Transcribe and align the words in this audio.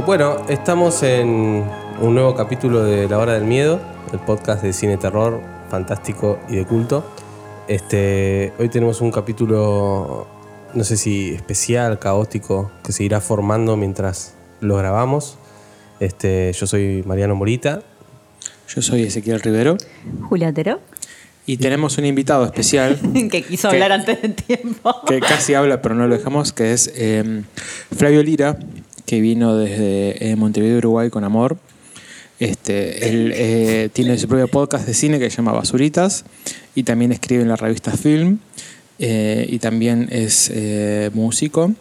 Eh, 0.00 0.02
bueno, 0.06 0.46
estamos 0.48 1.02
en 1.02 1.62
un 2.00 2.14
nuevo 2.14 2.34
capítulo 2.34 2.82
de 2.84 3.06
La 3.06 3.18
Hora 3.18 3.34
del 3.34 3.44
Miedo, 3.44 3.80
el 4.14 4.18
podcast 4.18 4.62
de 4.62 4.72
cine 4.72 4.96
terror 4.96 5.42
fantástico 5.68 6.38
y 6.48 6.56
de 6.56 6.64
culto. 6.64 7.04
Este, 7.68 8.54
hoy 8.58 8.70
tenemos 8.70 9.02
un 9.02 9.12
capítulo, 9.12 10.26
no 10.72 10.84
sé 10.84 10.96
si 10.96 11.34
especial, 11.34 11.98
caótico, 11.98 12.70
que 12.82 12.92
se 12.92 13.04
irá 13.04 13.20
formando 13.20 13.76
mientras 13.76 14.34
lo 14.60 14.76
grabamos. 14.76 15.36
Este, 16.00 16.50
yo 16.54 16.66
soy 16.66 17.02
Mariano 17.04 17.34
Morita. 17.34 17.82
Yo 18.74 18.80
soy 18.80 19.02
Ezequiel 19.02 19.40
Rivero. 19.40 19.76
Julia 20.22 20.48
Otero. 20.48 20.80
Y 21.44 21.58
tenemos 21.58 21.98
un 21.98 22.06
invitado 22.06 22.46
especial. 22.46 22.98
que 23.30 23.42
quiso 23.42 23.68
hablar 23.68 23.92
antes 23.92 24.22
de 24.22 24.30
tiempo. 24.30 24.94
Que 25.06 25.20
casi 25.20 25.52
habla, 25.52 25.82
pero 25.82 25.94
no 25.94 26.06
lo 26.06 26.16
dejamos, 26.16 26.54
que 26.54 26.72
es 26.72 26.90
eh, 26.94 27.42
Flavio 27.94 28.22
Lira, 28.22 28.58
que 29.10 29.20
vino 29.20 29.56
desde 29.56 30.30
eh, 30.30 30.36
Montevideo, 30.36 30.78
Uruguay, 30.78 31.10
con 31.10 31.24
amor. 31.24 31.56
Este, 32.38 33.08
él 33.08 33.32
eh, 33.34 33.88
tiene 33.92 34.16
su 34.16 34.28
propio 34.28 34.46
podcast 34.46 34.86
de 34.86 34.94
cine 34.94 35.18
que 35.18 35.28
se 35.30 35.38
llama 35.38 35.50
Basuritas 35.50 36.24
y 36.76 36.84
también 36.84 37.10
escribe 37.10 37.42
en 37.42 37.48
la 37.48 37.56
revista 37.56 37.90
Film 37.90 38.38
y 39.00 39.58
también 39.58 40.08
es 40.12 40.52
músico. 41.12 41.72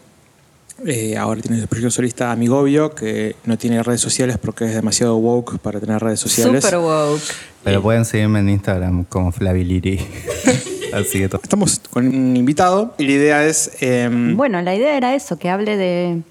ahora 1.19 1.41
tiene 1.41 1.61
su 1.61 1.67
proyecto 1.67 1.91
solista 1.91 2.31
Amigovio, 2.31 2.95
que 2.95 3.35
no 3.45 3.59
tiene 3.59 3.83
redes 3.83 4.01
sociales 4.01 4.39
porque 4.39 4.65
es 4.65 4.73
demasiado 4.73 5.17
woke 5.17 5.59
para 5.59 5.79
tener 5.79 6.01
redes 6.01 6.19
sociales. 6.19 6.63
Super 6.63 6.79
woke. 6.79 7.21
Pero 7.63 7.83
pueden 7.83 8.05
seguirme 8.05 8.39
en 8.39 8.49
Instagram 8.49 9.03
como 9.03 9.31
Flaviliri. 9.31 9.99
Así 10.93 11.19
que 11.19 11.29
todo. 11.29 11.41
Estamos 11.43 11.79
con 11.91 12.07
un 12.07 12.35
invitado 12.35 12.95
y 12.97 13.05
la 13.05 13.11
idea 13.11 13.45
es... 13.45 13.71
em, 13.81 14.35
Bueno, 14.35 14.61
la 14.63 14.73
idea 14.73 14.97
era 14.97 15.13
eso, 15.13 15.37
que 15.37 15.49
hable 15.49 15.77
de, 15.77 16.21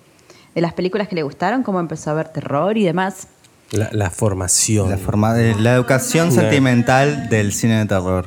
de 0.58 0.62
las 0.62 0.72
películas 0.72 1.06
que 1.08 1.14
le 1.14 1.22
gustaron, 1.22 1.62
cómo 1.62 1.78
empezó 1.78 2.10
a 2.10 2.14
ver 2.14 2.28
terror 2.30 2.76
y 2.76 2.84
demás. 2.84 3.28
La, 3.70 3.88
la 3.92 4.10
formación. 4.10 4.90
La, 4.90 4.96
forma 4.98 5.34
de, 5.34 5.54
la 5.54 5.74
educación 5.74 6.32
sentimental 6.32 7.28
del 7.28 7.52
cine 7.52 7.78
de 7.78 7.84
terror. 7.86 8.26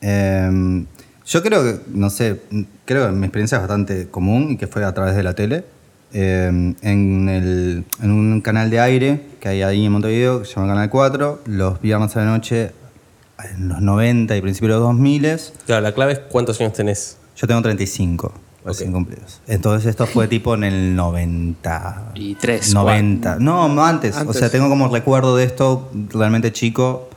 Eh, 0.00 0.84
yo 1.26 1.42
creo 1.42 1.62
que, 1.62 1.80
no 1.88 2.10
sé, 2.10 2.40
creo 2.84 3.06
que 3.06 3.12
mi 3.12 3.24
experiencia 3.24 3.56
es 3.56 3.62
bastante 3.62 4.08
común 4.10 4.50
y 4.52 4.56
que 4.58 4.66
fue 4.66 4.84
a 4.84 4.92
través 4.92 5.16
de 5.16 5.22
la 5.22 5.32
tele. 5.34 5.64
Eh, 6.12 6.74
en, 6.82 7.28
el- 7.28 7.84
en 8.02 8.10
un 8.10 8.40
canal 8.40 8.68
de 8.70 8.78
aire 8.80 9.20
que 9.40 9.48
hay 9.48 9.62
ahí 9.62 9.86
en 9.86 9.92
Montevideo, 9.92 10.40
que 10.40 10.44
se 10.44 10.54
llama 10.54 10.68
Canal 10.68 10.90
4, 10.90 11.40
los 11.46 11.80
viernes 11.80 12.14
a 12.16 12.20
la 12.20 12.26
noche, 12.26 12.72
en 13.56 13.68
los 13.68 13.80
90 13.80 14.36
y 14.36 14.40
principios 14.42 14.68
de 14.68 14.74
los 14.74 14.82
2000, 14.82 15.38
Claro, 15.66 15.80
la 15.82 15.92
clave 15.92 16.12
es 16.12 16.18
cuántos 16.30 16.60
años 16.60 16.72
tenés. 16.74 17.16
yo 17.36 17.46
tengo 17.48 17.62
35 17.62 18.32
recién 18.64 18.92
cumplidos. 18.92 19.40
Entonces 19.46 19.90
esto 19.90 20.06
fue 20.06 20.28
tipo 20.28 20.54
en 20.54 20.64
el 20.64 20.96
90. 20.96 22.12
Y 22.14 22.34
tres, 22.34 22.72
90. 22.72 23.36
No, 23.38 23.68
no, 23.68 23.84
antes. 23.84 24.16
Antes. 24.16 24.36
O 24.36 24.38
sea, 24.38 24.50
tengo 24.50 24.68
como 24.68 24.88
recuerdo 24.88 25.36
de 25.36 25.44
esto 25.44 25.90
realmente 26.10 26.52
chico, 26.52 27.08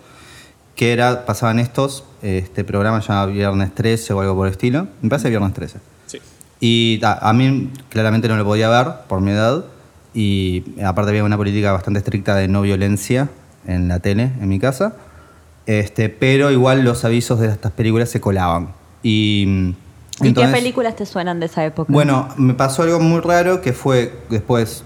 que 0.75 0.93
era, 0.93 1.25
pasaban 1.25 1.59
estos, 1.59 2.03
este 2.21 2.63
programa 2.63 2.99
llamaba 2.99 3.27
Viernes 3.27 3.73
13 3.73 4.13
o 4.13 4.21
algo 4.21 4.35
por 4.35 4.47
el 4.47 4.51
estilo. 4.51 4.87
Me 5.01 5.09
parece 5.09 5.29
Viernes 5.29 5.53
13. 5.53 5.79
Sí. 6.05 6.19
Y 6.59 6.97
ta, 6.99 7.17
a 7.21 7.33
mí 7.33 7.71
claramente 7.89 8.27
no 8.27 8.35
lo 8.35 8.43
podía 8.43 8.69
ver 8.69 9.07
por 9.07 9.21
mi 9.21 9.31
edad. 9.31 9.65
Y 10.13 10.63
aparte 10.83 11.09
había 11.09 11.23
una 11.23 11.37
política 11.37 11.71
bastante 11.71 11.99
estricta 11.99 12.35
de 12.35 12.47
no 12.47 12.61
violencia 12.61 13.29
en 13.67 13.87
la 13.87 13.99
tele, 13.99 14.31
en 14.41 14.49
mi 14.49 14.59
casa. 14.59 14.95
Este, 15.65 16.09
pero 16.09 16.49
igual 16.49 16.83
los 16.83 17.05
avisos 17.05 17.39
de 17.39 17.47
estas 17.47 17.71
películas 17.73 18.09
se 18.09 18.21
colaban. 18.21 18.69
Y, 19.03 19.45
mm, 19.47 19.86
¿Y 20.21 20.27
entonces- 20.29 20.53
qué 20.53 20.59
películas 20.59 20.95
te 20.95 21.05
suenan 21.05 21.39
de 21.39 21.45
esa 21.47 21.65
época? 21.65 21.91
bueno, 21.91 22.27
me 22.37 22.53
pasó 22.53 22.83
algo 22.83 22.99
muy 22.99 23.19
raro 23.21 23.61
que 23.61 23.73
fue 23.73 24.13
después 24.29 24.83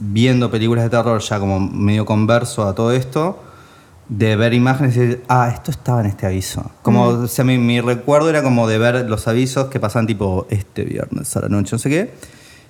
viendo 0.00 0.50
películas 0.50 0.84
de 0.84 0.90
terror 0.90 1.20
ya 1.20 1.40
como 1.40 1.58
medio 1.60 2.04
converso 2.06 2.64
a 2.66 2.74
todo 2.74 2.92
esto, 2.92 3.42
de 4.08 4.36
ver 4.36 4.54
imágenes 4.54 4.96
y 4.96 5.00
decir, 5.00 5.24
ah, 5.28 5.50
esto 5.52 5.70
estaba 5.70 6.00
en 6.00 6.06
este 6.06 6.24
aviso. 6.26 6.70
Como, 6.82 7.04
o 7.04 7.26
sea, 7.28 7.44
mi, 7.44 7.58
mi 7.58 7.80
recuerdo 7.80 8.30
era 8.30 8.42
como 8.42 8.66
de 8.68 8.78
ver 8.78 9.08
los 9.08 9.26
avisos 9.28 9.66
que 9.66 9.80
pasan 9.80 10.06
tipo 10.06 10.46
este 10.50 10.84
viernes 10.84 11.36
a 11.36 11.40
la 11.40 11.48
noche, 11.48 11.70
no 11.72 11.78
sé 11.78 11.90
qué. 11.90 12.10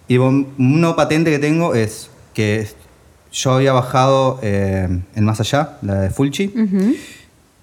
Y 0.08 0.16
uno 0.16 0.96
patente 0.96 1.30
que 1.30 1.38
tengo 1.38 1.74
es 1.74 2.10
que 2.32 2.66
yo 3.30 3.52
había 3.52 3.72
bajado 3.72 4.38
eh, 4.42 4.88
en 5.14 5.24
Más 5.24 5.38
Allá, 5.40 5.76
la 5.82 5.96
de 6.00 6.10
Fulci, 6.10 6.50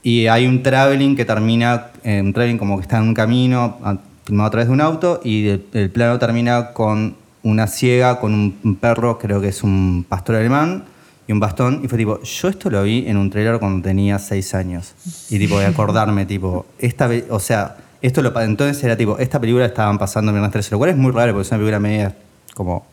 y 0.04 0.28
hay 0.28 0.46
un 0.46 0.62
traveling 0.62 1.16
que 1.16 1.26
termina, 1.26 1.88
eh, 2.04 2.22
un 2.22 2.32
traveling 2.34 2.58
como 2.60 2.78
que 2.78 2.84
está 2.84 2.98
en 2.98 3.04
un 3.04 3.14
camino, 3.16 3.78
filmado 4.26 4.48
a 4.48 4.52
través 4.52 4.68
de 4.68 4.74
un 4.74 4.82
auto, 4.82 5.22
y 5.24 5.48
el, 5.48 5.90
plano 5.92 6.20
termina 6.20 6.74
con 6.74 7.16
una 7.44 7.68
ciega, 7.68 8.20
con 8.20 8.34
un, 8.34 8.76
perro, 8.76 9.18
creo 9.20 9.40
que 9.40 9.50
es 9.50 9.64
un 9.64 10.06
pastor 10.08 10.36
alemán, 10.36 10.84
y 11.28 11.32
un 11.32 11.40
bastón. 11.40 11.82
Y 11.84 11.88
fue 11.88 11.98
tipo, 11.98 12.22
yo 12.22 12.48
esto 12.48 12.70
lo 12.70 12.84
vi 12.84 13.06
en 13.08 13.18
un 13.18 13.30
trailer 13.30 13.60
cuando 13.60 13.84
tenía 13.84 14.20
seis 14.20 14.54
años. 14.54 14.94
Y 15.30 15.40
tipo, 15.40 15.60
de 15.60 15.66
acordarme, 15.66 16.26
tipo, 16.26 16.66
esta 16.80 17.10
o 17.30 17.40
sea, 17.40 17.78
esto 18.02 18.22
lo 18.22 18.40
entonces 18.42 18.84
era 18.84 18.96
tipo, 18.96 19.18
esta 19.18 19.40
película 19.40 19.66
estaban 19.66 19.98
pasando 19.98 20.32
en 20.32 20.36
Viernes 20.36 20.52
13, 20.52 20.72
lo 20.72 20.78
cual 20.78 20.92
es 20.92 20.98
muy 20.98 21.12
raro 21.12 21.34
porque 21.34 21.42
es 21.44 21.52
una 21.52 21.58
película 21.58 21.80
media 21.80 22.16
como, 22.54 22.86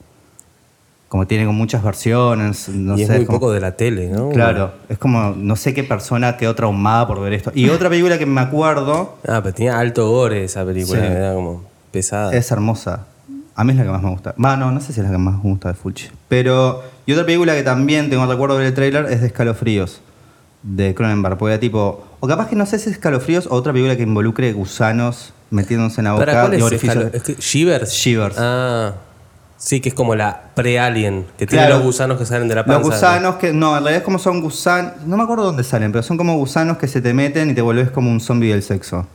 como 1.12 1.26
tiene 1.26 1.44
con 1.44 1.54
muchas 1.54 1.82
versiones, 1.84 2.70
no 2.70 2.94
y 2.94 3.04
sé. 3.04 3.12
es 3.12 3.18
muy 3.18 3.26
como- 3.26 3.38
poco 3.38 3.52
de 3.52 3.60
la 3.60 3.72
tele, 3.76 4.08
¿no? 4.08 4.30
Claro, 4.30 4.72
es 4.88 4.96
como, 4.96 5.34
no 5.36 5.56
sé 5.56 5.74
qué 5.74 5.84
persona 5.84 6.38
quedó 6.38 6.54
traumada 6.54 7.06
por 7.06 7.20
ver 7.20 7.34
esto. 7.34 7.52
Y 7.54 7.68
otra 7.68 7.90
película 7.90 8.16
que 8.18 8.24
me 8.24 8.40
acuerdo 8.40 9.18
Ah, 9.28 9.40
pero 9.42 9.54
tenía 9.54 9.78
alto 9.78 10.08
gore 10.08 10.42
esa 10.44 10.64
película, 10.64 11.00
Sí. 11.00 11.06
era 11.06 11.34
como 11.34 11.64
pesada. 11.90 12.32
es 12.32 12.50
hermosa. 12.50 13.04
A 13.54 13.62
mí 13.62 13.72
es 13.72 13.76
la 13.78 13.84
que 13.84 13.90
más 13.90 14.02
me 14.02 14.08
gusta. 14.08 14.34
Va, 14.42 14.56
no, 14.56 14.72
no 14.72 14.80
sé 14.80 14.94
si 14.94 15.00
es 15.00 15.04
la 15.06 15.12
que 15.12 15.18
más 15.18 15.34
me 15.34 15.50
gusta 15.50 15.68
de 15.68 15.74
Fulci. 15.74 16.08
Pero, 16.28 16.82
y 17.04 17.12
otra 17.12 17.26
película 17.26 17.54
que 17.54 17.62
también 17.62 18.08
tengo 18.08 18.24
recuerdo 18.24 18.56
ver 18.56 18.68
el 18.68 18.72
tráiler 18.74 19.04
es 19.10 19.20
de 19.20 19.26
Escalofríos, 19.26 20.00
de 20.62 20.94
Cronenberg. 20.94 21.36
Porque 21.36 21.52
era 21.52 21.60
tipo, 21.60 22.06
o 22.20 22.26
capaz 22.26 22.48
que 22.48 22.56
no 22.56 22.64
sé 22.64 22.78
si 22.78 22.88
es 22.88 22.96
Escalofríos 22.96 23.46
o 23.48 23.54
otra 23.54 23.74
película 23.74 23.96
que 23.98 24.04
involucre 24.04 24.50
gusanos 24.54 25.34
metiéndose 25.50 26.00
en 26.00 26.06
la 26.06 26.12
boca 26.14 26.24
¿Para 26.24 26.40
cuál 26.40 26.54
y 26.54 26.56
es? 26.56 26.62
orificios. 26.62 26.96
Escalo- 27.04 27.10
es 27.14 27.22
que- 27.22 27.34
¿Shivers? 27.34 27.92
Shivers. 27.92 28.36
Ah, 28.38 28.94
sí, 29.64 29.80
que 29.80 29.90
es 29.90 29.94
como 29.94 30.14
la 30.16 30.40
pre-alien, 30.54 31.24
que 31.38 31.46
tiene 31.46 31.64
Claro. 31.66 31.76
los 31.76 31.84
gusanos 31.86 32.18
que 32.18 32.26
salen 32.26 32.48
de 32.48 32.54
la 32.56 32.64
panza. 32.64 32.80
Los 32.80 32.88
gusanos 32.90 33.34
que, 33.36 33.52
no, 33.52 33.68
en 33.76 33.82
realidad 33.84 33.98
es 33.98 34.02
como 34.02 34.18
son 34.18 34.40
gusanos, 34.40 34.92
no 35.06 35.16
me 35.16 35.22
acuerdo 35.22 35.44
dónde 35.44 35.62
salen, 35.62 35.92
pero 35.92 36.02
son 36.02 36.16
como 36.16 36.36
gusanos 36.36 36.78
que 36.78 36.88
se 36.88 37.00
te 37.00 37.14
meten 37.14 37.50
y 37.50 37.54
te 37.54 37.62
vuelves 37.62 37.90
como 37.90 38.10
un 38.10 38.20
zombie 38.20 38.50
del 38.50 38.62
sexo. 38.62 39.06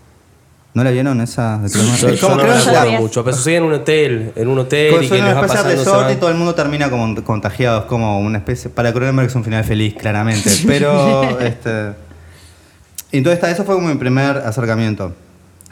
¿No 0.74 0.84
la 0.84 0.92
vieron 0.92 1.20
esa? 1.22 1.58
de 1.58 1.70
Cronenberg? 1.72 1.98
Yo, 2.00 2.08
Es 2.10 2.22
yo 2.22 2.28
como 2.30 2.42
no 2.44 2.48
no- 2.56 2.72
la 2.72 3.00
mucho, 3.00 3.24
pero 3.24 3.36
sucede 3.36 3.56
en 3.58 3.64
un 3.64 3.74
hotel, 3.74 4.32
en 4.36 4.48
un 4.48 4.60
hotel 4.60 4.92
Como 4.92 5.02
y 5.04 5.10
que 5.10 5.22
les 5.24 5.36
va 5.36 5.42
pasando... 5.42 6.12
y 6.12 6.16
todo 6.18 6.30
el 6.30 6.36
mundo 6.36 6.54
termina 6.54 6.90
como 6.90 7.16
contagiado. 7.24 7.80
Es 7.80 7.86
como 7.86 8.20
una 8.20 8.38
especie. 8.38 8.70
Para 8.70 8.94
Cronenberg 8.94 9.28
es 9.28 9.34
un 9.36 9.44
final 9.44 9.64
feliz, 9.64 9.96
claramente. 9.96 10.52
Pero. 10.68 11.40
este, 11.40 11.94
entonces, 13.12 13.44
eso 13.50 13.64
fue 13.64 13.76
como 13.76 13.88
mi 13.88 13.96
primer 13.96 14.38
acercamiento. 14.38 15.14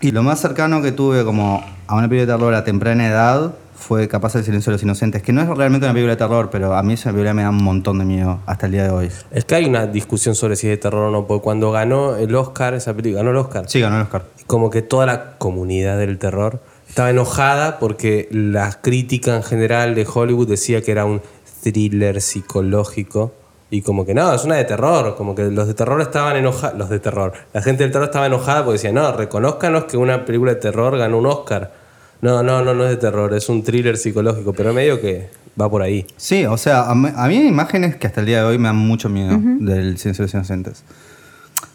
Y 0.01 0.11
lo 0.11 0.23
más 0.23 0.39
cercano 0.39 0.81
que 0.81 0.91
tuve 0.91 1.23
como 1.23 1.63
a 1.87 1.95
una 1.95 2.07
película 2.07 2.33
de 2.33 2.37
terror 2.39 2.53
a 2.55 2.63
temprana 2.63 3.07
edad 3.07 3.53
fue 3.77 4.07
Capaz 4.07 4.35
el 4.35 4.43
silencio 4.43 4.71
de 4.71 4.75
los 4.75 4.83
inocentes, 4.83 5.21
que 5.21 5.33
no 5.33 5.41
es 5.41 5.47
realmente 5.47 5.85
una 5.85 5.93
película 5.93 6.13
de 6.13 6.17
terror, 6.17 6.49
pero 6.51 6.75
a 6.75 6.83
mí 6.83 6.93
esa 6.93 7.11
película 7.11 7.33
me 7.33 7.43
da 7.43 7.49
un 7.49 7.63
montón 7.63 7.99
de 7.99 8.05
miedo 8.05 8.39
hasta 8.45 8.65
el 8.65 8.71
día 8.71 8.83
de 8.83 8.89
hoy. 8.89 9.11
Es 9.31 9.45
que 9.45 9.55
hay 9.55 9.65
una 9.65 9.85
discusión 9.87 10.35
sobre 10.35 10.55
si 10.55 10.67
es 10.67 10.71
de 10.71 10.77
terror 10.77 11.07
o 11.07 11.11
no, 11.11 11.27
porque 11.27 11.43
cuando 11.43 11.71
ganó 11.71 12.15
el 12.15 12.33
Oscar, 12.35 12.73
esa 12.73 12.93
película, 12.93 13.21
ganó 13.21 13.31
el 13.31 13.37
Oscar, 13.37 13.65
Sí, 13.67 13.79
ganó 13.79 13.97
el 13.97 14.03
Oscar. 14.03 14.23
como 14.47 14.69
que 14.69 14.81
toda 14.81 15.05
la 15.05 15.37
comunidad 15.37 15.97
del 15.97 16.17
terror 16.17 16.61
estaba 16.87 17.09
enojada 17.09 17.79
porque 17.79 18.29
la 18.31 18.79
crítica 18.81 19.35
en 19.35 19.43
general 19.43 19.95
de 19.95 20.07
Hollywood 20.11 20.47
decía 20.47 20.81
que 20.81 20.91
era 20.91 21.05
un 21.05 21.21
thriller 21.63 22.21
psicológico 22.21 23.33
y 23.69 23.81
como 23.81 24.05
que 24.05 24.13
no, 24.13 24.33
es 24.33 24.45
una 24.45 24.55
de 24.55 24.63
terror, 24.63 25.15
como 25.15 25.35
que 25.35 25.43
los 25.45 25.67
de 25.67 25.73
terror 25.73 25.99
estaban 25.99 26.35
enojados, 26.35 26.77
los 26.77 26.89
de 26.89 26.99
terror, 26.99 27.33
la 27.53 27.61
gente 27.61 27.83
del 27.83 27.91
terror 27.91 28.07
estaba 28.07 28.27
enojada 28.27 28.63
porque 28.63 28.73
decía, 28.73 28.91
no, 28.91 29.11
reconozcanos 29.11 29.85
que 29.85 29.97
una 29.97 30.23
película 30.23 30.53
de 30.53 30.61
terror 30.61 30.97
ganó 30.97 31.17
un 31.17 31.25
Oscar. 31.25 31.84
No, 32.25 32.41
no, 32.41 32.63
no, 32.63 32.73
no 32.73 32.83
es 32.85 32.89
de 32.89 32.97
terror, 32.97 33.31
es 33.35 33.49
un 33.49 33.63
thriller 33.63 33.97
psicológico, 33.97 34.51
pero 34.51 34.73
medio 34.73 34.99
que 34.99 35.29
va 35.61 35.69
por 35.69 35.83
ahí. 35.83 36.07
Sí, 36.17 36.43
o 36.45 36.57
sea, 36.57 36.89
a 36.89 36.95
mí, 36.95 37.07
a 37.15 37.27
mí 37.27 37.37
hay 37.37 37.47
imágenes 37.47 37.97
que 37.97 38.07
hasta 38.07 38.21
el 38.21 38.25
día 38.25 38.39
de 38.39 38.45
hoy 38.45 38.57
me 38.57 38.67
dan 38.67 38.77
mucho 38.77 39.09
miedo 39.09 39.37
del 39.39 39.99
silencio 39.99 40.23
de 40.23 40.27
los 40.27 40.33
inocentes. 40.33 40.83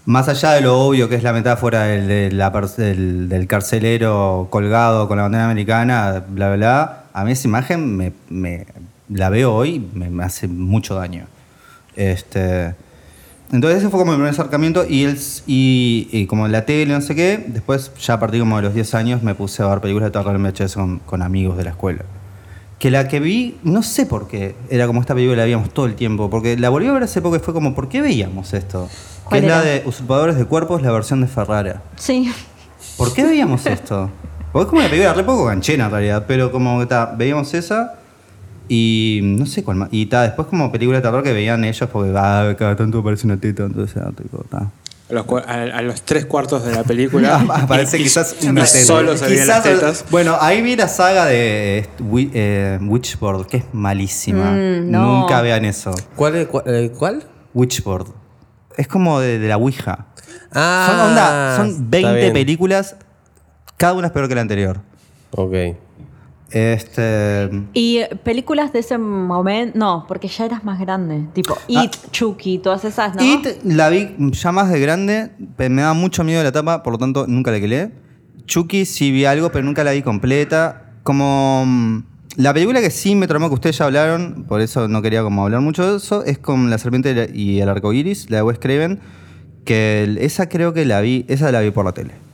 Más 0.07 0.29
allá 0.29 0.51
de 0.55 0.63
lo 0.63 0.77
obvio 0.81 1.09
que 1.09 1.15
es 1.15 1.23
la 1.23 1.33
metáfora 1.33 1.85
del, 1.85 3.47
carcelero 3.47 4.49
colgado 4.51 5.07
con 5.07 5.19
la 5.19 5.23
bandera 5.23 5.45
americana, 5.45 6.25
bla, 6.29 6.49
bla, 6.49 6.57
bla, 6.57 7.05
a 7.13 7.25
mí 7.25 7.31
esa 7.31 7.47
imagen 7.47 7.97
me, 7.97 8.13
me- 8.29 8.67
la 9.09 9.31
veo 9.31 9.55
hoy 9.55 9.89
me, 9.95 10.11
me 10.11 10.25
hace 10.25 10.49
mucho 10.49 10.97
daño. 10.97 11.27
Este, 11.95 12.75
entonces 13.53 13.81
ese 13.81 13.89
fue 13.91 13.99
como 13.99 14.13
mi 14.13 14.17
primer 14.17 14.33
acercamiento 14.33 14.85
y, 14.89 15.05
el, 15.05 15.19
y, 15.47 16.09
y 16.13 16.27
como 16.27 16.47
la 16.49 16.65
tele, 16.65 16.93
no 16.95 17.01
sé 17.01 17.15
qué, 17.15 17.45
después 17.49 17.91
ya 18.01 18.15
a 18.15 18.21
partir 18.21 18.41
como 18.41 18.57
de 18.57 18.63
los 18.63 18.75
10 18.75 18.95
años 18.95 19.23
me 19.23 19.35
puse 19.35 19.63
a 19.63 19.67
ver 19.67 19.81
películas 19.81 20.09
de 20.09 20.19
terror 20.19 20.37
en 20.37 20.43
VHS 20.43 20.75
con, 20.75 20.99
con 21.01 21.23
amigos 21.23 21.57
de 21.57 21.65
la 21.65 21.71
escuela. 21.71 22.05
Que 22.79 22.91
la 22.91 23.09
que 23.09 23.21
vi, 23.21 23.59
no 23.63 23.83
sé 23.83 24.07
por 24.07 24.29
qué, 24.29 24.55
era 24.71 24.87
como 24.87 25.01
esta 25.01 25.15
película 25.15 25.37
la 25.39 25.45
veíamos 25.45 25.75
todo 25.75 25.87
el 25.87 25.95
tiempo, 25.97 26.31
porque 26.31 26.57
la 26.57 26.71
volví 26.71 26.87
a 26.87 26.93
ver 26.93 27.03
hace 27.03 27.21
poco 27.21 27.37
y 27.37 27.41
fue 27.41 27.53
como, 27.53 27.75
¿por 27.75 27.89
qué 27.89 28.01
veíamos 28.01 28.55
esto? 28.55 28.89
Que 28.89 29.25
¿Cuál 29.29 29.45
es 29.45 29.51
la 29.51 29.63
era? 29.63 29.65
de 29.65 29.83
Usurpadores 29.85 30.37
de 30.37 30.45
Cuerpos, 30.47 30.81
la 30.81 30.91
versión 30.93 31.21
de 31.21 31.27
Ferrara. 31.27 31.83
Sí. 31.97 32.33
¿Por 32.97 33.13
qué 33.13 33.25
veíamos 33.25 33.67
esto? 33.67 34.11
Porque 34.53 34.65
es 34.65 34.69
como 34.69 34.81
una 34.81 34.89
película 34.89 35.13
re 35.13 35.25
poco 35.25 35.45
ganchera 35.45 35.85
en 35.85 35.91
realidad, 35.91 36.25
pero 36.27 36.51
como 36.51 36.87
que 36.87 36.97
veíamos 37.17 37.53
esa 37.55 38.00
Y 38.73 39.19
no 39.25 39.47
sé 39.47 39.65
cuál 39.65 39.79
más. 39.79 39.89
Y 39.91 40.07
ta, 40.07 40.23
después 40.23 40.47
como 40.47 40.71
película 40.71 40.99
de 40.99 41.03
terror 41.03 41.25
que 41.25 41.33
veían 41.33 41.65
ellos 41.65 41.89
porque 41.93 42.13
ah, 42.17 42.55
cada 42.57 42.77
tanto 42.77 43.01
aparece 43.01 43.27
una 43.27 43.37
teta, 43.37 43.65
entonces 43.65 43.97
era 43.97 44.13
tipo, 44.13 44.45
ta. 44.49 44.71
A 45.11 45.13
los, 45.13 45.27
cua- 45.27 45.45
a, 45.45 45.77
a 45.79 45.83
los 45.83 46.03
tres 46.03 46.25
cuartos 46.27 46.65
de 46.65 46.73
la 46.73 46.85
película. 46.85 47.45
Ah, 47.51 47.67
Parece 47.67 47.99
y- 47.99 48.03
y- 48.03 48.05
quizás 48.05 48.37
y 48.41 48.47
una 48.47 48.63
teta. 48.65 48.85
Solo 48.85 49.17
se 49.17 49.45
las 49.45 49.63
tetas. 49.65 50.05
Bueno, 50.13 50.37
ahí 50.41 50.63
vi 50.63 50.77
la 50.77 50.87
saga 50.87 51.25
de 51.27 51.79
eh, 51.79 51.89
eh, 52.33 52.79
Witchboard, 52.81 53.49
que 53.49 53.57
es 53.57 53.65
malísima. 53.73 54.53
Mm, 54.53 54.89
no. 54.89 55.21
Nunca 55.23 55.43
vean 55.43 55.65
eso. 55.65 55.93
¿Cuál? 56.15 56.47
cuál, 56.47 56.63
eh, 56.69 56.93
cuál? 56.97 57.25
Witchboard. 57.55 58.07
Es 58.77 58.87
como 58.87 59.19
de, 59.19 59.41
de 59.41 59.49
la 59.49 59.57
Ouija. 59.57 60.07
Ah, 60.53 60.87
son, 60.89 61.01
onda, 61.09 61.57
son 61.57 61.67
está 61.71 61.85
20 62.13 62.21
bien. 62.21 62.33
películas, 62.33 62.95
cada 63.77 63.95
una 63.95 64.07
es 64.07 64.13
peor 64.13 64.29
que 64.29 64.37
la 64.37 64.43
anterior. 64.43 64.79
Ok. 65.33 65.55
Este. 66.51 67.49
Y 67.75 68.01
películas 68.25 68.73
de 68.73 68.81
ese 68.81 68.99
momento, 68.99 69.79
no, 69.79 70.05
porque 70.09 70.29
ya 70.29 70.47
eras 70.47 70.65
más 70.65 70.81
grande. 70.81 71.29
Tipo 71.33 71.57
It, 71.69 71.93
Chucky, 72.11 72.59
todas 72.59 72.85
esas, 72.85 73.15
¿no? 73.15 73.23
Ah. 73.23 73.25
It 73.25 73.65
la 73.65 73.89
vi 73.89 74.15
ya 74.19 74.53
más 74.53 74.71
de 74.71 74.81
grande, 74.81 75.31
me 75.57 75.83
da 75.83 75.95
mucho 75.95 76.25
miedo 76.25 76.43
la 76.43 76.53
tapa, 76.53 76.83
por 76.83 76.95
lo 76.95 76.99
tanto 76.99 77.27
nunca 77.27 77.51
la 77.51 77.61
quilé. 77.61 77.93
Chucky 78.47 78.85
sí 78.85 79.13
vi 79.13 79.25
algo, 79.25 79.53
pero 79.53 79.65
nunca 79.65 79.85
la 79.85 79.93
vi 79.93 80.03
completa. 80.03 80.87
Como 81.05 81.65
mm, 81.67 82.03
la 82.37 82.53
película 82.53 82.81
que 82.81 82.91
sí 82.91 83.15
me 83.15 83.29
traumó, 83.29 83.49
que 83.49 83.55
ustedes 83.55 83.79
ya 83.79 83.85
hablaron, 83.85 84.45
por 84.49 84.61
eso 84.61 84.89
no 84.89 85.03
quería 85.03 85.23
como 85.23 85.45
hablar 85.45 85.61
mucho 85.61 85.89
de 85.89 85.99
eso, 85.99 86.25
es 86.25 86.39
con 86.39 86.69
La 86.69 86.79
Serpiente 86.79 87.31
y 87.33 87.61
el 87.61 87.69
Arco 87.69 87.93
Iris, 87.93 88.29
la 88.29 88.39
de 88.39 88.43
Wes 88.43 88.59
Craven, 88.59 89.01
que 89.65 90.17
esa 90.21 90.49
creo 90.49 90.73
que 90.73 90.85
la 90.85 91.01
vi, 91.01 91.25
esa 91.29 91.53
la 91.53 91.61
vi 91.61 91.71
por 91.71 91.85
la 91.85 91.93
tele. 91.93 92.30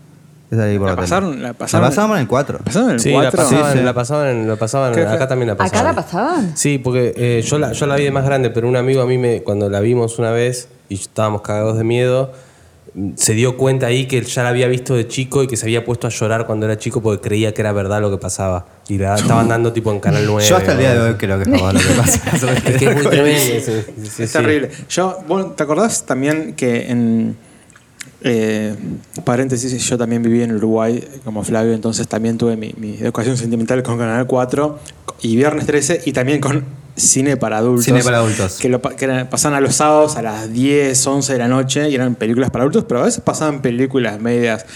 Esa 0.50 0.62
la 0.62 0.66
vi 0.66 0.78
por 0.78 0.86
¿La 0.88 0.94
la, 0.94 1.00
pasaron- 1.02 1.42
la 1.42 1.52
pasaron- 1.54 1.88
pasaban 1.88 2.16
en 2.18 2.22
el 2.22 2.28
4. 2.28 2.58
¿Pasaron 2.64 2.90
el 2.90 3.00
Sí, 3.00 3.10
la 3.10 3.14
4? 3.16 3.36
pasaban, 3.42 3.72
Sí, 3.72 3.78
sí. 3.78 3.84
la 3.84 3.94
pasaban, 3.94 4.28
en- 4.28 4.48
la 4.48 4.56
pasaban 4.56 4.94
¿Qué 4.94 5.00
acá 5.02 5.16
fue? 5.18 5.26
también 5.26 5.46
la 5.48 5.52
¿Acá 5.54 5.64
pasaban. 5.64 5.86
la 5.96 6.02
pasaban? 6.02 6.56
Sí, 6.56 6.78
porque 6.78 7.12
eh, 7.16 7.42
yo, 7.44 7.58
la, 7.58 7.72
yo 7.72 7.86
la 7.86 7.96
vi 7.96 8.04
de 8.04 8.10
más 8.12 8.24
grande, 8.24 8.50
pero 8.50 8.68
un 8.68 8.76
amigo 8.76 9.02
a 9.02 9.06
mí, 9.06 9.18
me, 9.18 9.42
cuando 9.42 9.68
la 9.68 9.80
vimos 9.80 10.18
una 10.20 10.30
vez 10.30 10.68
y 10.88 10.94
estábamos 10.94 11.42
cagados 11.42 11.76
de 11.78 11.84
miedo, 11.84 12.32
se 13.16 13.34
dio 13.34 13.58
cuenta 13.58 13.88
ahí 13.88 14.06
que 14.06 14.16
él 14.16 14.24
ya 14.24 14.42
la 14.42 14.48
había 14.50 14.68
visto 14.68 14.94
de 14.94 15.06
chico 15.06 15.42
y 15.42 15.48
que 15.48 15.56
se 15.58 15.66
había 15.66 15.84
puesto 15.84 16.06
a 16.06 16.10
llorar 16.10 16.46
cuando 16.46 16.64
era 16.64 16.78
chico 16.78 17.02
porque 17.02 17.20
creía 17.28 17.52
que 17.52 17.60
era 17.60 17.72
verdad 17.72 18.00
lo 18.00 18.10
que 18.10 18.16
pasaba. 18.16 18.64
Y 18.88 18.96
la 18.96 19.16
estaban 19.16 19.48
dando 19.48 19.72
tipo 19.72 19.92
en 19.92 20.00
Canal 20.00 20.24
9. 20.26 20.44
Yo 20.48 20.56
hasta 20.56 20.72
el 20.72 20.78
día 20.78 20.94
de 20.94 21.00
hoy 21.00 21.14
creo 21.16 21.36
que 21.36 21.42
es 21.42 21.50
verdad 21.50 21.72
lo 21.74 21.80
que 21.80 21.94
pasa. 21.94 22.20
Es 22.64 22.76
que 22.76 22.84
es 22.88 22.94
muy 22.94 23.06
tremendo. 23.10 23.38
sí, 23.40 23.60
sí, 23.60 23.72
sí, 24.08 24.22
es 24.22 24.30
sí. 24.30 24.32
terrible. 24.38 24.70
Yo, 24.88 25.18
bueno, 25.28 25.46
¿te 25.48 25.62
acordás 25.64 26.06
también 26.06 26.54
que 26.54 26.88
en 26.90 27.36
eh, 28.26 28.74
paréntesis, 29.24 29.72
yo 29.88 29.96
también 29.96 30.22
viví 30.22 30.42
en 30.42 30.54
Uruguay 30.54 31.02
como 31.24 31.44
Flavio, 31.44 31.74
entonces 31.74 32.08
también 32.08 32.36
tuve 32.36 32.56
mi, 32.56 32.74
mi 32.76 32.96
educación 32.96 33.36
sentimental 33.36 33.82
con 33.82 33.98
Canal 33.98 34.26
4 34.26 34.78
y 35.22 35.36
Viernes 35.36 35.66
13 35.66 36.02
y 36.06 36.12
también 36.12 36.40
con 36.40 36.64
Cine 36.96 37.36
para 37.36 37.58
Adultos. 37.58 37.84
Cine 37.84 38.02
para 38.02 38.18
adultos. 38.18 38.58
Que, 38.60 38.68
lo, 38.68 38.80
que 38.80 39.26
pasaban 39.30 39.58
a 39.58 39.60
los 39.60 39.76
sábados 39.76 40.16
a 40.16 40.22
las 40.22 40.52
10, 40.52 41.06
11 41.06 41.32
de 41.34 41.38
la 41.38 41.48
noche 41.48 41.88
y 41.90 41.94
eran 41.94 42.14
películas 42.14 42.50
para 42.50 42.62
adultos, 42.62 42.84
pero 42.88 43.00
a 43.00 43.04
veces 43.04 43.20
pasaban 43.20 43.62
películas 43.62 44.20
medias. 44.20 44.66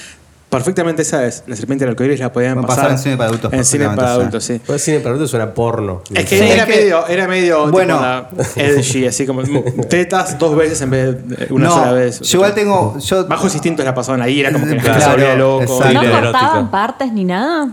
Perfectamente 0.51 1.03
esa 1.03 1.25
es, 1.27 1.45
La 1.47 1.55
Serpiente 1.55 1.85
del 1.85 1.93
Arcoíris 1.93 2.19
la 2.19 2.33
podían 2.33 2.61
pasar 2.63 2.77
pasar 2.77 2.91
en 2.91 2.99
cine 2.99 3.17
para 3.17 3.29
adultos, 3.29 3.53
En 3.53 3.65
cine 3.65 3.89
para 3.91 4.11
adultos, 4.15 4.43
sí. 4.45 4.61
Pues 4.67 4.83
cine 4.83 4.99
para 4.99 5.11
adultos 5.11 5.31
suena 5.31 5.55
porno. 5.55 6.03
Es 6.13 6.25
que 6.27 6.39
Sí. 6.39 6.45
era, 6.45 6.65
Es 6.65 6.69
que- 6.69 6.77
medio, 6.83 7.07
era 7.07 7.29
medio 7.29 7.71
Bueno. 7.71 8.27
edgy, 8.57 9.07
así 9.07 9.27
como 9.27 9.43
tetas 9.89 10.39
dos 10.41 10.57
veces 10.57 10.81
en 10.83 10.91
vez 10.91 11.29
de 11.29 11.47
una 11.51 11.69
No, 11.69 11.75
sola 11.75 11.93
vez. 11.93 12.21
yo 12.21 12.39
igual 12.39 12.55
tengo. 12.55 12.99
Yo, 12.99 13.27
Bajos 13.29 13.55
instintos 13.55 13.85
la 13.85 13.95
pasaban 13.95 14.23
ahí, 14.23 14.41
era 14.41 14.51
como 14.53 14.67
que 14.67 14.75
la 14.75 14.83
gente 14.83 14.99
Claro, 14.99 15.23
se 15.23 15.37
loco. 15.37 15.85
¿No 15.93 16.11
cortaban 16.23 16.71
partes 16.71 17.13
ni 17.13 17.25
nada? 17.25 17.69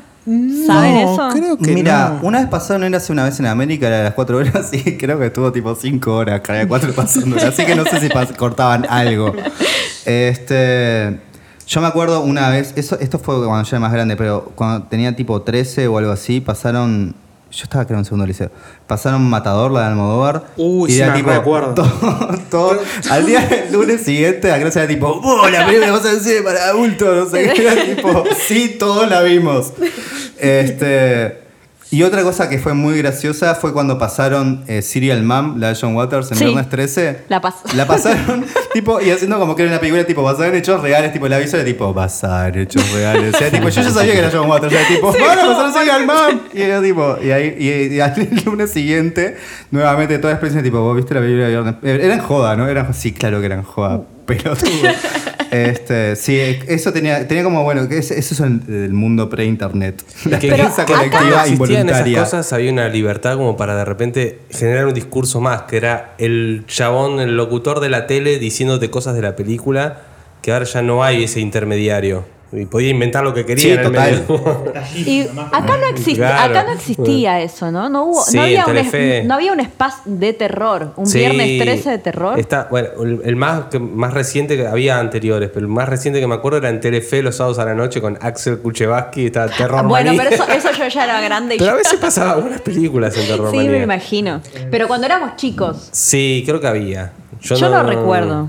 ¿Saben 0.68 0.94
No, 1.06 1.14
eso? 1.14 1.30
creo 1.32 1.58
que 1.58 1.72
Mira, 1.72 2.18
no. 2.22 2.28
una 2.28 2.40
vez 2.40 2.50
pasaron, 2.50 2.84
era 2.84 2.98
hace 2.98 3.14
una 3.14 3.24
vez 3.24 3.40
en 3.40 3.46
América, 3.46 3.88
era 3.88 3.98
de 4.00 4.04
las 4.04 4.14
4 4.14 4.38
horas, 4.38 4.70
y 4.74 4.98
creo 4.98 5.18
que 5.18 5.28
estuvo 5.28 5.52
tipo 5.54 5.74
5 5.74 6.14
horas, 6.14 6.42
cada 6.42 6.68
4 6.68 6.92
pasando. 6.94 7.38
Así 7.38 7.66
que 7.66 7.76
no 7.76 7.86
sé 7.86 8.02
si 8.02 8.10
cortaban 8.36 8.86
algo. 8.88 9.34
Este. 10.06 11.20
Yo 11.68 11.82
me 11.82 11.88
acuerdo 11.88 12.22
una 12.22 12.50
vez, 12.50 12.74
eso, 12.78 12.98
esto 13.00 13.20
fue 13.20 13.36
cuando 13.46 13.64
yo 13.64 13.76
era 13.76 13.80
más 13.82 13.92
grande, 13.92 14.16
pero 14.16 14.52
cuando 14.56 14.88
tenía 14.88 15.16
tipo 15.16 15.42
13 15.42 15.88
o 15.88 15.98
algo 15.98 16.12
así, 16.12 16.40
pasaron. 16.42 17.14
Yo 17.50 17.64
estaba 17.64 17.86
creo 17.86 17.98
en 18.00 18.04
segundo 18.06 18.26
liceo. 18.26 18.50
Pasaron 18.88 19.24
Matador, 19.30 19.72
la 19.72 19.82
de 19.82 19.86
Almodóvar. 19.88 20.44
Uy, 20.58 20.90
y 20.90 20.94
sí 20.96 21.00
era 21.02 21.12
me 21.14 21.18
tipo, 21.20 21.32
recuerdo. 21.32 21.74
Todo, 21.76 22.30
todo- 22.52 22.80
al 23.10 23.26
día 23.26 23.40
del 23.48 23.72
lunes 23.72 24.02
siguiente, 24.04 24.50
la 24.50 24.60
clase 24.60 24.80
era 24.80 24.88
tipo, 24.88 25.08
¡Oh, 25.24 25.48
la 25.50 25.66
película 25.66 25.92
vas 25.94 26.06
a 26.06 26.14
decir 26.14 26.44
para 26.44 26.66
adultos! 26.68 27.16
No 27.26 27.30
sé 27.30 27.54
qué. 27.54 27.68
Era 27.68 27.84
tipo, 27.96 28.24
sí, 28.48 28.76
todos 28.80 29.10
la 29.10 29.22
vimos. 29.22 29.74
Este. 30.40 31.47
Y 31.90 32.04
otra 32.04 32.22
cosa 32.24 32.50
que 32.50 32.60
fue 32.60 32.74
muy 32.74 32.98
graciosa 32.98 33.56
fue 33.56 33.72
cuando 33.72 33.98
pasaron 33.98 34.64
eh, 34.68 34.82
Serial 34.82 35.24
Mom, 35.24 35.58
la 35.58 35.70
de 35.70 35.78
John 35.80 35.96
Waters, 35.96 36.30
en 36.32 36.38
Sí. 36.38 36.44
Viernes 36.44 36.68
13. 36.70 37.24
La 37.30 37.42
pas- 37.42 37.74
La 37.76 37.88
pasaron, 37.88 38.46
tipo, 38.74 39.00
y 39.00 39.10
haciendo 39.10 39.40
como 39.40 39.56
que 39.56 39.62
era 39.64 39.72
una 39.72 39.80
película 39.80 40.04
tipo 40.04 40.22
basada 40.22 40.48
en 40.50 40.56
hechos 40.56 40.82
reales, 40.82 41.14
tipo, 41.14 41.28
el 41.28 41.34
aviso 41.34 41.56
era 41.56 41.64
tipo, 41.66 41.94
basada 41.94 42.50
en 42.50 42.60
hechos 42.60 42.92
reales. 42.92 43.34
O 43.34 43.38
sea, 43.38 43.50
tipo, 43.50 43.70
yo 43.70 43.82
ya 43.82 43.90
sabía 43.90 44.12
que 44.12 44.20
era 44.20 44.30
John 44.34 44.50
Waters, 44.50 44.74
era 44.74 44.86
tipo, 44.88 45.14
van 45.14 45.40
a 45.40 45.46
pasar 45.46 45.74
Serial 45.74 46.06
Mom. 46.06 46.40
Y 46.54 46.62
era 46.62 46.82
tipo, 46.82 47.18
y 47.24 47.32
ahí, 47.32 47.56
y, 47.58 47.96
y 47.96 48.00
al 48.02 48.14
lunes 48.46 48.70
siguiente, 48.70 49.38
nuevamente 49.72 50.18
toda 50.18 50.34
la 50.34 50.40
experiencia, 50.40 50.62
tipo, 50.64 50.82
vos 50.82 50.96
viste 50.96 51.14
la 51.14 51.22
película 51.22 51.46
de 51.46 51.52
Viernes. 51.52 51.76
Eh, 51.84 52.00
Eran 52.04 52.20
joda, 52.20 52.58
¿no? 52.58 52.68
Eran, 52.68 52.94
sí, 52.94 53.14
claro 53.14 53.40
que 53.40 53.46
eran 53.46 53.64
joda, 53.64 54.02
pelotudo. 54.26 54.68
Este, 55.52 56.16
sí, 56.16 56.40
eso 56.68 56.92
tenía, 56.94 57.28
tenía 57.28 57.44
como, 57.44 57.64
bueno, 57.64 57.88
que 57.88 57.98
eso 57.98 58.14
es 58.14 58.40
el, 58.40 58.62
el 58.68 58.94
mundo 58.94 59.30
pre-internet. 59.30 60.04
La 60.26 60.40
que, 60.40 60.48
experiencia 60.48 60.86
colectiva 60.86 61.46
existían 61.46 61.50
esas 61.50 61.50
involuntaria. 61.52 62.20
cosas, 62.20 62.54
había 62.54 62.72
una 62.72 62.90
libertad 62.90 63.38
como 63.38 63.58
para 63.58 63.76
de 63.76 63.86
repente 63.86 64.40
generar 64.50 64.86
un 64.86 64.94
discurso 64.94 65.42
más, 65.42 65.64
que 65.64 65.78
era 65.78 66.16
el 66.18 66.64
chabón, 66.68 67.20
el 67.20 67.38
locutor 67.38 67.80
de 67.80 67.90
la 67.90 68.08
tele 68.08 68.40
diciéndote 68.40 68.90
cosas 68.90 69.16
de 69.16 69.22
la 69.22 69.36
película, 69.36 70.02
que 70.42 70.52
ahora 70.52 70.66
ya 70.66 70.82
no 70.82 71.04
hay 71.04 71.24
ese 71.24 71.40
intermediario. 71.40 72.37
Y 72.50 72.66
podía 72.66 72.90
inventar 72.92 73.26
lo 73.26 73.34
que 73.34 73.46
quería 73.46 73.62
Sí, 73.62 73.70
en 73.72 73.80
el 73.80 73.86
total. 73.88 74.12
medio. 74.28 74.74
Y 74.96 75.22
acá 75.52 75.78
no, 75.78 75.86
existe, 75.88 76.16
Claro. 76.16 76.52
acá 76.54 76.64
no 76.64 76.72
existía 76.72 77.42
eso, 77.42 77.72
¿no? 77.72 77.90
No, 77.90 78.06
hubo, 78.06 78.24
Sí, 78.24 78.38
no, 78.38 78.44
había 78.44 78.66
un, 78.66 79.28
no 79.28 79.34
había 79.34 79.52
un 79.52 79.60
espacio 79.60 80.02
de 80.06 80.32
terror, 80.32 80.94
un 80.96 81.06
Sí, 81.08 81.18
viernes 81.20 81.60
13 81.62 81.90
de 81.90 81.98
terror. 81.98 82.40
Está, 82.40 82.68
bueno, 82.72 82.88
el, 83.04 83.22
el 83.26 83.36
más, 83.36 83.66
que- 83.66 83.80
más 83.80 84.14
reciente 84.14 84.56
que 84.56 84.66
había 84.66 84.98
anteriores, 85.00 85.50
pero 85.54 85.66
el 85.66 85.72
más 85.72 85.90
reciente 85.90 86.22
que 86.22 86.28
me 86.28 86.36
acuerdo 86.36 86.60
era 86.60 86.70
en 86.70 86.80
Telefe 86.80 87.22
los 87.22 87.36
sábados 87.36 87.60
a 87.60 87.66
la 87.66 87.74
noche 87.76 88.00
con 88.00 88.18
Axel 88.22 88.60
Kuchevaski, 88.60 89.26
estaba 89.26 89.48
Terror 89.52 89.80
Ah, 89.80 89.82
bueno, 89.82 90.14
Manía. 90.14 90.24
pero 90.30 90.36
eso, 90.44 90.48
eso 90.52 90.72
yo 90.72 90.88
ya 90.88 91.04
era 91.04 91.20
grande. 91.20 91.56
y 91.56 91.58
Pero 91.60 91.72
a 91.72 91.76
veces 91.76 92.00
pasaba 92.00 92.38
unas 92.38 92.62
películas 92.62 93.16
en 93.18 93.28
Terror 93.28 93.52
Sí, 93.52 93.58
Manía. 93.58 93.72
me 93.72 93.84
imagino. 93.84 94.42
Pero 94.72 94.88
cuando 94.88 95.06
éramos 95.06 95.36
chicos, 95.36 95.90
Sí, 95.92 96.44
creo 96.46 96.62
que 96.62 96.68
había. 96.68 97.12
Yo, 97.42 97.56
yo, 97.56 97.70
no, 97.70 97.84
recuerdo. 97.84 98.48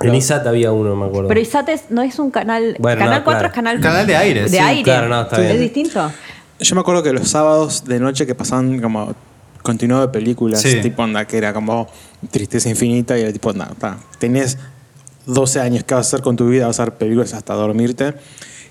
En 0.00 0.14
ISAT 0.14 0.46
había 0.46 0.70
uno, 0.72 0.94
me 0.94 1.06
acuerdo. 1.06 1.28
Pero 1.28 1.40
Isates 1.40 1.84
no 1.90 2.02
es 2.02 2.18
un 2.18 2.30
canal. 2.30 2.76
Bueno, 2.78 3.00
canal 3.00 3.18
no, 3.20 3.24
4 3.24 3.38
claro. 3.38 3.46
es 3.48 3.54
canal. 3.54 3.80
Canal 3.80 4.06
de 4.06 4.16
aire, 4.16 4.42
De 4.42 4.48
sí, 4.48 4.58
aire. 4.58 4.82
claro, 4.84 5.08
no, 5.08 5.22
está 5.22 5.36
¿Es 5.40 5.48
bien. 5.48 5.60
distinto? 5.60 6.12
Yo 6.60 6.74
me 6.74 6.80
acuerdo 6.80 7.02
que 7.02 7.12
los 7.12 7.28
sábados 7.28 7.84
de 7.84 7.98
noche 8.00 8.26
que 8.26 8.34
pasaban 8.34 8.80
como 8.80 9.14
continuado 9.62 10.06
de 10.06 10.12
películas, 10.12 10.60
Sí. 10.62 10.80
tipo 10.80 11.02
onda, 11.02 11.24
que 11.24 11.36
era 11.36 11.52
como 11.52 11.88
tristeza 12.30 12.68
infinita 12.68 13.18
y 13.18 13.22
era 13.22 13.32
tipo, 13.32 13.52
nada, 13.52 13.72
ta, 13.78 13.98
tenés 14.18 14.56
12 15.26 15.60
años, 15.60 15.84
¿qué 15.84 15.94
vas 15.94 16.06
a 16.06 16.08
hacer 16.08 16.22
con 16.22 16.36
tu 16.36 16.48
vida? 16.48 16.66
Vas 16.66 16.78
a 16.80 16.84
ver 16.84 16.94
películas 16.94 17.34
hasta 17.34 17.54
dormirte. 17.54 18.14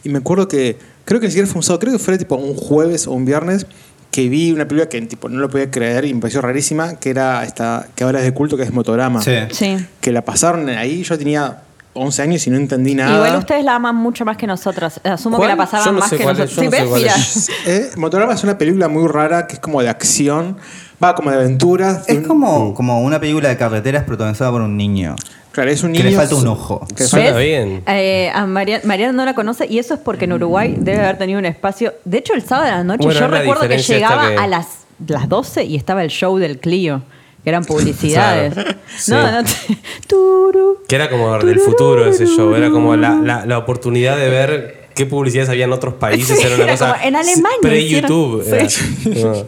Y 0.03 0.09
me 0.09 0.19
acuerdo 0.19 0.47
que, 0.47 0.77
creo 1.05 1.19
que 1.19 1.27
ni 1.27 1.31
siquiera 1.31 1.47
fue 1.47 1.59
un 1.59 1.63
sábado, 1.63 1.79
creo 1.81 1.93
que 1.93 1.99
fue 1.99 2.17
tipo 2.17 2.35
un 2.35 2.55
jueves 2.55 3.05
o 3.05 3.11
un 3.11 3.25
viernes 3.25 3.65
que 4.11 4.29
vi 4.29 4.51
una 4.51 4.67
película 4.67 4.89
que 4.89 5.01
tipo 5.01 5.29
no 5.29 5.39
lo 5.39 5.49
podía 5.49 5.69
creer 5.69 6.05
y 6.05 6.13
me 6.13 6.21
pareció 6.21 6.41
rarísima, 6.41 6.95
que 6.95 7.09
era 7.09 7.43
esta, 7.43 7.87
que 7.95 8.03
ahora 8.03 8.19
es 8.19 8.25
de 8.25 8.33
culto, 8.33 8.57
que 8.57 8.63
es 8.63 8.71
Motorama. 8.71 9.21
Sí. 9.21 9.35
Sí. 9.51 9.77
Que 10.01 10.11
la 10.11 10.23
pasaron 10.23 10.69
ahí, 10.69 11.03
yo 11.03 11.17
tenía 11.17 11.61
11 11.97 12.21
años 12.21 12.47
y 12.47 12.49
no 12.49 12.57
entendí 12.57 12.95
nada. 12.95 13.15
Igual 13.15 13.37
ustedes 13.39 13.63
la 13.65 13.75
aman 13.75 13.95
mucho 13.95 14.23
más 14.25 14.37
que 14.37 14.47
nosotras. 14.47 14.99
Asumo 15.03 15.37
¿Cuál? 15.37 15.49
que 15.49 15.55
la 15.55 15.57
pasaban 15.57 15.85
Yo 15.85 15.91
no 15.93 15.99
más 15.99 16.09
sé 16.09 16.17
que 16.17 16.23
cuál 16.23 16.35
es, 16.35 16.39
nosotros. 16.57 16.65
yo 16.65 16.71
¿Sí 16.71 16.85
no 16.85 16.91
ves? 16.93 17.47
es. 17.47 17.49
Eh, 17.67 17.89
Motorama 17.97 18.33
es 18.33 18.43
una 18.43 18.57
película 18.57 18.87
muy 18.87 19.07
rara 19.07 19.47
que 19.47 19.55
es 19.55 19.59
como 19.59 19.81
de 19.81 19.89
acción, 19.89 20.57
va 21.03 21.15
como 21.15 21.29
de 21.31 21.37
aventuras. 21.37 22.07
Es 22.07 22.17
un- 22.17 22.23
como, 22.23 22.73
como 22.73 23.01
una 23.01 23.19
película 23.19 23.49
de 23.49 23.57
carreteras 23.57 24.03
protagonizada 24.03 24.51
por 24.51 24.61
un 24.61 24.77
niño. 24.77 25.15
Claro, 25.51 25.71
es 25.71 25.81
un 25.83 25.91
Que 25.91 25.99
niño. 26.03 26.11
le 26.11 26.15
falta 26.15 26.35
un 26.35 26.47
ojo. 26.47 26.85
que 26.95 27.03
Suena 27.03 27.35
bien. 27.37 27.81
Eh, 27.87 28.29
a 28.33 28.45
María- 28.45 28.81
Mariana 28.83 29.11
no 29.13 29.25
la 29.25 29.33
conoce 29.33 29.65
y 29.65 29.79
eso 29.79 29.95
es 29.95 29.99
porque 29.99 30.25
en 30.25 30.33
Uruguay 30.33 30.75
debe 30.77 30.99
haber 30.99 31.17
tenido 31.17 31.39
un 31.39 31.45
espacio. 31.45 31.95
De 32.05 32.19
hecho, 32.19 32.33
el 32.35 32.43
sábado 32.43 32.65
de 32.65 32.71
la 32.73 32.83
noche 32.83 33.05
Bueno, 33.05 33.19
yo 33.19 33.27
recuerdo 33.27 33.67
que 33.67 33.77
llegaba 33.79 34.29
que- 34.29 34.35
a 34.37 34.45
las, 34.45 34.67
las 35.07 35.27
12 35.27 35.63
y 35.63 35.75
estaba 35.75 36.03
el 36.03 36.09
show 36.11 36.37
del 36.37 36.59
Clio, 36.59 37.01
que 37.47 37.51
eran 37.51 37.63
publicidades. 37.63 38.53
Claro. 38.53 38.71
Sí. 38.97 39.11
No, 39.11 39.31
no. 39.31 39.43
te- 39.43 39.77
Turu. 40.07 40.79
Que 40.87 40.95
era 40.95 41.09
como 41.09 41.37
del 41.39 41.59
futuro 41.61 42.05
ese 42.05 42.25
show. 42.25 42.53
Era 42.55 42.69
como 42.71 42.95
la, 42.97 43.15
la, 43.15 43.45
la 43.45 43.57
oportunidad 43.57 44.17
de 44.17 44.29
ver 44.29 44.76
qué 44.97 45.05
publicidades 45.05 45.49
había 45.49 45.63
en 45.65 45.71
otros 45.71 45.93
países. 45.93 46.37
Sí, 46.41 46.45
era 46.45 46.55
una 46.55 46.63
era 46.65 46.73
cosa. 46.73 46.93
como 46.93 47.05
en 47.07 47.15
Alemania 47.15 47.57
Pre-YouTube. 47.61 48.43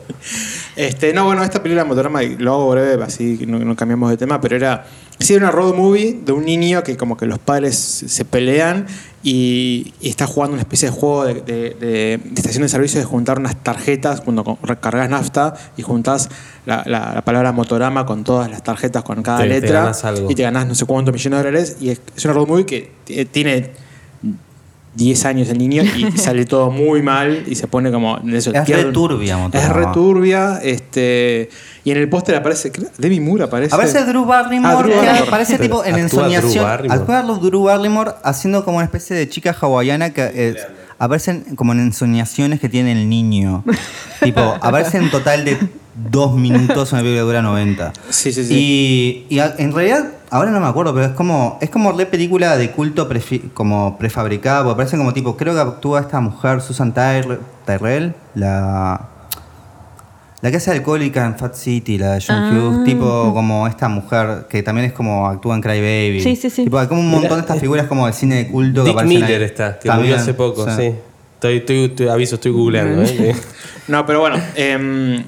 Este, 0.76 1.12
no, 1.14 1.26
bueno, 1.26 1.44
esta 1.44 1.62
película 1.62 1.84
Motorama, 1.84 2.22
lo 2.24 2.54
hago 2.54 2.70
breve, 2.72 3.04
así 3.04 3.40
no, 3.46 3.60
no 3.60 3.76
cambiamos 3.76 4.10
de 4.12 4.16
tema, 4.18 4.40
pero 4.40 4.56
era. 4.56 4.86
Sí, 5.20 5.34
era 5.34 5.44
una 5.48 5.52
road 5.52 5.76
movie 5.76 6.18
de 6.24 6.32
un 6.32 6.46
niño 6.46 6.82
que, 6.84 6.96
como 6.96 7.18
que 7.18 7.26
los 7.26 7.40
padres 7.40 7.76
se 7.76 8.24
pelean 8.24 8.86
y, 9.22 9.94
y 10.00 10.08
está 10.08 10.26
jugando 10.26 10.54
una 10.54 10.62
especie 10.62 10.90
de 10.90 10.96
juego 10.96 11.26
de, 11.26 11.34
de- 11.42 11.42
de- 11.72 12.20
de 12.24 12.34
estación 12.38 12.64
de 12.64 12.70
servicio 12.70 13.02
de 13.02 13.06
juntar 13.06 13.38
unas 13.40 13.62
tarjetas 13.62 14.22
cuando 14.22 14.58
recargas 14.64 15.10
nafta 15.10 15.56
y 15.76 15.82
juntas 15.82 16.30
la, 16.66 16.84
la- 16.86 17.12
la 17.16 17.22
palabra 17.26 17.52
Motorama 17.52 18.06
con 18.06 18.24
todas 18.24 18.50
las 18.50 18.64
tarjetas, 18.64 19.04
con 19.04 19.22
cada 19.22 19.40
Te- 19.40 19.44
te 19.44 19.50
letra. 19.60 19.80
ganás 19.82 20.06
algo. 20.06 20.32
Y 20.32 20.36
te 20.36 20.44
ganás 20.44 20.66
no 20.68 20.74
sé 20.76 20.86
cuántos 20.86 21.14
millones 21.14 21.40
de 21.40 21.44
dólares. 21.44 21.78
Y 21.82 21.90
es, 21.90 22.00
es 22.16 22.24
una 22.24 22.36
road 22.36 22.48
movie 22.48 22.66
que 22.66 22.90
t- 23.04 23.26
tiene 23.26 23.72
10 24.96 25.26
años 25.26 25.50
el 25.50 25.58
niño 25.58 25.84
y 25.84 26.12
sale 26.18 26.46
todo 26.46 26.72
muy 26.72 27.02
mal 27.02 27.44
y 27.48 27.56
se 27.56 27.68
pone 27.68 27.92
como. 27.92 28.18
Eso, 28.18 28.52
Es 28.54 28.62
pierde- 28.66 28.86
re 28.86 28.92
turbia, 28.92 29.38
Es 29.54 29.70
re 29.70 29.86
turbia. 29.94 30.60
Este, 30.90 31.50
y 31.84 31.92
en 31.92 31.98
el 31.98 32.10
póster 32.10 32.36
aparece. 32.36 32.72
Demi 32.98 33.20
Moore 33.20 33.44
aparece. 33.44 33.76
Aparece 33.76 34.04
Drew 34.06 34.26
Barrymore, 34.26 34.74
Ah, 34.76 34.82
Drew 34.84 34.96
Barrymore. 34.96 35.28
aparece 35.28 35.60
tipo 35.60 35.84
en 35.86 35.96
actúa 35.96 36.02
ensoñación. 36.26 36.52
Drew 36.52 36.64
Barrymore. 36.64 37.00
Actúa 37.00 37.22
Drew 37.40 37.64
Barrymore 37.64 38.12
haciendo 38.24 38.66
como 38.66 38.78
una 38.78 38.86
especie 38.86 39.16
de 39.16 39.30
chica 39.30 39.56
hawaiana 39.60 40.10
que 40.12 40.32
eh, 40.34 40.56
aparecen 40.98 41.56
como 41.56 41.74
en 41.74 41.80
ensoñaciones 41.82 42.60
que 42.60 42.70
tiene 42.70 42.92
el 42.94 43.08
niño. 43.08 43.64
tipo, 44.24 44.42
aparece 44.42 44.98
en 44.98 45.12
total 45.12 45.46
de 45.46 45.58
dos 46.12 46.34
minutos 46.36 46.92
una 46.92 47.02
película 47.02 47.22
que 47.22 47.26
dura 47.28 47.42
90. 47.44 47.94
Sí, 48.10 48.32
sí, 48.34 48.44
sí. 48.46 49.26
Y, 49.30 49.40
en 49.40 49.72
realidad, 49.74 50.08
ahora 50.32 50.50
no 50.50 50.60
me 50.60 50.68
acuerdo, 50.68 50.94
pero 50.94 51.06
es 51.06 51.12
como 51.12 51.60
es 51.62 51.70
como 51.70 51.92
re 51.92 52.06
película 52.08 52.58
de 52.58 52.72
culto 52.72 53.08
prefi- 53.08 53.52
como 53.54 53.98
prefabricada, 54.00 54.64
porque 54.64 54.74
aparece 54.74 54.98
como 54.98 55.14
tipo, 55.14 55.38
creo 55.38 55.54
que 55.54 55.60
actúa 55.62 56.00
esta 56.00 56.20
mujer, 56.20 56.62
Susan 56.62 56.94
Tyre- 56.96 57.38
Tyrell, 57.66 58.16
la... 58.34 59.08
La 60.42 60.52
que 60.52 60.58
hace 60.58 60.72
alcohólica 60.72 61.26
en 61.26 61.36
Fat 61.38 61.54
City, 61.56 61.98
la 61.98 62.14
de 62.14 62.24
John 62.26 62.36
Ah. 62.38 62.52
Hughes, 62.54 62.86
tipo 62.86 63.34
como 63.34 63.68
esta 63.68 63.90
mujer 63.90 64.46
que 64.50 64.64
también 64.64 64.88
es 64.88 64.94
como 64.94 65.28
actúa 65.28 65.54
en 65.56 65.62
Cry 65.62 65.82
Baby. 65.82 66.22
Sí, 66.22 66.36
sí, 66.38 66.50
sí. 66.50 66.64
Tipo, 66.64 66.80
hay 66.80 66.88
como 66.88 67.02
un 67.02 67.10
montón 67.10 67.36
de 67.36 67.42
estas 67.42 67.60
figuras 67.60 67.88
como 67.88 68.08
de 68.08 68.14
cine 68.14 68.36
de 68.36 68.48
culto 68.48 68.84
que 68.84 68.90
Dick 68.90 68.98
aparecen 68.98 69.22
Miller 69.22 69.42
ahí. 69.42 69.46
está, 69.48 69.80
que 69.80 69.88
También, 69.90 70.12
murió 70.12 70.22
hace 70.22 70.34
poco, 70.34 70.66
sí. 70.66 70.72
sí. 70.78 70.94
Estoy, 71.36 71.58
estoy, 71.58 71.86
estoy- 71.86 72.08
aviso, 72.08 72.36
estoy 72.36 72.52
googleando. 72.52 73.02
¿eh? 73.04 73.36
No, 73.90 74.06
pero 74.06 74.20
bueno. 74.22 74.38
em, 74.56 75.24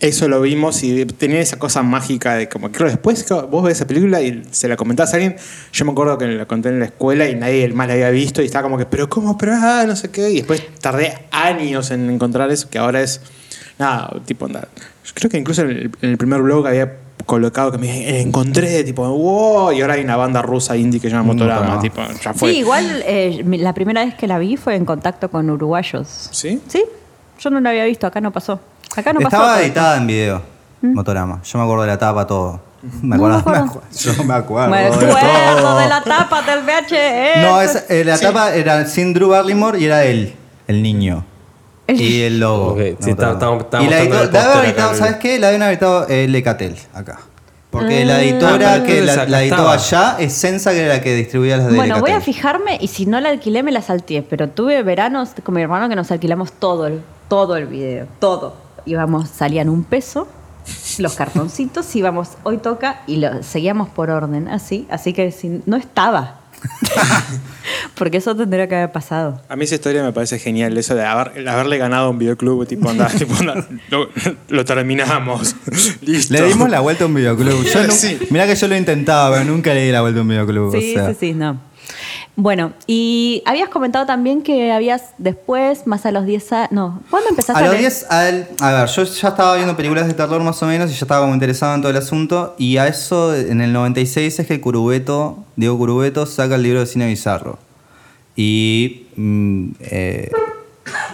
eso 0.00 0.28
lo 0.28 0.40
vimos 0.40 0.82
y 0.82 1.04
tenía 1.04 1.40
esa 1.40 1.58
cosa 1.58 1.82
mágica 1.82 2.34
de 2.34 2.48
como 2.48 2.72
creo 2.72 2.88
después 2.88 3.22
que 3.22 3.34
vos 3.34 3.62
ves 3.62 3.76
esa 3.76 3.86
película 3.86 4.22
y 4.22 4.42
se 4.50 4.66
la 4.66 4.76
comentás 4.76 5.12
a 5.12 5.16
alguien. 5.16 5.36
Yo 5.72 5.84
me 5.84 5.92
acuerdo 5.92 6.16
que 6.16 6.26
la 6.26 6.46
conté 6.46 6.70
en 6.70 6.80
la 6.80 6.86
escuela 6.86 7.28
y 7.28 7.34
nadie 7.34 7.68
más 7.68 7.86
la 7.86 7.94
había 7.94 8.10
visto 8.10 8.40
y 8.42 8.46
estaba 8.46 8.62
como 8.62 8.78
que, 8.78 8.86
pero 8.86 9.10
¿cómo? 9.10 9.36
Pero 9.36 9.52
ah, 9.56 9.84
no 9.86 9.94
sé 9.96 10.10
qué. 10.10 10.30
Y 10.30 10.36
después 10.36 10.62
tardé 10.80 11.26
años 11.30 11.90
en 11.90 12.08
encontrar 12.08 12.50
eso, 12.50 12.70
que 12.70 12.78
ahora 12.78 13.02
es 13.02 13.20
nada, 13.78 14.10
tipo, 14.24 14.48
nada. 14.48 14.68
Yo 15.04 15.12
creo 15.14 15.30
que 15.30 15.38
incluso 15.38 15.62
en 15.62 15.70
el, 15.70 15.90
en 16.00 16.10
el 16.10 16.16
primer 16.16 16.40
blog 16.40 16.66
había 16.66 16.96
colocado 17.26 17.70
que 17.70 17.78
me 17.78 18.20
encontré, 18.20 18.82
tipo, 18.84 19.06
wow, 19.06 19.72
y 19.72 19.82
ahora 19.82 19.94
hay 19.94 20.02
una 20.02 20.16
banda 20.16 20.40
rusa 20.40 20.76
indie 20.76 20.98
que 20.98 21.08
se 21.08 21.14
llama 21.14 21.34
Motorama, 21.34 21.78
tipo, 21.80 22.00
ya 22.22 22.32
fue. 22.32 22.52
Sí, 22.52 22.58
igual 22.58 23.02
eh, 23.06 23.44
la 23.44 23.74
primera 23.74 24.04
vez 24.04 24.14
que 24.14 24.26
la 24.26 24.38
vi 24.38 24.56
fue 24.56 24.76
en 24.76 24.86
contacto 24.86 25.30
con 25.30 25.50
uruguayos. 25.50 26.30
¿Sí? 26.32 26.60
Sí, 26.68 26.84
yo 27.38 27.50
no 27.50 27.60
la 27.60 27.70
había 27.70 27.84
visto, 27.84 28.06
acá 28.06 28.20
no 28.20 28.32
pasó. 28.32 28.60
Acá 28.96 29.12
no. 29.12 29.20
Estaba 29.20 29.60
editada 29.62 29.96
en 29.96 30.06
video, 30.06 30.42
Motorama. 30.82 31.40
Yo 31.44 31.58
me 31.58 31.64
acuerdo 31.64 31.82
de 31.82 31.88
la 31.88 31.98
tapa, 31.98 32.26
todo. 32.26 32.60
Me 33.02 33.16
No 33.16 33.26
me 33.28 33.34
acuerdo, 33.36 33.36
me 33.36 33.40
acuerdo. 33.58 33.64
acuerdo- 33.64 33.82
Yo 34.16 34.24
me 34.24 34.34
acuerdo. 34.34 34.70
Me 34.70 34.78
de 34.78 34.86
acuerdo 34.86 35.60
todo. 35.62 35.78
de 35.78 35.88
la 35.88 36.02
tapa 36.02 36.42
del 36.42 36.60
VHS. 36.64 37.42
No, 37.42 37.60
esa- 37.60 37.84
eh, 37.90 38.04
la 38.04 38.18
tapa 38.18 38.54
era 38.54 38.86
sin 38.86 39.12
Drew 39.12 39.28
Barrymore 39.28 39.78
y 39.78 39.84
era 39.84 40.04
él, 40.04 40.34
el 40.66 40.82
niño. 40.82 41.24
Y 41.86 42.22
el 42.22 42.38
logo. 42.40 42.72
Ok, 42.72 42.78
sí, 42.78 42.94
No, 43.00 43.08
está- 43.10 43.30
otra. 43.32 43.48
está- 43.52 43.56
está 43.58 43.82
y 43.82 43.88
la 43.88 43.98
editó- 44.00 44.22
el 44.22 44.32
la 44.32 44.64
editado, 44.64 44.94
¿sabes 44.94 45.16
qué? 45.16 45.38
La 45.38 45.48
habían 45.48 45.62
editado 45.64 46.06
eh, 46.08 46.26
Lecatel 46.28 46.76
acá. 46.94 47.18
Porque 47.68 48.02
Ah. 48.02 48.04
la 48.06 48.14
Ah, 48.16 48.22
editora 48.22 48.72
pero 48.74 48.84
que 48.84 49.00
la, 49.02 49.24
la 49.26 49.42
editó 49.42 49.68
allá 49.68 50.16
es 50.18 50.32
Sensa, 50.32 50.70
que 50.72 50.84
era 50.84 50.94
la 50.94 51.00
que 51.02 51.14
distribuía 51.14 51.56
las 51.56 51.66
de 51.66 51.76
Bueno, 51.76 52.00
voy 52.00 52.10
a 52.12 52.20
fijarme 52.20 52.78
y 52.80 52.88
si 52.88 53.06
no 53.06 53.20
la 53.20 53.28
alquilé 53.28 53.62
me 53.62 53.70
la 53.72 53.82
salteé, 53.82 54.22
pero 54.22 54.48
tuve 54.48 54.82
veranos 54.82 55.30
con 55.44 55.54
mi 55.54 55.62
hermano 55.62 55.88
que 55.88 55.94
nos 55.96 56.10
alquilamos 56.10 56.52
todo 56.52 56.86
el, 56.86 57.02
todo 57.28 57.56
el 57.56 57.66
video, 57.66 58.06
todo. 58.20 58.54
Íbamos, 58.90 59.28
salían 59.30 59.68
un 59.68 59.84
peso, 59.84 60.26
los 60.98 61.14
cartoncitos, 61.14 61.94
íbamos, 61.94 62.30
hoy 62.42 62.58
toca 62.58 63.02
y 63.06 63.16
lo 63.18 63.42
seguíamos 63.44 63.88
por 63.88 64.10
orden, 64.10 64.48
así, 64.48 64.88
así 64.90 65.12
que 65.12 65.30
si, 65.30 65.62
no 65.66 65.76
estaba. 65.76 66.40
Porque 67.94 68.18
eso 68.18 68.34
tendría 68.36 68.66
que 68.68 68.74
haber 68.74 68.92
pasado. 68.92 69.40
A 69.48 69.56
mí 69.56 69.64
esa 69.64 69.76
historia 69.76 70.02
me 70.02 70.12
parece 70.12 70.38
genial, 70.38 70.76
eso 70.76 70.94
de 70.94 71.04
haber- 71.04 71.48
haberle 71.48 71.78
ganado 71.78 72.06
a 72.06 72.10
un 72.10 72.18
videoclub, 72.18 72.66
tipo, 72.66 72.90
anda, 72.90 73.06
tipo, 73.18 73.34
anda, 73.38 73.64
lo, 73.90 74.08
lo 74.48 74.64
terminamos. 74.64 75.54
Listo. 76.02 76.34
Le 76.34 76.42
dimos 76.42 76.68
la 76.68 76.80
vuelta 76.80 77.04
a 77.04 77.06
un 77.06 77.14
videoclub. 77.14 77.62
Yo 77.64 77.90
Sí. 77.90 78.18
Mirá 78.30 78.46
que 78.46 78.56
yo 78.56 78.66
lo 78.68 78.76
intentaba, 78.76 79.30
pero 79.36 79.44
nunca 79.50 79.72
le 79.72 79.84
di 79.86 79.92
la 79.92 80.00
vuelta 80.00 80.18
a 80.18 80.22
un 80.22 80.28
videoclub. 80.28 80.72
Sí, 80.72 80.96
o 80.96 80.98
sea. 80.98 81.08
sí, 81.10 81.16
sí, 81.20 81.32
no. 81.32 81.60
Bueno, 82.36 82.72
y 82.86 83.42
habías 83.44 83.68
comentado 83.68 84.06
también 84.06 84.40
que 84.42 84.72
habías 84.72 85.10
después, 85.18 85.86
más 85.86 86.06
a 86.06 86.10
los 86.12 86.24
10 86.24 86.52
años, 86.52 86.68
no, 86.72 87.00
¿cuándo 87.10 87.28
empezaste 87.28 87.58
A 87.60 87.66
los 87.66 87.70
leer? 87.72 87.80
10, 87.82 88.06
al- 88.08 88.48
a 88.60 88.72
ver, 88.72 88.88
yo 88.88 89.02
ya 89.04 89.28
estaba 89.28 89.56
viendo 89.56 89.76
películas 89.76 90.06
de 90.06 90.14
terror 90.14 90.40
más 90.42 90.62
o 90.62 90.66
menos 90.66 90.90
y 90.90 90.94
ya 90.94 91.00
estaba 91.04 91.20
como 91.22 91.34
interesado 91.34 91.74
en 91.74 91.82
todo 91.82 91.90
el 91.90 91.98
asunto. 91.98 92.54
Y 92.56 92.78
a 92.78 92.86
eso, 92.88 93.34
en 93.34 93.60
el 93.60 93.72
96, 93.74 94.38
es 94.38 94.46
que 94.46 94.60
Curubeto, 94.60 95.44
Diego 95.56 95.76
Curubeto, 95.76 96.24
saca 96.24 96.54
el 96.54 96.62
libro 96.62 96.80
de 96.80 96.86
cine 96.86 97.06
bizarro. 97.08 97.58
Y 98.36 99.06
mm, 99.16 99.70
eh, 99.80 100.30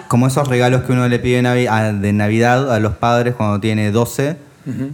como 0.08 0.28
esos 0.28 0.46
regalos 0.46 0.82
que 0.84 0.92
uno 0.92 1.08
le 1.08 1.18
pide 1.18 1.44
a- 1.68 1.92
de 1.92 2.12
Navidad 2.12 2.72
a 2.72 2.78
los 2.78 2.94
padres 2.96 3.34
cuando 3.34 3.58
tiene 3.58 3.90
12, 3.90 4.36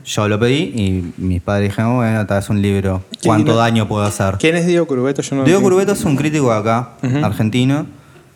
yo 0.05 0.29
lo 0.29 0.39
pedí 0.39 0.73
y 0.75 1.13
mis 1.17 1.41
padres 1.41 1.71
dijeron, 1.71 1.97
bueno, 1.97 2.27
tal 2.27 2.39
vez 2.41 2.51
un 2.51 2.61
libro. 2.63 3.03
¿Cuánto 3.25 3.57
daño 3.57 3.89
puedo 3.89 4.05
hacer? 4.05 4.37
¿Quién 4.39 4.57
es 4.57 4.67
Diego 4.67 4.87
Curubeto? 4.87 5.23
Yo 5.23 5.37
no 5.37 5.45
Diego 5.45 5.61
Curubeto 5.63 5.93
es 5.93 6.05
un 6.05 6.17
crítico 6.17 6.53
acá, 6.53 6.91
argentino, 7.23 7.87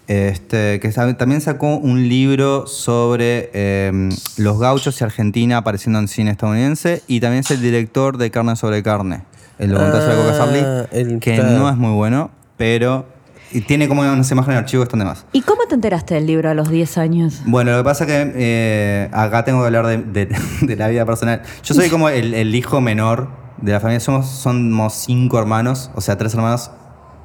este, 0.09 0.79
que 0.81 0.89
también 0.91 1.41
sacó 1.41 1.77
un 1.77 2.09
libro 2.09 2.67
sobre 2.67 3.51
eh, 3.53 4.09
los 4.37 4.59
gauchos 4.61 5.01
y 5.01 5.05
Argentina 5.05 5.59
apareciendo 5.59 5.99
en 5.99 6.07
cine 6.09 6.31
estadounidense 6.31 7.03
y 7.09 7.21
también 7.21 7.41
es 7.41 7.51
el 7.51 7.61
director 7.61 8.17
de 8.17 8.31
Carne 8.31 8.55
sobre 8.57 8.83
Carne, 8.83 9.23
el 9.59 9.71
documental 9.71 10.03
sobre 10.03 10.17
Coca 10.17 10.35
Ah, 10.65 10.87
el- 10.93 11.19
que 11.19 11.37
no 11.39 11.69
es 11.69 11.77
muy 11.77 11.93
bueno, 11.93 12.31
pero 12.57 13.07
y 13.53 13.61
tiene 13.61 13.89
como 13.89 14.03
unas 14.03 14.31
imágenes 14.31 14.57
de 14.57 14.59
archivo 14.61 14.83
que 14.83 14.87
están 14.87 14.99
de 15.01 15.05
más. 15.07 15.25
¿Y 15.33 15.43
cómo 15.43 15.67
te 15.69 15.75
enteraste 15.75 16.15
del 16.15 16.27
libro 16.27 16.51
a 16.51 16.55
los 16.55 16.69
10 16.69 16.99
años? 16.99 17.43
Bueno, 17.47 17.71
lo 17.73 17.79
que 17.79 17.85
pasa 17.85 18.05
es 18.05 18.11
que 18.11 18.33
eh, 18.37 19.09
acá 19.13 19.45
tengo 19.45 19.61
que 19.61 19.67
hablar 19.67 19.87
de, 19.87 19.99
de- 19.99 20.37
de 20.63 20.77
la 20.77 20.89
vida 20.89 21.05
personal. 21.07 21.43
Yo 21.63 21.75
soy 21.75 21.89
como 21.89 22.09
el, 22.09 22.35
el 22.35 22.55
hijo 22.55 22.81
menor 22.81 23.29
de 23.59 23.73
la 23.73 23.81
familia. 23.81 24.01
Somos, 24.01 24.27
somos 24.29 24.93
cinco 24.95 25.39
hermanos, 25.39 25.91
o 25.95 26.01
sea, 26.01 26.19
tres 26.19 26.35
hermanos, 26.35 26.71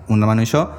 un 0.07 0.21
hermano 0.21 0.41
y 0.41 0.45
yo. 0.45 0.71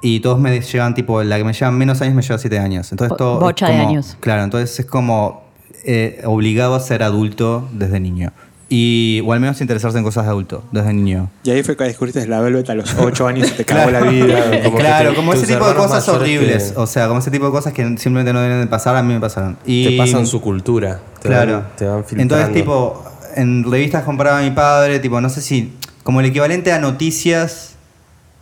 Y 0.00 0.18
todos 0.20 0.40
me 0.40 0.60
llevan, 0.60 0.94
tipo, 0.94 1.22
la 1.22 1.36
que 1.38 1.44
me 1.44 1.52
llevan 1.52 1.78
menos 1.78 2.00
años 2.02 2.14
me 2.14 2.22
lleva 2.22 2.38
siete 2.38 2.58
años. 2.58 2.90
Entonces 2.90 3.16
todo. 3.16 3.38
bocha 3.40 3.68
de 3.68 3.76
años. 3.76 4.16
Claro, 4.20 4.42
entonces 4.42 4.80
es 4.80 4.86
como 4.86 5.44
eh, 5.84 6.22
obligado 6.24 6.74
a 6.74 6.80
ser 6.80 7.02
adulto 7.04 7.68
desde 7.72 8.00
niño. 8.00 8.32
Y, 8.74 9.20
o 9.26 9.34
al 9.34 9.40
menos 9.40 9.60
interesarse 9.60 9.98
en 9.98 10.04
cosas 10.04 10.24
de 10.24 10.30
adulto 10.30 10.64
desde 10.72 10.94
niño. 10.94 11.28
Y 11.44 11.50
ahí 11.50 11.62
fue 11.62 11.76
que 11.76 11.84
descubriste 11.84 12.26
la 12.26 12.40
Velvet 12.40 12.70
a 12.70 12.74
los 12.74 12.94
8 12.94 13.26
años 13.26 13.48
y 13.50 13.52
te 13.52 13.64
cagó 13.66 13.90
la 13.90 14.00
vida. 14.10 14.62
Como 14.64 14.78
claro, 14.78 15.10
te- 15.10 15.16
como 15.16 15.34
ese 15.34 15.46
tipo 15.46 15.68
de 15.68 15.74
cosas 15.74 16.08
horribles. 16.08 16.72
O 16.76 16.86
sea, 16.86 17.06
como 17.06 17.20
ese 17.20 17.30
tipo 17.30 17.44
de 17.44 17.50
cosas 17.52 17.74
que 17.74 17.82
simplemente 17.98 18.32
no 18.32 18.40
deben 18.40 18.62
de 18.62 18.66
pasar, 18.68 18.96
a 18.96 19.02
mí 19.02 19.12
me 19.12 19.20
pasaron. 19.20 19.58
Y, 19.66 19.88
Te 19.90 19.96
pasan 19.98 20.26
su 20.26 20.40
cultura. 20.40 21.00
Te 21.20 21.28
Claro. 21.28 21.52
Van, 21.52 21.68
te 21.76 21.84
van 21.84 22.04
filtrando. 22.04 22.34
Entonces, 22.36 22.54
tipo, 22.62 23.04
en 23.36 23.70
revistas 23.70 24.04
compraba 24.04 24.38
a 24.38 24.42
mi 24.42 24.52
padre, 24.52 25.00
tipo, 25.00 25.20
no 25.20 25.28
sé 25.28 25.42
si, 25.42 25.74
como 26.02 26.20
el 26.20 26.26
equivalente 26.26 26.72
a 26.72 26.78
noticias, 26.78 27.74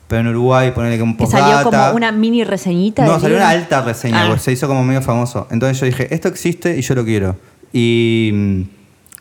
pero 0.07 0.21
en 0.21 0.29
Uruguay, 0.29 0.71
ponerle 0.71 1.01
como 1.01 1.15
Que 1.17 1.25
postdata. 1.25 1.65
salió 1.65 1.71
como 1.71 1.97
una 1.97 2.13
mini 2.13 2.45
reseñita. 2.45 3.05
No, 3.05 3.15
salió 3.15 3.31
libro? 3.31 3.43
una 3.45 3.49
alta 3.51 3.83
reseña, 3.83 4.23
Ah. 4.23 4.27
porque 4.29 4.43
se 4.43 4.53
hizo 4.53 4.69
como 4.69 4.85
medio 4.85 5.03
famoso. 5.03 5.49
Entonces 5.51 5.81
yo 5.81 5.87
dije, 5.87 6.15
esto 6.15 6.29
existe 6.29 6.79
y 6.79 6.83
yo 6.83 6.95
lo 6.95 7.05
quiero. 7.05 7.35
Y, 7.73 8.67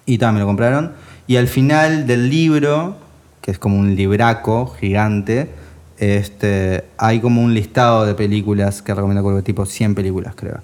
y 0.10 0.18
tal, 0.18 0.34
me 0.34 0.40
lo 0.40 0.48
compraron. 0.48 0.94
Y 1.28 1.38
al 1.38 1.48
final 1.48 2.08
del 2.08 2.30
libro, 2.30 2.98
que 3.42 3.52
es 3.52 3.60
como 3.60 3.78
un 3.78 3.96
libraco 3.96 4.66
gigante, 4.80 5.50
este, 6.00 6.86
hay 6.98 7.20
como 7.20 7.44
un 7.44 7.54
listado 7.54 8.08
de 8.08 8.16
películas 8.16 8.82
que 8.82 8.96
recomiendo, 8.96 9.24
creo 9.24 9.38
que 9.38 9.44
tipo 9.44 9.68
100 9.68 9.94
películas, 9.94 10.34
creo. 10.36 10.62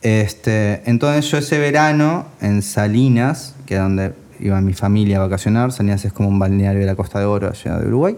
Este, 0.00 0.82
entonces 0.88 1.28
yo 1.28 1.38
ese 1.38 1.58
verano 1.58 2.26
en 2.40 2.62
Salinas, 2.62 3.56
que 3.66 3.74
es 3.74 3.80
donde 3.80 4.12
iba 4.38 4.60
mi 4.60 4.74
familia 4.74 5.16
a 5.16 5.20
vacacionar, 5.20 5.72
Salinas 5.72 6.04
es 6.04 6.12
como 6.12 6.28
un 6.28 6.38
balneario 6.38 6.80
de 6.80 6.86
la 6.86 6.94
Costa 6.94 7.18
de 7.18 7.24
Oro, 7.24 7.48
allá 7.48 7.78
de 7.78 7.88
Uruguay, 7.88 8.16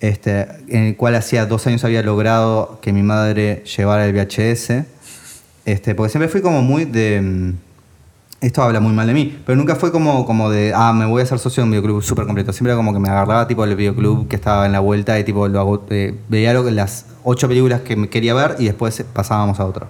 este, 0.00 0.46
en 0.68 0.82
el 0.82 0.96
cual 0.96 1.14
hacía 1.14 1.46
dos 1.46 1.66
años 1.66 1.82
había 1.84 2.02
logrado 2.02 2.78
que 2.82 2.92
mi 2.92 3.02
madre 3.02 3.64
llevara 3.64 4.04
el 4.06 4.12
VHS, 4.12 4.84
este, 5.64 5.94
porque 5.94 6.10
siempre 6.10 6.28
fui 6.28 6.42
como 6.42 6.60
muy 6.60 6.84
de... 6.84 7.54
Esto 8.46 8.62
habla 8.62 8.78
muy 8.78 8.92
mal 8.92 9.08
de 9.08 9.12
mí, 9.12 9.36
pero 9.44 9.56
nunca 9.56 9.74
fue 9.74 9.90
como, 9.90 10.24
como 10.24 10.48
de, 10.50 10.72
ah, 10.72 10.92
me 10.92 11.04
voy 11.04 11.20
a 11.20 11.24
hacer 11.24 11.40
socio 11.40 11.62
de 11.62 11.64
un 11.64 11.72
videoclub 11.72 12.00
súper 12.00 12.26
completo. 12.26 12.52
Siempre 12.52 12.70
era 12.70 12.76
como 12.76 12.92
que 12.92 13.00
me 13.00 13.08
agarraba 13.08 13.48
tipo 13.48 13.64
el 13.64 13.74
videoclub 13.74 14.28
que 14.28 14.36
estaba 14.36 14.66
en 14.66 14.70
la 14.70 14.78
vuelta 14.78 15.18
y 15.18 15.24
tipo 15.24 15.48
lo 15.48 15.58
hago, 15.58 15.84
eh, 15.90 16.14
veía 16.28 16.54
lo 16.54 16.62
las 16.70 17.06
ocho 17.24 17.48
películas 17.48 17.80
que 17.80 17.96
me 17.96 18.08
quería 18.08 18.34
ver 18.34 18.54
y 18.60 18.66
después 18.66 19.04
pasábamos 19.12 19.58
a 19.58 19.64
otro. 19.64 19.88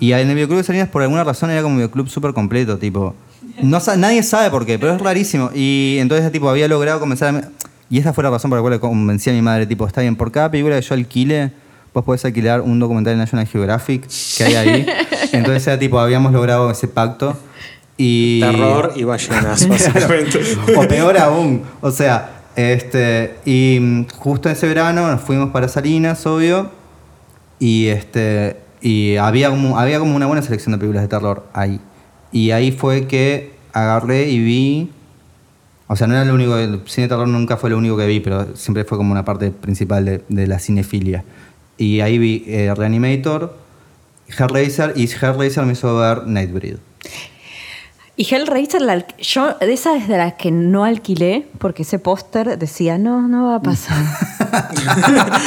Y 0.00 0.10
en 0.10 0.28
el 0.28 0.34
videoclub 0.34 0.58
de 0.58 0.64
Salinas, 0.64 0.88
por 0.88 1.02
alguna 1.02 1.22
razón, 1.22 1.50
era 1.50 1.62
como 1.62 1.74
un 1.74 1.78
videoclub 1.78 2.08
súper 2.08 2.32
completo, 2.32 2.78
tipo. 2.78 3.14
No, 3.62 3.78
nadie 3.96 4.24
sabe 4.24 4.50
por 4.50 4.66
qué, 4.66 4.76
pero 4.76 4.92
es 4.92 5.00
rarísimo. 5.00 5.50
Y 5.54 5.98
entonces, 6.00 6.32
tipo, 6.32 6.48
había 6.48 6.66
logrado 6.66 6.98
comenzar 6.98 7.32
a. 7.32 7.48
Y 7.90 8.00
esa 8.00 8.12
fue 8.12 8.24
la 8.24 8.30
razón 8.30 8.50
por 8.50 8.58
la 8.58 8.62
cual 8.62 8.72
le 8.72 8.80
convencí 8.80 9.30
a 9.30 9.32
mi 9.32 9.40
madre, 9.40 9.66
tipo, 9.66 9.86
está 9.86 10.00
bien, 10.00 10.16
por 10.16 10.32
cada 10.32 10.50
película 10.50 10.74
que 10.74 10.82
yo 10.82 10.94
alquile, 10.96 11.52
vos 11.92 12.02
podés 12.02 12.24
alquilar 12.24 12.60
un 12.60 12.80
documental 12.80 13.12
de 13.12 13.18
National 13.18 13.46
Geographic 13.46 14.08
que 14.36 14.42
hay 14.42 14.54
ahí. 14.56 14.86
Entonces 15.32 15.64
era 15.68 15.78
tipo, 15.78 16.00
habíamos 16.00 16.32
logrado 16.32 16.68
ese 16.72 16.88
pacto. 16.88 17.36
Y... 17.96 18.40
Terror 18.40 18.92
y 18.96 19.04
ballenas, 19.04 19.68
básicamente. 19.68 20.40
o 20.76 20.88
peor 20.88 21.16
aún. 21.18 21.62
O 21.80 21.90
sea, 21.90 22.42
este. 22.56 23.36
Y 23.44 24.06
justo 24.16 24.48
ese 24.48 24.66
verano 24.66 25.10
nos 25.10 25.20
fuimos 25.20 25.50
para 25.50 25.68
Salinas, 25.68 26.24
obvio. 26.26 26.70
Y 27.58 27.86
este. 27.86 28.58
Y 28.80 29.16
había 29.16 29.50
como, 29.50 29.78
había 29.78 29.98
como 29.98 30.14
una 30.14 30.26
buena 30.26 30.42
selección 30.42 30.72
de 30.72 30.78
películas 30.78 31.02
de 31.02 31.08
terror 31.08 31.46
ahí. 31.52 31.80
Y 32.32 32.50
ahí 32.50 32.72
fue 32.72 33.06
que 33.06 33.52
agarré 33.72 34.28
y 34.28 34.38
vi. 34.38 34.90
O 35.86 35.96
sea, 35.96 36.06
no 36.06 36.14
era 36.14 36.24
lo 36.24 36.34
único. 36.34 36.56
El 36.56 36.82
cine 36.86 37.06
de 37.06 37.08
terror 37.08 37.28
nunca 37.28 37.56
fue 37.56 37.70
lo 37.70 37.78
único 37.78 37.96
que 37.96 38.06
vi, 38.06 38.20
pero 38.20 38.56
siempre 38.56 38.84
fue 38.84 38.98
como 38.98 39.12
una 39.12 39.24
parte 39.24 39.50
principal 39.50 40.04
de, 40.04 40.24
de 40.28 40.46
la 40.46 40.58
cinefilia. 40.58 41.24
Y 41.76 42.00
ahí 42.00 42.18
vi 42.18 42.44
eh, 42.46 42.72
Reanimator, 42.74 43.56
Hellraiser, 44.28 44.92
y 44.96 45.04
Hellraiser 45.04 45.64
me 45.64 45.72
hizo 45.72 45.96
ver 45.96 46.26
Nightbreed. 46.26 46.76
Y 48.16 48.32
Hellraiser, 48.32 48.80
la 48.80 49.04
yo 49.18 49.54
de 49.58 49.72
esa 49.72 49.96
es 49.96 50.06
de 50.06 50.16
las 50.16 50.34
que 50.34 50.52
no 50.52 50.84
alquilé 50.84 51.48
porque 51.58 51.82
ese 51.82 51.98
póster 51.98 52.56
decía, 52.58 52.96
no, 52.96 53.26
no 53.26 53.46
va 53.48 53.56
a 53.56 53.60
pasar. 53.62 53.96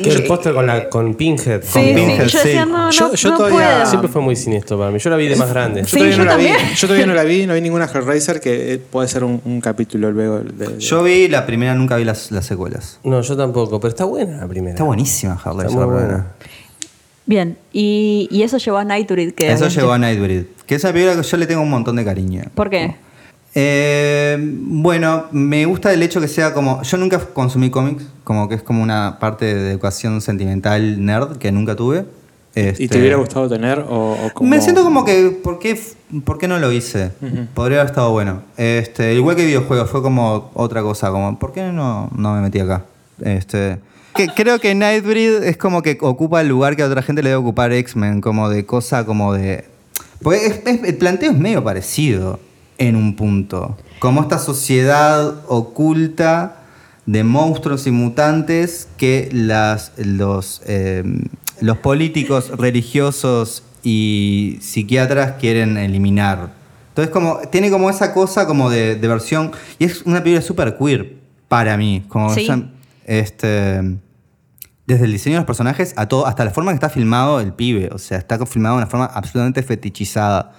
Que 0.00 0.08
el 0.10 0.24
póster 0.24 0.54
con, 0.54 0.66
la, 0.66 0.88
con 0.88 1.14
Pinhead. 1.14 1.62
Sí, 1.62 1.72
con 1.72 1.82
sí, 1.82 1.94
Pinhead, 1.94 2.26
yo 2.26 2.38
decía, 2.38 2.62
sí. 2.64 2.70
no, 2.70 2.78
no, 2.86 2.90
Yo- 2.90 3.12
yo 3.14 3.30
no 3.30 3.36
todavía- 3.36 3.58
puedo. 3.58 3.86
Siempre 3.86 4.08
fue 4.08 4.22
muy 4.22 4.36
siniestro 4.36 4.78
para 4.78 4.90
mí. 4.90 4.98
Yo 4.98 5.10
la 5.10 5.16
vi 5.16 5.28
de 5.28 5.36
más 5.36 5.50
grande. 5.50 5.82
Yo 5.82 5.86
Sí, 5.88 5.96
todavía 5.96 6.16
yo 6.16 6.18
no 6.18 6.24
la 6.30 6.36
vi. 6.36 6.46
también. 6.46 6.74
Yo 6.74 6.86
todavía 6.86 7.06
no 7.06 7.14
la 7.14 7.24
vi, 7.24 7.46
no 7.46 7.54
vi 7.54 7.60
ninguna 7.60 7.84
Hellraiser 7.86 8.40
que 8.40 8.74
eh, 8.74 8.78
puede 8.78 9.08
ser 9.08 9.24
un, 9.24 9.42
un 9.44 9.60
capítulo 9.60 10.10
luego 10.10 10.38
de, 10.40 10.66
de- 10.68 10.78
Yo 10.78 11.02
vi 11.02 11.28
la 11.28 11.44
primera, 11.44 11.74
nunca 11.74 11.96
vi 11.96 12.04
las, 12.04 12.30
las 12.30 12.46
secuelas. 12.46 12.98
No, 13.04 13.20
yo 13.20 13.36
tampoco, 13.36 13.78
pero 13.80 13.90
está 13.90 14.04
buena 14.04 14.38
la 14.38 14.46
primera. 14.48 14.72
Está 14.74 14.84
buenísima 14.84 15.34
Hellraiser. 15.34 15.66
Está 15.66 15.86
muy 15.86 15.94
buena. 15.94 16.26
Bien, 17.30 17.56
y, 17.72 18.26
y 18.32 18.42
eso 18.42 18.58
llevó 18.58 18.78
a 18.78 18.84
Nightbreed. 18.84 19.34
Que 19.34 19.52
Eso 19.52 19.68
llegó 19.68 19.92
a. 19.92 19.98
Nightbreed. 19.98 20.46
Que 20.66 20.74
esa 20.74 20.92
película 20.92 21.14
que 21.14 21.22
yo 21.22 21.36
le 21.36 21.46
tengo 21.46 21.62
un 21.62 21.70
montón 21.70 21.94
de 21.94 22.04
cariño. 22.04 22.42
¿Por 22.56 22.68
qué? 22.70 22.96
Eh, 23.54 24.36
bueno, 24.40 25.26
me 25.30 25.64
gusta 25.64 25.92
el 25.92 26.02
hecho 26.02 26.20
que 26.20 26.26
sea 26.26 26.52
como. 26.52 26.82
Yo 26.82 26.96
nunca 26.96 27.20
consumí 27.20 27.70
cómics, 27.70 28.02
como 28.24 28.48
que 28.48 28.56
es 28.56 28.62
como 28.62 28.82
una 28.82 29.18
parte 29.20 29.44
de 29.54 29.70
educación 29.70 30.20
sentimental 30.20 31.04
nerd 31.04 31.36
que 31.38 31.52
nunca 31.52 31.76
tuve. 31.76 32.04
¿Y 32.56 32.60
Este, 32.60 32.88
te 32.88 32.98
hubiera 32.98 33.14
gustado 33.16 33.48
tener? 33.48 33.78
O, 33.88 34.16
o 34.26 34.30
como- 34.34 34.50
Me 34.50 34.60
siento 34.60 34.82
como 34.82 35.04
que. 35.04 35.30
¿por 35.42 35.60
qué, 35.60 35.70
f- 35.70 35.94
por 36.24 36.36
qué 36.36 36.48
no 36.48 36.58
lo 36.58 36.72
hice? 36.72 37.12
Podría 37.54 37.78
haber 37.78 37.90
estado 37.92 38.10
bueno. 38.10 38.42
Este, 38.56 39.14
igual 39.14 39.36
que 39.36 39.46
videojuegos, 39.46 39.88
fue 39.88 40.02
como 40.02 40.50
otra 40.54 40.82
cosa, 40.82 41.12
como, 41.12 41.38
¿por 41.38 41.52
qué 41.52 41.70
no, 41.70 42.10
no 42.16 42.34
me 42.34 42.40
metí 42.40 42.58
acá? 42.58 42.86
Este. 43.22 43.78
Que, 44.14 44.28
creo 44.28 44.58
que 44.58 44.74
Nightbreed 44.74 45.44
es 45.44 45.56
como 45.56 45.82
que 45.82 45.96
ocupa 46.00 46.40
el 46.40 46.48
lugar 46.48 46.76
que 46.76 46.82
a 46.82 46.86
otra 46.86 47.02
gente 47.02 47.22
le 47.22 47.30
debe 47.30 47.40
ocupar 47.40 47.72
X-Men, 47.72 48.20
como 48.20 48.48
de 48.48 48.66
cosa 48.66 49.04
como 49.06 49.32
de. 49.34 49.64
Porque 50.22 50.46
es- 50.46 50.60
es- 50.66 50.84
el 50.84 50.96
planteo 50.96 51.30
es 51.32 51.38
medio 51.38 51.62
parecido 51.64 52.40
en 52.78 52.96
un 52.96 53.16
punto. 53.16 53.76
Como 53.98 54.22
esta 54.22 54.38
sociedad 54.38 55.34
oculta 55.48 56.56
de 57.06 57.24
monstruos 57.24 57.86
y 57.86 57.90
mutantes 57.90 58.88
que 58.96 59.28
las, 59.32 59.92
los, 59.96 60.62
eh, 60.66 61.02
los 61.60 61.78
políticos 61.78 62.50
religiosos 62.56 63.62
y 63.82 64.58
psiquiatras 64.60 65.32
quieren 65.40 65.76
eliminar. 65.78 66.52
Entonces 66.88 67.12
como, 67.12 67.38
tiene 67.50 67.70
como 67.70 67.88
esa 67.90 68.12
cosa 68.12 68.46
como 68.46 68.68
de, 68.70 68.96
de 68.96 69.08
versión... 69.08 69.52
Y 69.78 69.84
es 69.84 70.02
una 70.02 70.22
película 70.22 70.42
súper 70.42 70.76
queer 70.76 71.16
para 71.48 71.76
mí. 71.76 72.04
Como 72.08 72.34
Sí. 72.34 72.46
Este, 73.10 73.98
desde 74.86 75.04
el 75.04 75.12
diseño 75.12 75.34
de 75.34 75.40
los 75.40 75.46
personajes 75.46 75.94
a 75.96 76.06
todo, 76.06 76.26
hasta 76.26 76.44
la 76.44 76.52
forma 76.52 76.70
que 76.70 76.76
está 76.76 76.88
filmado 76.88 77.40
el 77.40 77.52
pibe. 77.52 77.90
O 77.92 77.98
sea, 77.98 78.18
está 78.18 78.44
filmado 78.46 78.76
de 78.76 78.82
una 78.82 78.90
forma 78.90 79.06
absolutamente 79.06 79.62
fetichizada. 79.62 80.52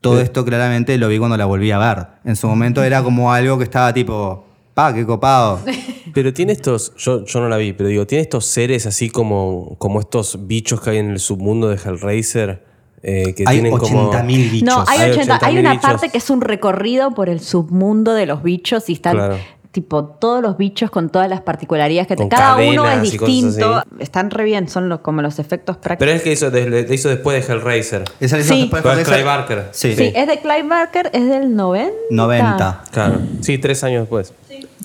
Todo 0.00 0.20
esto 0.20 0.44
claramente 0.44 0.98
lo 0.98 1.06
vi 1.06 1.18
cuando 1.18 1.36
la 1.36 1.44
volví 1.44 1.70
a 1.70 1.78
ver. 1.78 2.06
En 2.24 2.34
su 2.34 2.48
momento 2.48 2.82
era 2.82 3.02
como 3.04 3.32
algo 3.32 3.56
que 3.58 3.64
estaba 3.64 3.94
tipo, 3.94 4.44
pa, 4.74 4.92
qué 4.92 5.06
copado. 5.06 5.60
Pero 6.12 6.32
tiene 6.32 6.52
estos, 6.52 6.92
yo, 6.96 7.24
yo 7.24 7.40
no 7.40 7.48
la 7.48 7.56
vi, 7.56 7.72
pero 7.72 7.88
digo, 7.88 8.06
tiene 8.06 8.20
estos 8.20 8.44
seres 8.44 8.84
así 8.86 9.08
como, 9.08 9.76
como 9.78 9.98
estos 10.00 10.46
bichos 10.46 10.80
que 10.82 10.90
hay 10.90 10.98
en 10.98 11.10
el 11.12 11.20
submundo 11.20 11.68
de 11.68 11.76
Hellraiser. 11.76 12.62
eh, 13.02 13.34
que 13.34 13.44
Hay 13.46 13.60
tienen 13.60 13.78
como. 13.78 14.12
80.000 14.12 14.50
bichos. 14.50 14.62
No, 14.76 14.84
hay, 14.86 14.98
Hay 15.00 15.10
80, 15.12 15.38
hay 15.40 15.54
80.000 15.54 15.60
una 15.60 15.70
bichos. 15.70 15.82
parte 15.90 16.08
que 16.10 16.18
es 16.18 16.28
un 16.28 16.40
recorrido 16.42 17.14
por 17.14 17.28
el 17.30 17.40
submundo 17.40 18.12
de 18.12 18.26
los 18.26 18.42
bichos 18.42 18.90
y 18.90 18.94
están 18.94 19.14
Claro. 19.14 19.38
Tipo 19.72 20.04
todos 20.04 20.42
los 20.42 20.58
bichos 20.58 20.90
con 20.90 21.08
todas 21.08 21.28
las 21.30 21.40
particularidades 21.40 22.06
que 22.06 22.16
Con 22.16 22.28
cada 22.28 22.56
uno 22.56 22.88
es 22.90 23.02
distinto. 23.02 23.82
Están 23.98 24.30
re 24.30 24.44
bien, 24.44 24.68
son 24.68 24.88
los, 24.90 25.00
como 25.00 25.22
los 25.22 25.38
efectos 25.38 25.78
prácticos. 25.78 25.98
Pero 26.06 26.12
es 26.12 26.22
que 26.22 26.32
hizo, 26.32 26.50
de- 26.50 26.68
le 26.68 26.94
hizo 26.94 27.08
después 27.08 27.46
de 27.46 27.52
Hellraiser. 27.54 28.04
Esa 28.20 28.36
la 28.36 28.42
hizo 28.42 28.52
Sí. 28.54 28.60
después 28.60 28.82
de 28.82 28.90
Hellraiser. 28.90 29.14
Clive 29.14 29.24
Barker. 29.24 29.68
Sí. 29.72 29.94
Sí, 29.96 30.12
es 30.14 30.26
de 30.26 30.38
Clive 30.40 30.62
Barker, 30.68 31.10
es 31.14 31.26
del 31.28 31.56
90. 31.56 31.92
90. 32.10 32.84
Claro. 32.92 33.18
Sí, 33.40 33.56
tres 33.58 33.82
años 33.82 34.02
después. 34.02 34.34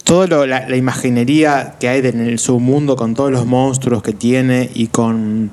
Toda 0.05 0.47
la, 0.47 0.69
la 0.69 0.75
imaginería 0.77 1.75
que 1.81 1.89
hay 1.89 1.99
en 2.07 2.21
el 2.21 2.39
submundo 2.39 2.95
con 2.95 3.13
todos 3.13 3.29
los 3.29 3.45
monstruos 3.45 4.01
que 4.01 4.13
tiene 4.13 4.69
y 4.73 4.87
con 4.87 5.51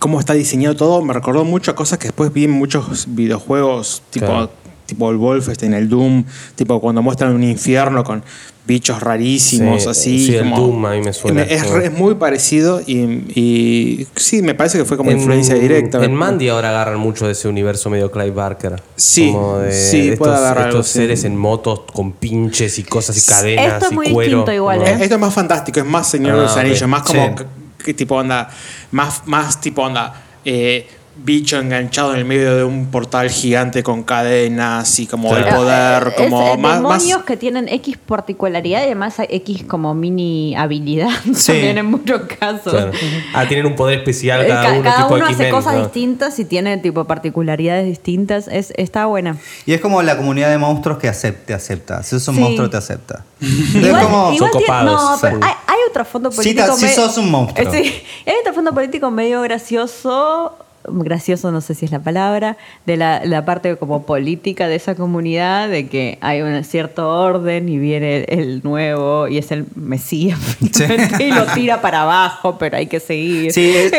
cómo 0.00 0.18
está 0.18 0.32
diseñado 0.32 0.74
todo, 0.74 1.00
me 1.02 1.12
recordó 1.12 1.44
mucho 1.44 1.70
a 1.70 1.76
cosas 1.76 2.00
que 2.00 2.08
después 2.08 2.32
vi 2.32 2.44
en 2.46 2.50
muchos 2.50 3.06
videojuegos, 3.14 4.02
tipo, 4.10 4.26
Claro. 4.26 4.50
tipo 4.86 5.08
el 5.12 5.16
Wolfenstein, 5.18 5.74
el 5.74 5.88
Doom, 5.88 6.24
tipo 6.56 6.80
cuando 6.80 7.00
muestran 7.00 7.32
un 7.32 7.44
infierno 7.44 8.02
con 8.02 8.24
bichos 8.64 9.00
rarísimos, 9.02 9.82
Sí, 9.82 9.88
así. 9.88 10.26
sí, 10.26 10.34
el 10.36 10.44
como- 10.50 10.56
Doom 10.58 10.86
a 10.86 10.90
mí 10.92 11.00
me 11.02 11.12
suena. 11.12 11.42
Es, 11.42 11.62
es 11.64 11.92
muy 11.92 12.14
parecido 12.14 12.80
y, 12.86 12.94
y 13.34 14.06
sí, 14.14 14.40
me 14.40 14.54
parece 14.54 14.78
que 14.78 14.84
fue 14.84 14.96
como 14.96 15.10
En- 15.10 15.18
influencia 15.18 15.54
directa. 15.56 16.02
En 16.04 16.14
Mandy 16.14 16.48
ahora 16.48 16.70
agarran 16.70 16.98
mucho 17.00 17.26
de 17.26 17.32
ese 17.32 17.48
universo 17.48 17.90
medio 17.90 18.10
Clive 18.12 18.30
Barker. 18.30 18.80
Sí, 18.94 19.32
Como 19.32 19.58
de, 19.58 19.72
sí, 19.72 20.10
de 20.10 20.16
puede 20.16 20.32
estos, 20.32 20.44
agarrar 20.46 20.66
algo, 20.68 20.78
estos 20.80 20.92
sí. 20.92 20.98
seres 21.00 21.24
en 21.24 21.36
motos 21.36 21.80
con 21.92 22.12
pinches 22.12 22.78
y 22.78 22.84
cosas 22.84 23.16
y 23.18 23.28
cadenas 23.28 23.72
Esto 23.74 23.86
es 23.86 23.92
y 23.92 23.94
muy 23.96 24.10
cuero. 24.12 24.28
distinto 24.30 24.52
igual, 24.52 24.78
Como- 24.78 24.90
¿eh? 24.90 24.96
Esto 25.00 25.14
es 25.16 25.20
más 25.20 25.34
fantástico, 25.34 25.80
es 25.80 25.86
más 25.86 26.08
Señor 26.08 26.32
Ah, 26.32 26.36
de 26.36 26.42
los 26.42 26.56
Anillos, 26.56 26.82
ok. 26.82 26.88
más 26.88 27.02
como 27.02 27.26
Sí. 27.28 27.44
que, 27.78 27.84
que 27.84 27.94
tipo 27.94 28.14
onda, 28.14 28.48
más, 28.92 29.22
más 29.26 29.60
tipo 29.60 29.82
onda, 29.82 30.22
eh, 30.44 30.86
bicho 31.14 31.58
enganchado 31.58 32.12
en 32.14 32.20
el 32.20 32.24
medio 32.24 32.56
de 32.56 32.64
un 32.64 32.86
portal 32.86 33.28
gigante 33.30 33.82
con 33.82 34.02
cadenas 34.02 34.98
y 34.98 35.06
como 35.06 35.28
Claro. 35.28 35.46
el 35.46 35.54
poder, 35.54 36.08
Es, 36.08 36.14
como 36.14 36.56
más, 36.56 36.80
más- 36.80 36.98
demonios 37.02 37.22
que 37.24 37.36
tienen 37.36 37.68
X 37.68 37.98
particularidad 37.98 38.80
y 38.80 38.84
además 38.86 39.20
hay 39.20 39.26
X 39.30 39.64
como 39.64 39.94
mini 39.94 40.56
habilidad 40.56 41.10
Sí. 41.34 41.52
también 41.52 41.78
en 41.78 41.86
muchos 41.86 42.22
casos. 42.40 42.72
Claro. 42.72 42.92
Ah, 43.34 43.46
tienen 43.46 43.66
un 43.66 43.76
poder 43.76 43.98
especial 43.98 44.46
cada 44.46 44.62
ca- 44.64 44.72
uno, 44.72 44.82
cada 44.82 44.96
tipo 45.02 45.14
uno 45.16 45.26
hace 45.26 45.50
cosas 45.50 45.74
¿no? 45.74 45.82
distintas 45.84 46.38
y 46.38 46.44
tiene 46.46 46.78
tipo 46.78 47.04
particularidades 47.04 47.86
distintas. 47.86 48.48
Es, 48.48 48.72
está 48.76 49.06
buena. 49.06 49.36
Y 49.66 49.74
es 49.74 49.80
como 49.82 50.02
la 50.02 50.16
comunidad 50.16 50.48
de 50.50 50.58
monstruos 50.58 50.98
que 50.98 51.08
acepta, 51.08 51.46
te 51.46 51.54
acepta. 51.54 52.02
Si 52.02 52.10
sos 52.18 52.28
un 52.28 52.34
Sí. 52.36 52.40
monstruo, 52.40 52.70
te 52.70 52.78
acepta. 52.78 53.24
es 53.40 53.74
Igual, 53.74 54.02
como. 54.04 54.32
igual 54.32 54.38
Son 54.38 54.50
tiene- 54.52 54.66
copados, 54.66 55.02
no, 55.02 55.18
pero 55.20 55.36
sí. 55.36 55.42
hay, 55.44 55.52
hay 55.66 55.78
otro 55.90 56.04
Sí, 56.04 56.36
político. 56.36 56.66
ta- 56.66 56.72
sí 56.74 56.84
me- 56.86 56.92
sos 56.94 57.18
un 57.18 57.30
monstruo. 57.30 57.70
Sí, 57.72 57.78
hay 58.26 58.34
un 58.38 58.42
trasfondo 58.44 58.72
político 58.72 59.10
medio 59.10 59.42
gracioso. 59.42 60.56
Gracioso, 60.88 61.52
no 61.52 61.60
sé 61.60 61.74
si 61.74 61.84
es 61.84 61.92
la 61.92 62.00
palabra, 62.00 62.56
de 62.86 62.96
la, 62.96 63.24
la 63.24 63.44
parte 63.44 63.76
como 63.76 64.04
política 64.04 64.66
de 64.68 64.74
esa 64.76 64.94
comunidad, 64.94 65.68
de 65.68 65.86
que 65.88 66.18
hay 66.20 66.42
un 66.42 66.64
cierto 66.64 67.08
orden 67.08 67.68
y 67.68 67.78
viene 67.78 68.24
el, 68.28 68.38
el 68.40 68.60
nuevo 68.64 69.28
y 69.28 69.38
es 69.38 69.52
el 69.52 69.64
Mesías 69.76 70.38
y 71.20 71.30
lo 71.30 71.44
tira 71.54 71.80
para 71.80 72.02
abajo, 72.02 72.58
pero 72.58 72.76
hay 72.76 72.86
que 72.86 73.00
seguir. 73.00 73.52
Sí, 73.52 73.72
es- 73.76 73.92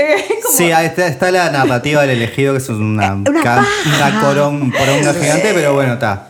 Como- 0.44 0.58
sí, 0.58 0.72
ahí 0.72 0.88
está, 0.88 1.08
está 1.08 1.32
la 1.32 1.50
narrativa 1.52 2.02
del 2.02 2.12
elegido, 2.12 2.54
que 2.54 2.60
es 2.60 2.70
una, 2.70 3.14
Una 3.14 3.42
ca- 3.42 3.56
paja. 3.56 3.70
una 4.10 4.22
corón, 4.22 4.72
poronga 4.72 5.14
gigante, 5.14 5.52
pero 5.54 5.74
bueno, 5.74 5.94
está. 5.94 6.30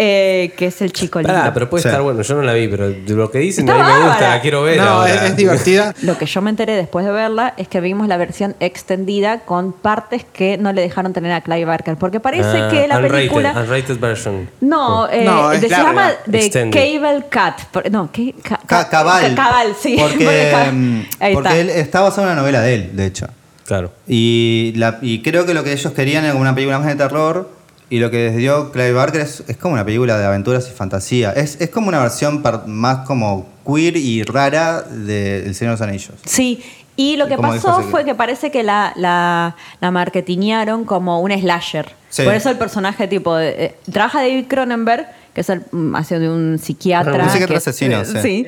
Eh, 0.00 0.52
que 0.56 0.66
es 0.66 0.80
el 0.80 0.92
chico 0.92 1.18
lindo. 1.18 1.34
Pará, 1.34 1.52
pero 1.52 1.68
puede 1.68 1.82
Sí. 1.82 1.88
estar 1.88 2.00
bueno. 2.02 2.22
Yo 2.22 2.34
no 2.36 2.42
la 2.42 2.52
vi, 2.54 2.68
pero 2.68 2.88
lo 3.08 3.30
que 3.32 3.40
dicen 3.40 3.68
Está 3.68 3.80
a 3.80 3.84
mí 3.84 3.92
me 3.92 3.98
gusta, 3.98 4.08
bárbara. 4.12 4.34
la 4.36 4.40
quiero 4.40 4.62
ver. 4.62 4.76
No, 4.78 4.84
ahora. 4.84 5.12
es, 5.14 5.22
es 5.30 5.36
divertida. 5.36 5.92
Lo 6.02 6.16
que 6.16 6.26
yo 6.26 6.40
me 6.40 6.50
enteré 6.50 6.74
después 6.76 7.04
de 7.04 7.10
verla 7.10 7.54
es 7.56 7.66
que 7.66 7.80
vimos 7.80 8.06
la 8.06 8.16
versión 8.16 8.54
extendida 8.60 9.40
con 9.40 9.72
partes 9.72 10.24
que 10.32 10.56
no 10.56 10.72
le 10.72 10.82
dejaron 10.82 11.12
tener 11.12 11.32
a 11.32 11.40
Clive 11.40 11.64
Barker. 11.64 11.96
Porque 11.96 12.20
parece 12.20 12.58
Ah, 12.62 12.68
que 12.70 12.86
la 12.86 12.98
unrated, 12.98 13.16
película. 13.16 13.52
unrated 13.56 13.98
version. 13.98 14.48
No, 14.60 15.08
eh, 15.10 15.24
No, 15.24 15.50
es 15.50 15.62
de- 15.62 15.68
se 15.68 15.72
larga. 15.74 15.88
llama 15.88 16.10
The 16.30 16.38
Extended. 16.38 16.78
Cable 17.00 17.24
Cat. 17.28 17.60
Por- 17.72 17.90
No, 17.90 18.10
¿qué? 18.12 18.34
Ca- 18.40 18.56
Ca- 18.58 18.66
ca- 18.84 18.88
cabal. 18.88 19.34
ca- 19.34 19.42
Cabal, 19.48 19.74
sí. 19.80 19.96
Porque, 19.98 20.48
ca- 20.52 20.70
mm, 20.70 21.06
Ahí 21.18 21.34
porque 21.34 21.48
está. 21.48 21.60
él 21.60 21.70
está 21.70 22.00
basado 22.02 22.22
en 22.28 22.32
una 22.34 22.40
novela 22.40 22.60
de 22.60 22.74
él, 22.74 22.90
de 22.96 23.06
hecho. 23.06 23.26
Claro. 23.66 23.90
Y, 24.06 24.72
la, 24.76 24.98
y 25.02 25.22
creo 25.22 25.44
que 25.44 25.54
lo 25.54 25.64
que 25.64 25.72
ellos 25.72 25.92
querían 25.92 26.22
era 26.24 26.32
como 26.32 26.42
una 26.42 26.54
película 26.54 26.78
más 26.78 26.86
de 26.86 26.94
terror. 26.94 27.57
Y 27.90 28.00
lo 28.00 28.10
que 28.10 28.26
les 28.26 28.36
dio 28.36 28.70
Clive 28.70 28.92
Barker 28.92 29.20
es, 29.22 29.42
es 29.48 29.56
como 29.56 29.74
una 29.74 29.84
película 29.84 30.18
de 30.18 30.24
aventuras 30.26 30.68
y 30.68 30.72
fantasía. 30.74 31.32
Es, 31.32 31.60
es 31.60 31.70
como 31.70 31.88
una 31.88 32.00
versión 32.00 32.42
par- 32.42 32.66
más 32.66 33.06
como 33.06 33.46
queer 33.66 33.96
y 33.96 34.22
rara 34.24 34.82
de 34.82 35.46
El 35.46 35.54
Señor 35.54 35.72
de 35.76 35.80
los 35.80 35.88
Anillos. 35.88 36.14
Sí, 36.26 36.62
Y 36.96 37.16
lo 37.16 37.28
que 37.28 37.38
pasó 37.38 37.80
fue 37.82 38.04
que 38.04 38.14
parece 38.14 38.50
que 38.50 38.62
la, 38.62 38.92
la, 38.96 39.56
la 39.80 39.90
marketinearon 39.90 40.84
como 40.84 41.20
un 41.22 41.30
slasher. 41.32 41.90
Sí. 42.10 42.24
Por 42.24 42.34
eso 42.34 42.50
el 42.50 42.58
personaje 42.58 43.08
tipo... 43.08 43.34
de- 43.36 43.64
eh, 43.64 43.74
trabaja 43.90 44.20
David 44.20 44.46
Cronenberg, 44.48 45.06
que 45.32 45.40
es 45.42 45.48
el 45.48 45.62
mm, 45.70 45.94
hace 45.96 46.18
de 46.18 46.28
un 46.28 46.58
psiquiatra. 46.58 47.24
Un 47.24 47.30
psiquiatra 47.30 47.56
asesino, 47.58 48.04
sí. 48.04 48.44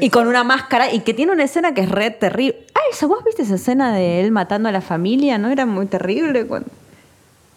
Y 0.00 0.10
con 0.10 0.26
una 0.26 0.42
máscara 0.42 0.92
y 0.92 1.00
que 1.00 1.12
tiene 1.14 1.32
una 1.32 1.44
escena 1.44 1.74
que 1.74 1.82
es 1.82 1.88
re 1.90 2.10
terrible. 2.10 2.64
Esa, 2.92 3.06
¿vos 3.06 3.22
viste 3.24 3.42
esa 3.42 3.54
escena 3.54 3.94
de 3.94 4.20
él 4.20 4.32
matando 4.32 4.68
a 4.68 4.72
la 4.72 4.80
familia? 4.80 5.38
¿No 5.38 5.50
era 5.50 5.66
muy 5.66 5.86
terrible? 5.86 6.46
Cuando- 6.46 6.68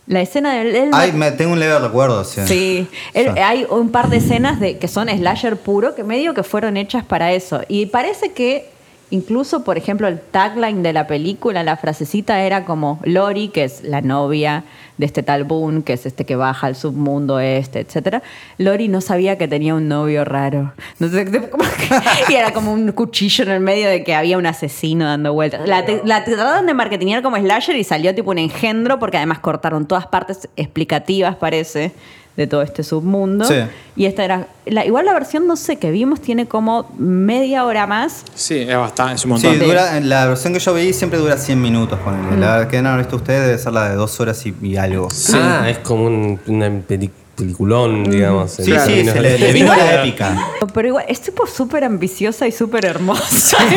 La 0.07 0.21
escena 0.21 0.53
de 0.53 0.83
él... 0.83 0.89
Ay, 0.93 1.11
me, 1.13 1.31
tengo 1.31 1.53
un 1.53 1.59
leve 1.59 1.79
recuerdo, 1.79 2.23
sí. 2.23 2.41
Sí, 2.45 2.87
Él- 3.13 3.31
Sí. 3.33 3.39
hay 3.39 3.65
un 3.69 3.89
par 3.89 4.09
de 4.09 4.17
escenas 4.17 4.59
de, 4.59 4.77
que 4.77 4.87
son 4.87 5.09
slasher 5.09 5.57
puro 5.57 5.95
que 5.95 6.03
medio 6.03 6.33
que 6.35 6.43
fueron 6.43 6.77
hechas 6.77 7.03
para 7.03 7.33
eso. 7.33 7.61
Y 7.67 7.87
parece 7.87 8.31
que 8.31 8.69
incluso, 9.09 9.63
por 9.63 9.77
ejemplo, 9.77 10.07
el 10.07 10.19
tagline 10.19 10.83
de 10.83 10.93
la 10.93 11.07
película, 11.07 11.63
la 11.63 11.77
frasecita 11.77 12.41
era 12.41 12.65
como 12.65 12.99
Lori, 13.03 13.49
que 13.49 13.63
es 13.63 13.83
la 13.83 14.01
novia 14.01 14.63
de 14.97 15.05
este 15.05 15.23
tal 15.23 15.43
Boone, 15.43 15.83
que 15.83 15.93
es 15.93 16.05
este 16.05 16.25
que 16.25 16.35
baja 16.35 16.67
al 16.67 16.75
submundo 16.75 17.39
este, 17.39 17.81
etcétera. 17.81 18.23
Lori 18.57 18.87
no 18.87 19.01
sabía 19.01 19.37
que 19.37 19.47
tenía 19.47 19.75
un 19.75 19.87
novio 19.87 20.25
raro. 20.25 20.73
No 20.99 21.09
sé, 21.09 21.25
y 22.29 22.33
era 22.33 22.53
como 22.53 22.73
un 22.73 22.91
cuchillo 22.91 23.43
en 23.43 23.51
el 23.51 23.59
medio 23.59 23.89
de 23.89 24.03
que 24.03 24.15
había 24.15 24.37
un 24.37 24.45
asesino 24.45 25.05
dando 25.05 25.33
vueltas. 25.33 25.67
La, 25.67 25.83
la 26.03 26.23
trataron 26.23 26.65
de 26.65 26.73
marketinear 26.73 27.21
como 27.21 27.37
slasher 27.37 27.75
y 27.75 27.83
salió 27.83 28.15
tipo 28.15 28.31
un 28.31 28.37
engendro 28.37 28.99
porque 28.99 29.17
además 29.17 29.39
cortaron 29.39 29.85
todas 29.85 30.07
partes 30.07 30.47
explicativas, 30.55 31.35
parece, 31.35 31.91
de 32.38 32.48
todo 32.48 32.62
este 32.62 32.84
submundo. 32.84 33.45
Sí. 33.45 33.56
Y 33.95 34.06
esta 34.06 34.26
era. 34.26 34.48
la- 34.65 34.86
igual 34.86 35.06
la 35.06 35.13
versión, 35.13 35.48
no 35.48 35.56
sé, 35.56 35.78
que 35.78 35.89
vimos 35.91 36.19
tiene 36.21 36.48
como 36.48 36.91
media 36.98 37.63
hora 37.65 37.88
más. 37.88 38.24
Sí, 38.36 38.60
es 38.67 38.76
bastante, 38.78 39.15
es 39.15 39.26
un 39.26 39.39
Sí, 39.39 39.48
montón. 39.48 39.67
dura, 39.67 40.00
la 40.02 40.26
versión 40.28 40.52
que 40.54 40.60
yo 40.60 40.74
vi 40.74 40.91
siempre 40.91 41.17
dura 41.19 41.38
100 41.38 41.62
minutos. 41.62 41.98
ponele. 42.00 42.38
La 42.38 42.67
que 42.67 42.82
no 42.82 42.89
han 42.89 42.98
visto 42.98 43.15
ustedes 43.15 43.45
debe 43.48 43.58
ser 43.58 43.71
la 43.74 43.89
de 43.89 43.95
2 43.95 44.19
horas 44.19 44.45
y, 44.45 44.54
y 44.62 44.76
algo. 44.76 45.08
Ah, 45.34 45.69
es 45.69 45.78
como 45.80 46.06
un 46.08 46.39
una 46.48 46.69
peli- 46.86 47.10
peliculón, 47.38 48.04
digamos. 48.10 48.60
en 48.60 48.65
Sí, 48.65 48.71
sí, 48.86 49.06
se 49.06 49.21
le, 49.21 49.38
le 49.38 49.54
vino 49.54 49.74
la 49.76 49.95
épica. 50.04 50.38
Pero 50.74 50.88
igual, 50.89 51.06
es 51.08 51.21
tipo 51.21 51.45
súper 51.48 51.84
ambiciosa 51.86 52.48
y 52.48 52.52
súper 52.52 52.86
hermosa. 52.86 53.58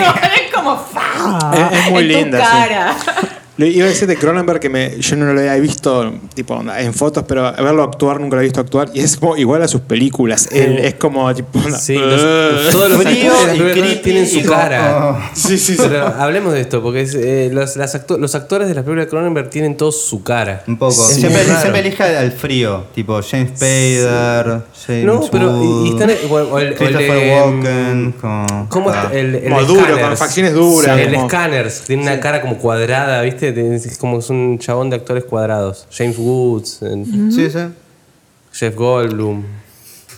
Es 0.48 0.52
como 0.54 0.76
¡fa! 0.76 1.50
Es- 1.72 1.78
es 1.86 1.90
muy 1.92 2.02
en 2.02 2.08
tu 2.08 2.14
linda, 2.18 2.44
sí. 2.44 3.26
Le 3.58 3.66
iba 3.68 3.84
a 3.86 3.88
decir 3.88 4.06
de 4.08 4.16
Cronenberg 4.16 4.60
que 4.60 4.68
me, 4.68 4.98
yo 5.00 5.16
no 5.16 5.32
lo 5.32 5.38
había 5.40 5.54
visto 5.56 6.12
tipo 6.34 6.62
en 6.78 6.94
fotos, 6.94 7.24
pero 7.26 7.52
verlo 7.52 7.82
actuar 7.82 8.20
nunca 8.20 8.36
lo 8.36 8.42
he 8.42 8.44
visto 8.44 8.60
actuar 8.60 8.88
y 8.94 9.00
es 9.00 9.16
como 9.16 9.36
igual 9.36 9.62
a 9.62 9.68
sus 9.68 9.80
películas. 9.80 10.48
Él 10.52 10.78
es 10.78 10.94
como 10.94 11.34
tipo. 11.34 11.60
Sí, 11.78 11.94
los- 11.94 12.70
todos 12.72 12.90
los 12.90 13.02
Frío 13.02 13.32
actores 13.32 13.56
y 13.56 13.58
creepy 13.80 14.02
tienen 14.02 14.28
su 14.28 14.38
y 14.38 14.42
cara. 14.44 15.08
oh. 15.10 15.30
Sí, 15.34 15.58
sí, 15.58 15.74
sí. 15.76 15.82
Pero 15.88 16.06
hablemos 16.06 16.52
de 16.54 16.60
esto, 16.60 16.80
porque 16.82 17.00
es, 17.02 17.14
eh, 17.14 17.50
los, 17.52 17.76
las 17.76 17.94
acto- 17.96 18.16
los 18.16 18.34
actores 18.36 18.68
de 18.68 18.74
las 18.74 18.84
películas 18.84 19.06
de 19.06 19.10
Cronenberg 19.10 19.50
tienen 19.50 19.76
todos 19.76 20.00
su 20.06 20.22
cara. 20.22 20.62
Un 20.68 20.78
poco. 20.78 20.92
Es 20.92 21.16
siempre, 21.16 21.42
siempre 21.44 21.80
elige 21.80 22.02
al 22.04 22.30
frío. 22.32 22.84
Tipo 22.94 23.20
James 23.28 23.50
Spader, 23.56 24.60
James 24.86 25.04
No, 25.04 25.20
pero 25.32 25.62
y- 25.84 25.88
y 25.88 25.90
están 25.90 26.10
o 26.30 26.38
el- 26.38 26.46
o 26.46 26.58
el 26.60 26.74
Christopher 26.74 27.10
de, 27.12 27.34
Walken. 27.42 28.14
como- 28.20 28.66
¿Cómo 28.68 28.90
ah. 28.90 29.10
el, 29.12 29.34
el 29.34 29.48
Como 29.48 29.62
duro, 29.64 30.00
con 30.00 30.16
facciones 30.16 30.54
duras, 30.54 30.96
El 30.98 31.12
como- 31.14 31.28
Scanners 31.28 31.80
tiene 31.82 32.02
una 32.04 32.20
cara 32.20 32.40
como 32.40 32.56
cuadrada, 32.58 33.20
¿viste? 33.22 33.47
Es 33.56 33.98
como 33.98 34.18
es 34.18 34.30
un 34.30 34.58
chabón 34.58 34.90
de 34.90 34.96
actores 34.96 35.24
cuadrados. 35.24 35.86
James 35.90 36.16
Woods, 36.18 36.80
Sí, 37.34 37.50
sí. 37.50 37.58
Jeff 38.52 38.74
Goldblum. 38.74 39.44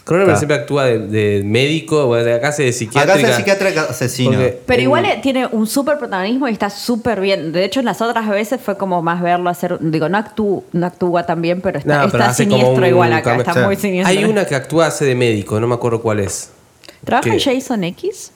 Cronenberg 0.05 0.39
siempre 0.39 0.57
actúa 0.57 0.87
de, 0.87 0.99
de 1.07 1.43
médico, 1.45 2.07
bueno, 2.07 2.35
acá 2.35 2.49
hace 2.49 2.65
de 2.65 2.73
psiquiatra. 2.73 3.15
Acá 3.15 3.29
el 3.29 3.35
psiquiatra 3.35 3.69
asesino. 3.91 4.31
Porque- 4.33 4.59
Pero 4.67 4.79
en- 4.81 4.85
igual 4.85 5.05
eh, 5.05 5.21
tiene 5.23 5.47
un 5.47 5.67
súper 5.69 5.99
protagonismo 5.99 6.49
y 6.49 6.53
está 6.53 6.69
súper 6.71 7.21
bien. 7.21 7.53
De 7.53 7.65
hecho, 7.65 7.79
en 7.81 7.87
las 7.87 8.01
otras 8.01 8.29
veces 8.29 8.61
fue 8.61 8.77
como 8.77 9.03
más 9.03 9.23
verlo 9.23 9.51
hacer. 9.51 9.77
Digo, 9.81 10.09
no, 10.09 10.19
actúa 10.19 10.63
no 10.73 10.87
actúa 10.87 11.27
tan 11.27 11.41
bien, 11.43 11.61
pero 11.61 11.79
está, 11.79 12.07
No, 12.07 12.25
hace 12.25 12.43
siniestro 12.45 12.75
un 12.77 12.87
igual 12.87 13.13
acá. 13.13 13.37
Está 13.37 13.53
Sí. 13.53 13.61
muy 13.61 13.77
siniestro. 13.77 14.19
Hay 14.19 14.25
una 14.25 14.47
que 14.47 14.55
actúa 14.57 14.87
hace 14.87 15.05
de 15.05 15.15
médico, 15.15 15.61
no 15.61 15.69
me 15.69 15.75
acuerdo 15.75 16.01
cuál 16.03 16.21
es. 16.21 16.51
¿Trabaja 17.05 17.33
en 17.33 17.39
Jason 17.39 17.85
X? 17.85 18.33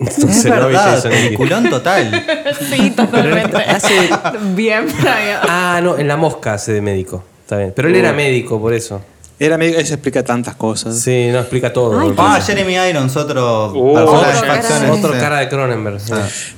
Es 0.00 0.44
verdad, 0.44 1.02
peliculón 1.02 1.68
total. 1.70 2.24
sí, 2.70 2.90
totalmente. 2.90 3.56
hace- 3.56 4.08
bien, 4.54 4.86
Brian. 5.00 5.40
Ah, 5.48 5.80
no, 5.82 5.98
en 5.98 6.06
La 6.08 6.16
Mosca 6.16 6.54
hace 6.54 6.72
de 6.72 6.80
médico. 6.80 7.24
Está 7.42 7.56
bien. 7.58 7.72
Pero 7.74 7.88
él 7.88 7.96
era 7.96 8.12
médico, 8.12 8.60
por 8.60 8.72
eso. 8.74 9.00
Era 9.40 9.56
medio, 9.56 9.78
eso 9.78 9.94
explica 9.94 10.22
tantas 10.24 10.56
cosas. 10.56 10.98
Sí, 11.00 11.28
no 11.32 11.38
explica 11.38 11.72
todo. 11.72 11.98
Ay, 12.00 12.12
Ah. 12.16 12.40
Jeremy 12.44 12.74
Irons, 12.90 13.16
otro 13.16 13.72
Uh, 13.72 13.94
personaje 13.94 14.90
otro 14.90 15.12
de 15.12 15.18
cara. 15.20 15.36
Otro 15.36 15.38
de 15.38 15.48
Cronenberg. 15.48 15.98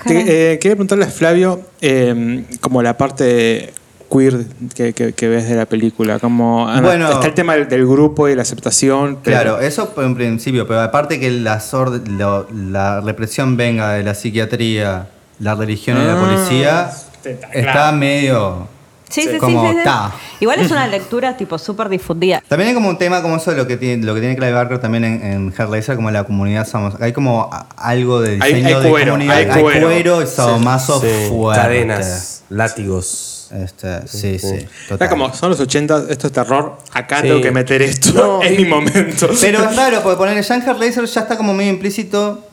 Te- 0.07 0.53
eh, 0.55 0.59
quería 0.59 0.77
preguntarle 0.77 1.05
a 1.05 1.09
Flavio, 1.11 1.61
eh, 1.83 2.45
como 2.61 2.83
la 2.83 2.97
parte 2.97 3.73
queer 4.11 4.45
que, 4.75 4.93
que- 4.93 5.13
que 5.13 5.29
ves 5.29 5.49
de 5.49 5.55
la 5.57 5.67
película, 5.67 6.19
como 6.19 6.69
ah, 6.69 6.81
Bueno. 6.81 7.09
está 7.11 7.27
el 7.27 7.35
tema 7.35 7.55
del, 7.55 7.69
del 7.69 7.87
grupo 7.87 8.29
y 8.29 8.35
la 8.35 8.43
aceptación. 8.43 9.19
pero- 9.23 9.41
Claro, 9.41 9.61
eso 9.61 9.93
en 9.99 10.15
principio, 10.15 10.67
pero 10.67 10.81
aparte 10.81 11.21
que 11.21 11.31
la, 11.31 11.61
sord- 11.61 12.07
lo- 12.09 12.47
la 12.53 13.01
represión 13.01 13.57
venga 13.57 13.93
de 13.93 14.03
la 14.03 14.15
psiquiatría, 14.15 15.09
la 15.39 15.55
religión 15.55 15.97
y 16.01 16.05
la 16.05 16.15
Ah, 16.15 16.25
policía, 16.25 16.91
está 17.25 17.31
está 17.53 17.73
claro. 17.73 17.97
medio 17.97 18.69
Sí, 19.11 19.23
sí, 19.23 19.29
sí, 19.33 19.39
como 19.39 19.63
sí, 19.67 19.73
sí. 19.73 19.79
está. 19.79 20.13
Igual 20.41 20.61
es 20.61 20.71
una 20.71 20.87
lectura 20.87 21.37
tipo 21.37 21.59
súper 21.59 21.89
difundida. 21.89 22.43
También 22.49 22.69
hay 22.69 22.75
como 22.75 22.89
un 22.89 22.97
tema 22.99 23.21
como 23.23 23.37
eso 23.37 23.51
de 23.51 23.57
lo 23.57 23.67
que 23.67 23.77
tiene, 23.77 24.05
lo 24.05 24.15
que 24.15 24.21
tiene 24.21 24.37
Clive 24.37 24.53
Barker 24.53 24.79
también 24.79 25.05
en, 25.05 25.23
en 25.23 25.55
Hellraiser, 25.57 25.97
como 25.97 26.11
la 26.11 26.25
comunidad 26.25 26.67
somos. 26.67 26.95
Hay 27.01 27.13
como 27.13 27.51
algo 27.77 28.21
de 28.21 28.39
Hay- 28.41 28.55
diseño 28.55 28.79
hay 28.79 28.83
de 28.85 28.91
cuero, 28.91 29.13
comunidad. 29.13 29.37
hay 29.37 29.63
cuero. 29.63 30.23
y 30.23 30.27
sadomaso 30.27 31.01
Sí, 31.01 31.09
fuerte. 31.29 31.61
Cadenas, 31.63 32.43
látigos. 32.49 33.49
Este, 33.53 34.07
sí, 34.07 34.39
sí. 34.39 34.55
Está 34.55 34.69
total. 34.91 35.09
como, 35.09 35.35
son 35.35 35.51
los 35.51 35.59
80, 35.59 36.05
esto 36.09 36.29
es 36.29 36.33
terror, 36.33 36.79
acá 36.93 37.17
Sí. 37.17 37.23
tengo 37.27 37.41
que 37.41 37.51
meter 37.51 37.83
esto, 37.83 38.13
No, 38.15 38.43
es 38.45 38.53
y- 38.53 38.63
mi 38.63 38.65
momento. 38.65 39.29
Pero 39.41 39.65
es 39.71 39.75
raro, 39.77 40.01
porque 40.05 40.17
poner 40.19 40.41
ya 40.41 40.55
en 40.55 40.63
Hellraiser 40.63 41.05
ya 41.07 41.23
está 41.23 41.37
como 41.37 41.53
medio 41.53 41.71
implícito. 41.73 42.47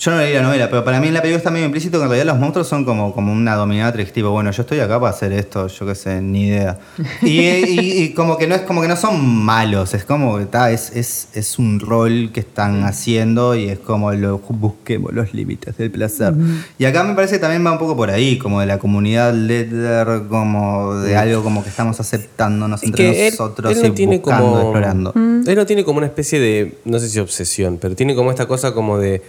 Yo 0.00 0.12
no 0.12 0.18
leí 0.18 0.32
la 0.32 0.42
novela, 0.42 0.70
pero 0.70 0.84
para 0.84 1.00
mí 1.00 1.08
en 1.08 1.14
la 1.14 1.20
película 1.20 1.38
está 1.38 1.50
medio 1.50 1.66
implícito 1.66 1.98
que 1.98 2.04
en 2.04 2.10
realidad 2.10 2.26
los 2.32 2.38
monstruos 2.38 2.68
son 2.68 2.84
como, 2.84 3.12
como 3.12 3.32
una 3.32 3.56
dominatrix, 3.56 4.12
tipo, 4.12 4.30
bueno, 4.30 4.52
yo 4.52 4.62
estoy 4.62 4.78
acá 4.78 5.00
para 5.00 5.10
hacer 5.10 5.32
esto, 5.32 5.66
yo 5.66 5.86
qué 5.86 5.96
sé, 5.96 6.22
ni 6.22 6.46
idea. 6.46 6.78
Y, 7.20 7.40
y- 7.40 8.02
y 8.04 8.14
como 8.14 8.38
que 8.38 8.46
no 8.46 8.54
es 8.54 8.60
como 8.60 8.80
que 8.80 8.86
no 8.86 8.94
son 8.96 9.26
malos, 9.26 9.94
es 9.94 10.04
como 10.04 10.36
que 10.36 10.44
está, 10.44 10.70
es, 10.70 10.92
es, 10.94 11.28
es 11.34 11.58
un 11.58 11.80
rol 11.80 12.30
que 12.32 12.38
están 12.38 12.84
haciendo 12.84 13.56
y 13.56 13.68
es 13.70 13.80
como 13.80 14.12
lo 14.12 14.38
busquemos 14.38 15.12
los 15.12 15.34
límites 15.34 15.76
del 15.76 15.90
placer. 15.90 16.32
Y 16.78 16.84
acá 16.84 17.02
me 17.02 17.14
parece 17.14 17.34
que 17.34 17.40
también 17.40 17.66
va 17.66 17.72
un 17.72 17.78
poco 17.78 17.96
por 17.96 18.10
ahí, 18.10 18.38
como 18.38 18.60
de 18.60 18.66
la 18.66 18.78
comunidad 18.78 19.34
leather, 19.34 20.28
como 20.28 20.94
de 20.94 21.16
algo 21.16 21.42
como 21.42 21.64
que 21.64 21.70
estamos 21.70 21.98
aceptándonos 21.98 22.82
Es 22.84 22.88
entre 22.88 23.26
él, 23.26 23.32
nosotros 23.32 23.72
él 23.76 23.82
no 23.82 23.88
y 23.88 23.90
tiene 23.90 24.18
buscando, 24.18 24.44
como. 24.46 24.60
explorando. 24.62 25.12
Él 25.16 25.56
no 25.56 25.66
tiene 25.66 25.82
como 25.84 25.98
una 25.98 26.06
especie 26.06 26.38
de. 26.38 26.78
No 26.84 27.00
sé 27.00 27.08
si 27.08 27.18
obsesión, 27.18 27.78
pero 27.80 27.96
tiene 27.96 28.14
como 28.14 28.30
esta 28.30 28.46
cosa 28.46 28.72
como 28.72 28.98
de. 28.98 29.22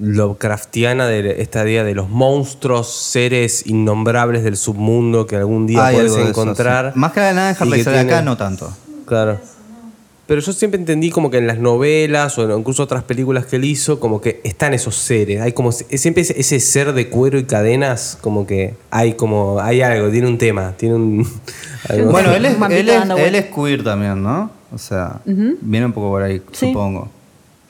Lovecraftiana 0.00 1.06
de 1.06 1.40
esta 1.42 1.64
idea 1.64 1.84
de 1.84 1.94
los 1.94 2.08
monstruos, 2.08 2.92
seres 2.92 3.66
innombrables 3.66 4.42
del 4.44 4.56
submundo 4.56 5.26
que 5.26 5.36
algún 5.36 5.66
día 5.66 5.86
Hay 5.86 5.96
puedes 5.96 6.12
eso, 6.12 6.26
encontrar. 6.28 6.92
sí. 6.94 6.98
Más 6.98 7.12
que 7.12 7.20
nada 7.20 7.50
en 7.50 7.54
y 7.54 7.58
que 7.58 7.64
Hellraiser, 7.64 7.92
tiene- 7.94 8.12
acá 8.12 8.22
no 8.22 8.36
tanto. 8.36 8.72
Claro. 9.06 9.38
Pero 10.26 10.40
yo 10.42 10.52
siempre 10.52 10.78
entendí 10.78 11.10
como 11.10 11.28
que 11.28 11.38
en 11.38 11.48
las 11.48 11.58
novelas 11.58 12.38
o 12.38 12.56
incluso 12.56 12.84
otras 12.84 13.02
películas 13.02 13.46
que 13.46 13.56
él 13.56 13.64
hizo, 13.64 13.98
como 13.98 14.20
que 14.20 14.40
están 14.44 14.72
esos 14.74 14.94
seres. 14.94 15.40
Hay 15.40 15.52
como 15.52 15.72
siempre 15.72 16.22
ese, 16.22 16.60
ser 16.60 16.92
de 16.92 17.08
cuero 17.08 17.36
y 17.36 17.44
cadenas, 17.44 18.16
como 18.20 18.46
que 18.46 18.74
hay 18.92 19.14
como 19.14 19.58
hay 19.60 19.80
algo, 19.82 20.08
tiene 20.08 20.28
un 20.28 20.38
tema, 20.38 20.72
tiene 20.76 20.94
un 20.94 21.28
algo. 21.88 22.12
Bueno, 22.12 22.32
él 22.34 22.44
es, 22.46 22.56
él, 22.70 22.88
es, 22.88 23.10
él 23.18 23.34
es 23.34 23.46
queer 23.46 23.82
también, 23.82 24.22
¿no? 24.22 24.52
O 24.72 24.78
sea, 24.78 25.20
viene 25.24 25.86
un 25.86 25.92
poco 25.92 26.10
por 26.10 26.22
ahí, 26.22 26.40
Sí. 26.52 26.68
supongo. 26.68 27.08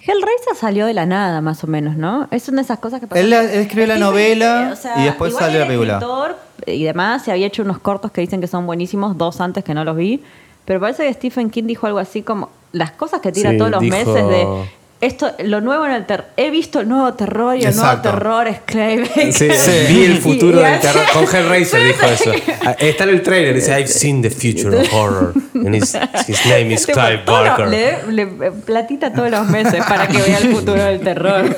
Hellraiser 0.03 0.57
salió 0.59 0.87
de 0.87 0.95
la 0.95 1.05
nada, 1.07 1.41
más 1.41 1.63
o 1.63 1.67
menos, 1.67 1.97
¿no? 1.97 2.27
Es 2.31 2.49
una 2.49 2.57
de 2.59 2.63
esas 2.63 2.79
cosas 2.79 3.01
que 3.01 3.07
pasan. 3.07 3.25
Él- 3.25 3.33
él 3.33 3.51
escribió 3.61 3.87
la 3.87 3.95
Stephen- 3.97 4.01
novela 4.01 4.69
eh, 4.69 4.73
o 4.73 4.77
sea, 4.77 4.99
y 5.01 5.05
después 5.05 5.31
igual 5.31 5.45
salió 5.45 5.61
la 5.61 5.67
película. 5.67 6.37
y 6.67 6.85
demás, 6.85 7.25
se 7.25 7.33
había 7.33 7.47
hecho 7.47 7.63
unos 7.63 7.79
cortos 7.79 8.11
que 8.11 8.21
dicen 8.21 8.41
que 8.41 8.47
son 8.47 8.67
buenísimos, 8.67 9.17
dos 9.19 9.41
antes 9.41 9.63
que 9.65 9.75
no 9.75 9.85
los 9.85 9.97
vi. 9.97 10.23
Pero 10.65 10.81
parece 10.81 11.05
que 11.07 11.13
Stephen 11.15 11.51
King 11.51 11.65
dijo 11.65 11.87
algo 11.87 11.99
así 11.99 12.23
como 12.23 12.51
las 12.73 12.93
cosas 12.93 13.21
que 13.21 13.33
tira 13.33 13.51
Sí, 13.51 13.59
todos 13.59 13.71
los 13.71 13.81
dijo- 13.81 13.97
meses 13.97 14.15
de 14.29 14.47
esto, 15.01 15.33
lo 15.45 15.61
nuevo 15.61 15.87
en 15.87 15.93
el 15.93 16.05
terror. 16.07 16.27
He 16.37 16.51
visto 16.51 16.81
el 16.81 16.89
nuevo 16.89 17.15
terror 17.15 17.57
y 17.57 17.65
el 17.65 17.75
nuevo 17.75 17.89
Exacto. 17.89 18.11
terror 18.11 18.47
es 18.49 18.59
Clive 18.67 19.01
Baker. 19.09 19.33
Sí, 19.33 19.49
Sí. 19.55 19.71
vi 19.89 20.05
el 20.05 20.19
futuro 20.19 20.61
Y- 20.61 20.65
del 20.65 20.81
terror. 20.81 21.03
Con 21.13 21.25
Hellraiser 21.25 21.83
dijo 21.87 22.07
eso. 22.13 22.33
Ah, 22.67 22.77
Está 22.79 23.05
en 23.05 23.11
el 23.11 23.23
trailer, 23.23 23.55
dice, 23.55 23.73
I've 23.79 23.89
seen 23.89 24.21
the 24.23 24.31
future 24.31 24.77
of 24.77 24.93
horror. 24.93 25.33
And 25.55 25.75
his, 25.75 25.97
his 26.29 26.45
name 26.47 26.73
is 26.75 26.85
Clive 26.87 27.19
todo 27.25 27.45
lo- 27.45 27.51
Barker. 27.51 27.69
le, 27.69 28.13
le 28.13 28.51
platita 28.53 29.13
todos 29.13 29.31
los 29.31 29.49
meses 29.49 29.83
para 29.89 30.07
que 30.09 30.19
vea 30.23 30.39
el 30.39 30.55
futuro 30.55 30.83
del 30.85 31.01
terror. 31.01 31.57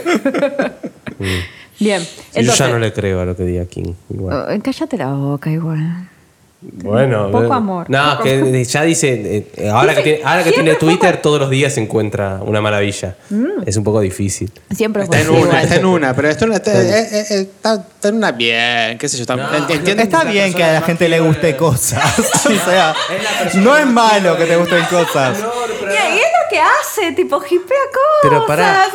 Bien, 1.81 2.01
Sí, 2.03 2.09
yo 2.35 2.41
entonces, 2.41 2.59
ya 2.67 2.69
no 2.73 2.79
le 2.79 2.93
creo 2.93 3.21
a 3.21 3.25
lo 3.25 3.37
que 3.37 3.43
diga 3.45 3.65
King. 3.67 3.95
Igual. 4.11 4.47
Oh, 4.57 4.63
cállate 4.63 4.97
la 4.97 5.09
boca 5.13 5.51
igual. 5.51 6.09
Bueno, 6.65 7.29
Poco 7.33 7.45
eh, 7.45 7.57
amor, 7.57 7.91
No, 7.91 8.13
poco- 8.13 8.23
que 8.23 8.65
ya 8.65 8.83
dice, 8.83 9.47
eh, 9.57 9.69
ahora 9.69 9.97
que 9.97 10.03
tiene, 10.03 10.21
ahora 10.25 10.45
que 10.45 10.53
tiene 10.53 10.75
Twitter, 10.77 11.21
todos 11.21 11.41
los 11.41 11.51
días 11.51 11.73
se 11.75 11.81
encuentra 11.81 12.39
una 12.41 12.61
maravilla. 12.61 13.17
Es 13.67 13.77
un 13.77 13.83
poco 13.83 14.01
difícil. 14.01 14.51
Siempre 14.75 15.03
Está 15.03 15.21
en 15.21 15.31
una, 15.31 15.41
igual. 15.41 15.63
está 15.65 15.75
en 15.77 15.87
una, 15.87 16.15
pero 16.15 16.29
esto 16.29 16.47
no 16.47 16.55
está, 16.55 16.81
eh, 16.81 17.01
eh, 17.01 17.25
eh, 17.31 17.41
está, 17.41 17.75
está 17.75 18.09
en 18.09 18.15
una 18.15 18.31
bien, 18.31 18.97
qué 18.97 19.09
sé 19.09 19.17
yo. 19.17 19.23
Está, 19.23 19.67
entiendo 19.69 20.03
Está 20.05 20.23
bien 20.25 20.55
que 20.55 20.63
a 20.63 20.75
la 20.75 20.83
gente 20.83 21.09
le 21.09 21.19
guste 21.19 21.57
cosas. 21.57 22.19
o 22.47 22.65
sea, 22.71 22.95
no 23.57 23.77
es 23.77 23.87
malo 23.87 24.37
que 24.37 24.45
te 24.45 24.57
gusten 24.57 24.85
cosas. 24.85 25.39
Que 26.53 26.61
hace, 26.61 27.13
tipo, 27.13 27.43
hipea 27.43 27.59
cosas. 27.59 28.21
Pero 28.23 28.47
pará, 28.47 28.87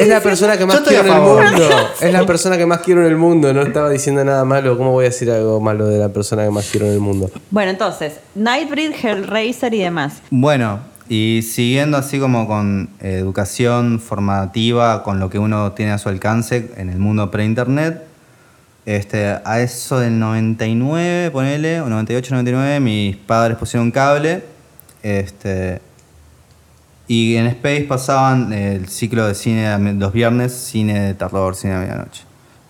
es, 0.00 0.08
la 0.08 0.20
persona 0.20 0.56
que 0.56 0.64
más 0.64 0.80
quiero 0.80 1.04
en 1.04 1.12
el 1.12 1.20
mundo. 1.20 1.68
Es 2.00 2.12
la 2.12 2.26
persona 2.26 2.56
que 2.56 2.66
más 2.66 2.80
quiero 2.80 3.02
en 3.02 3.06
el 3.08 3.16
mundo. 3.16 3.52
No 3.52 3.62
estaba 3.62 3.90
diciendo 3.90 4.24
nada 4.24 4.44
malo. 4.44 4.78
¿Cómo 4.78 4.92
voy 4.92 5.04
a 5.04 5.08
decir 5.08 5.30
algo 5.30 5.60
malo 5.60 5.86
de 5.86 5.98
la 5.98 6.08
persona 6.08 6.44
que 6.44 6.50
más 6.50 6.68
quiero 6.70 6.86
en 6.86 6.92
el 6.94 7.00
mundo? 7.00 7.30
Bueno, 7.50 7.70
entonces, 7.70 8.14
Nightbreed, 8.34 8.94
Hellraiser 9.02 9.74
y 9.74 9.80
demás. 9.80 10.22
Bueno, 10.30 10.80
y 11.08 11.42
siguiendo 11.42 11.98
así 11.98 12.18
como 12.18 12.46
con 12.46 12.88
educación 13.00 14.00
formativa, 14.00 15.02
con 15.02 15.20
lo 15.20 15.28
que 15.28 15.38
uno 15.38 15.72
tiene 15.72 15.92
a 15.92 15.98
su 15.98 16.08
alcance 16.08 16.70
en 16.76 16.88
el 16.88 16.98
mundo 16.98 17.30
pre-internet, 17.30 18.02
este, 18.86 19.38
a 19.44 19.60
eso 19.60 20.00
del 20.00 20.18
99, 20.18 21.30
ponele, 21.30 21.80
o 21.82 21.88
98, 21.88 22.34
99, 22.34 22.80
mis 22.80 23.16
padres 23.16 23.58
pusieron 23.58 23.90
cable. 23.90 24.42
Este, 25.02 25.80
y 27.08 27.36
en 27.36 27.46
Space 27.48 27.82
pasaban 27.88 28.52
el 28.52 28.88
ciclo 28.88 29.26
de 29.26 29.34
cine 29.34 29.94
los 29.94 30.12
viernes, 30.12 30.52
cine 30.52 31.00
de 31.00 31.14
terror, 31.14 31.54
cine 31.54 31.74
de 31.74 31.80
medianoche. 31.80 32.22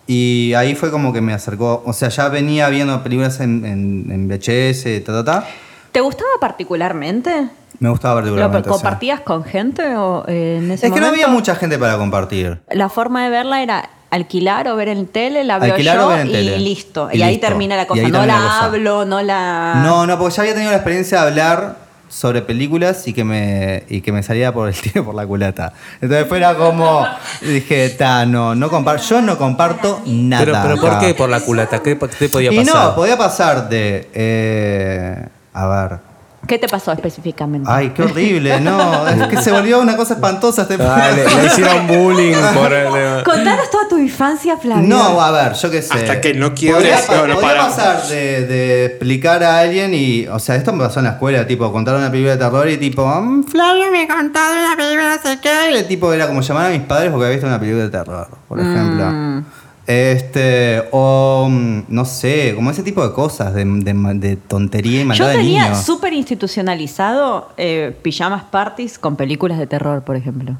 Y 0.05 0.53
ahí 0.55 0.75
fue 0.75 0.91
como 0.91 1.13
que 1.13 1.21
me 1.21 1.33
acercó, 1.33 1.81
o 1.85 1.93
sea, 1.93 2.09
ya 2.09 2.27
venía 2.27 2.67
viendo 2.69 3.01
películas 3.03 3.39
en, 3.39 3.63
en, 3.65 4.11
en 4.11 4.27
VHS, 4.27 5.03
ta, 5.05 5.13
ta, 5.13 5.23
ta. 5.23 5.47
¿Te 5.93 6.01
gustaba 6.01 6.29
particularmente? 6.41 7.47
Me 7.79 7.89
gustaba 7.89 8.15
¿Lo 8.15 8.21
particularmente. 8.21 8.69
o 8.69 8.73
sea. 8.73 8.81
compartías 8.81 9.19
con 9.21 9.43
gente 9.43 9.95
o 9.95 10.25
eh, 10.27 10.57
en 10.59 10.71
ese 10.71 10.87
Es 10.87 10.93
que 10.93 10.99
no 10.99 11.07
había 11.07 11.27
mucha 11.27 11.55
gente 11.55 11.77
para 11.77 11.97
compartir. 11.97 12.59
La 12.71 12.89
forma 12.89 13.23
de 13.23 13.29
verla 13.29 13.61
era 13.61 13.89
alquilar 14.09 14.67
o 14.67 14.75
ver 14.75 14.89
en 14.89 15.07
tele, 15.07 15.43
la 15.43 15.57
veo 15.59 15.73
Alquilar 15.73 15.97
yo 15.97 16.05
o 16.05 16.09
ver 16.09 16.19
en 16.21 16.27
y 16.27 16.31
tele. 16.31 16.59
listo. 16.59 17.09
Y 17.11 17.17
Y, 17.19 17.21
ahí 17.23 17.37
termina 17.37 17.75
la 17.75 17.87
cosa. 17.87 18.01
No 18.03 18.19
la 18.19 18.25
la 18.25 18.33
cosa. 18.35 18.65
hablo, 18.65 19.05
no 19.05 19.21
la... 19.21 19.81
No, 19.83 20.05
no, 20.05 20.19
porque 20.19 20.35
ya 20.35 20.41
había 20.43 20.53
tenido 20.53 20.71
la 20.71 20.77
experiencia 20.77 21.21
de 21.21 21.27
hablar 21.29 21.77
sobre 22.13 22.43
películas 22.43 23.07
y 23.07 23.13
que 23.13 23.23
me, 23.23 23.83
y 23.89 24.01
que 24.01 24.11
me 24.11 24.21
salía 24.21 24.53
por 24.53 24.69
el 24.69 24.75
tiro 24.81 25.03
por 25.03 25.15
la 25.15 25.25
culata. 25.25 25.73
Entonces 25.99 26.27
fuera 26.27 26.55
como, 26.55 27.05
dije, 27.41 27.89
ta, 27.89 28.25
no, 28.25 28.53
no 28.53 28.69
comparto, 28.69 29.03
yo 29.03 29.21
no 29.21 29.37
comparto 29.37 30.01
nada. 30.05 30.45
Pero, 30.45 30.57
pero 30.61 30.77
¿por 30.77 30.99
qué? 30.99 31.13
Por 31.15 31.29
la 31.29 31.39
culata. 31.39 31.81
¿Qué 31.81 31.97
qué 31.97 32.07
te 32.07 32.29
podía 32.29 32.51
Y 32.51 32.57
pasar? 32.57 32.89
no, 32.89 32.95
podía 32.95 33.17
pasar 33.17 33.67
de, 33.67 34.09
eh, 34.13 35.27
a 35.53 35.67
ver, 35.67 35.99
¿Qué 36.47 36.59
te 36.59 36.67
pasó 36.67 36.91
específicamente? 36.91 37.69
ay, 37.71 37.91
qué 37.91 38.03
horrible, 38.03 38.59
no, 38.59 39.07
es 39.07 39.27
que 39.27 39.37
se 39.37 39.51
volvió 39.51 39.79
una 39.79 39.95
cosa 39.95 40.15
espantosa 40.15 40.63
este 40.63 40.77
Ah, 40.81 41.09
le, 41.15 41.23
le 41.23 41.45
hicieron 41.47 41.87
bullying 41.87 42.33
por 42.53 42.73
el- 42.73 43.23
Contanos 43.23 43.69
toda 43.69 43.87
tu 43.87 43.97
infancia, 43.97 44.57
Flavio. 44.57 44.87
No, 44.87 45.21
a 45.21 45.31
ver, 45.31 45.53
yo 45.53 45.71
qué 45.71 45.81
sé. 45.81 45.93
Hasta 45.93 46.19
que 46.19 46.33
no 46.33 46.53
quiebres, 46.53 47.01
Podría, 47.01 47.07
pa- 47.21 47.27
no, 47.27 47.33
no 47.35 47.39
paramos. 47.39 47.73
pasar 47.73 48.03
de, 48.09 48.45
de 48.45 48.85
explicar 48.87 49.41
a 49.43 49.59
alguien 49.59 49.93
y. 49.93 50.27
O 50.27 50.37
sea, 50.39 50.55
esto 50.55 50.73
me 50.73 50.83
pasó 50.83 50.99
en 50.99 51.05
la 51.05 51.11
escuela, 51.11 51.47
tipo, 51.47 51.71
contar 51.71 51.95
una 51.95 52.11
película 52.11 52.33
de 52.35 52.43
terror 52.43 52.67
y 52.69 52.77
tipo, 52.77 53.05
"Mm, 53.05 53.45
Flavio 53.45 53.89
me 53.91 54.07
contó 54.07 54.39
de 54.39 54.59
una 54.59 54.75
película, 54.75 55.15
no 55.15 55.21
sé 55.29 55.39
qué. 55.41 55.71
Y 55.71 55.75
el 55.77 55.87
tipo 55.87 56.11
era 56.11 56.27
como 56.27 56.41
llamar 56.41 56.65
a 56.67 56.69
mis 56.69 56.81
padres 56.81 57.09
porque 57.09 57.25
había 57.25 57.35
visto 57.37 57.47
una 57.47 57.59
película 57.59 57.83
de 57.85 57.89
terror, 57.89 58.27
por 58.49 58.59
ejemplo. 58.59 59.05
Mm. 59.09 59.45
Este, 59.85 60.83
o 60.91 61.47
mm, 61.49 61.83
no 61.89 62.05
sé, 62.05 62.53
como 62.55 62.71
ese 62.71 62.83
tipo 62.83 63.05
de 63.05 63.13
cosas, 63.13 63.53
de, 63.53 63.65
de, 63.65 63.93
de 64.15 64.35
tontería 64.37 65.01
y 65.01 65.03
Yo 65.03 65.07
maldad 65.07 65.27
de 65.27 65.35
tenía 65.35 65.75
súper 65.75 66.13
institucionalizado 66.13 67.49
eh, 67.57 67.93
pijamas 68.01 68.43
parties 68.43 68.97
con 68.97 69.17
películas 69.17 69.59
de 69.59 69.67
terror, 69.67 70.03
por 70.03 70.15
ejemplo. 70.15 70.55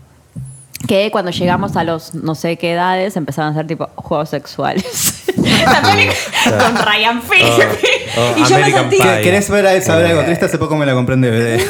Que 0.87 1.09
cuando 1.11 1.31
llegamos 1.31 1.77
a 1.77 1.85
los 1.85 2.13
no 2.13 2.35
sé 2.35 2.57
qué 2.57 2.73
edades 2.73 3.15
empezaban 3.15 3.53
a 3.53 3.55
ser 3.55 3.65
tipo 3.67 3.89
juegos 3.95 4.27
sexuales. 4.27 5.23
La 5.37 5.81
película 5.81 6.15
con 6.59 6.75
Ryan 6.85 7.21
Phillippe. 7.21 7.87
Oh, 8.17 8.33
oh, 8.35 8.39
y 8.39 8.43
yo 8.49 8.59
me 8.59 8.71
sentí. 8.71 8.97
Pie. 8.97 9.21
¿Querés 9.21 9.49
ver 9.49 9.65
a 9.67 9.81
saber 9.81 10.07
algo 10.07 10.23
triste? 10.23 10.45
Hace 10.45 10.57
poco 10.57 10.75
me 10.75 10.85
la 10.85 10.93
compré 10.93 11.15
en 11.15 11.21
DVD. 11.21 11.65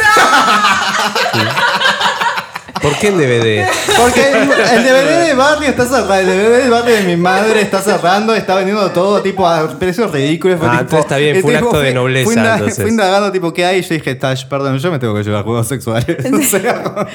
¿Por 2.84 2.96
qué 3.00 3.08
en 3.08 3.18
DVD? 3.18 3.66
Porque 3.98 4.30
el, 4.30 4.42
el 4.44 4.84
DVD 4.84 5.26
de 5.28 5.34
Barney 5.34 5.70
está 5.70 5.86
cerrado. 5.86 6.16
El 6.16 6.26
DVD 6.28 6.64
de 6.66 6.70
Barney 6.70 6.94
de 6.96 7.04
mi 7.04 7.16
madre 7.18 7.62
está 7.62 7.80
cerrando. 7.82 8.36
Está 8.36 8.56
vendiendo 8.56 8.92
todo 8.92 9.22
tipo 9.22 9.48
a 9.48 9.70
precios 9.80 10.12
ridículos. 10.12 10.60
Fue 10.60 10.68
Ah, 10.68 10.72
tipo- 10.72 10.82
entonces 10.82 11.06
está 11.06 11.18
bien, 11.18 11.42
fue 11.42 11.52
un 11.54 11.58
tipo, 11.58 11.70
acto 11.70 11.80
de 11.82 11.94
nobleza, 11.94 12.26
Fui, 12.26 12.36
inda- 12.36 12.54
entonces. 12.56 12.82
fui 12.82 12.92
indagando 12.92 13.32
tipo 13.32 13.54
qué 13.54 13.66
hay. 13.66 13.80
Y 13.80 13.82
yo 13.84 13.96
dije, 13.96 14.16
Tash, 14.16 14.46
perdón, 14.48 14.78
yo 14.78 14.92
me 14.92 15.00
tengo 15.00 15.16
que 15.16 15.24
llevar 15.24 15.44
juegos 15.44 15.68
sexuales. 15.68 16.18
O 16.34 16.42
sea, 16.60 16.84
como- 16.84 17.08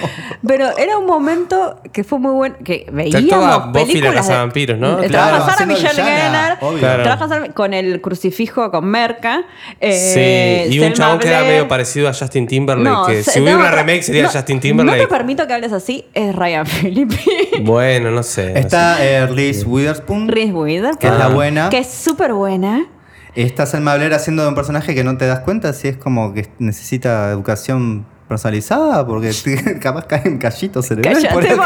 Pero 0.46 0.76
era 0.78 0.96
un 0.98 1.04
momento 1.07 1.81
que 1.92 2.02
fue 2.02 2.18
muy 2.18 2.33
bueno. 2.33 2.57
Que 2.64 2.87
actuaba 2.88 2.96
veíamos 2.96 3.66
Buffy 3.68 3.78
la 3.78 3.85
películas. 4.11 4.26
De 4.26 4.33
de- 4.33 4.38
vampiros, 4.38 4.78
¿no? 4.78 5.02
Eh, 5.02 5.07
Claro, 5.09 5.37
Trabaja 5.37 5.52
Sarah 5.52 5.66
Michelle 5.66 5.92
villana, 5.92 6.16
Gellar. 6.16 6.59
obvio. 6.62 6.78
Claro. 6.78 7.02
Trabaja 7.02 7.28
Sarah- 7.28 7.52
con 7.52 7.74
el 7.74 8.00
crucifijo 8.00 8.70
con 8.70 8.87
Merca. 8.87 9.44
eh, 9.81 10.64
sí, 10.68 10.74
y 10.74 10.78
un 10.78 10.85
Selma 10.87 10.96
chabón 10.96 11.18
que 11.18 11.28
era 11.28 11.38
Blair. 11.40 11.52
medio 11.52 11.68
parecido 11.68 12.09
a 12.09 12.14
Justin 12.14 12.46
Timberlake. 12.46 12.88
No, 12.96 13.07
que 13.07 13.22
se- 13.22 13.33
si 13.33 13.40
hubiera 13.40 13.59
no, 13.59 13.64
una 13.64 13.70
remake 13.72 14.02
sería 14.02 14.22
no, 14.24 14.28
Justin 14.31 14.57
No 14.57 14.61
Timberlake. 14.62 15.00
te 15.02 15.07
permito 15.09 15.46
que 15.46 15.52
hables 15.59 15.73
así, 15.73 16.07
es 16.14 16.35
Ryan 16.35 16.66
Phillippe. 16.83 17.18
Bueno, 17.62 18.11
no 18.11 18.23
sé. 18.23 18.53
no 18.53 18.59
Está 18.59 19.05
eh, 19.05 19.27
Reese 19.27 19.64
Witherspoon. 19.66 20.29
Reese 20.29 20.53
Witherspoon. 20.53 20.99
Que 20.99 21.09
es 21.09 21.18
la 21.18 21.29
buena. 21.29 21.68
Que 21.71 21.79
es 21.79 21.88
súper 21.90 22.33
buena. 22.33 22.87
Está 23.35 23.66
Selma 23.66 23.94
Blair 23.94 24.14
haciendo 24.14 24.42
de 24.42 24.49
un 24.49 24.55
personaje 24.55 24.94
que 24.94 25.05
no 25.05 25.16
te 25.16 25.27
das 25.27 25.40
cuenta 25.40 25.73
si 25.73 25.88
es 25.88 25.97
como 25.97 26.33
que 26.35 26.49
necesita 26.59 27.31
educación 27.31 28.05
personalizada. 28.27 29.07
Porque 29.07 29.31
capaz 29.81 30.07
caen 30.07 30.38
callitos 30.38 30.87
cerebrales. 30.87 31.33
por 31.33 31.44
eso. 31.44 31.62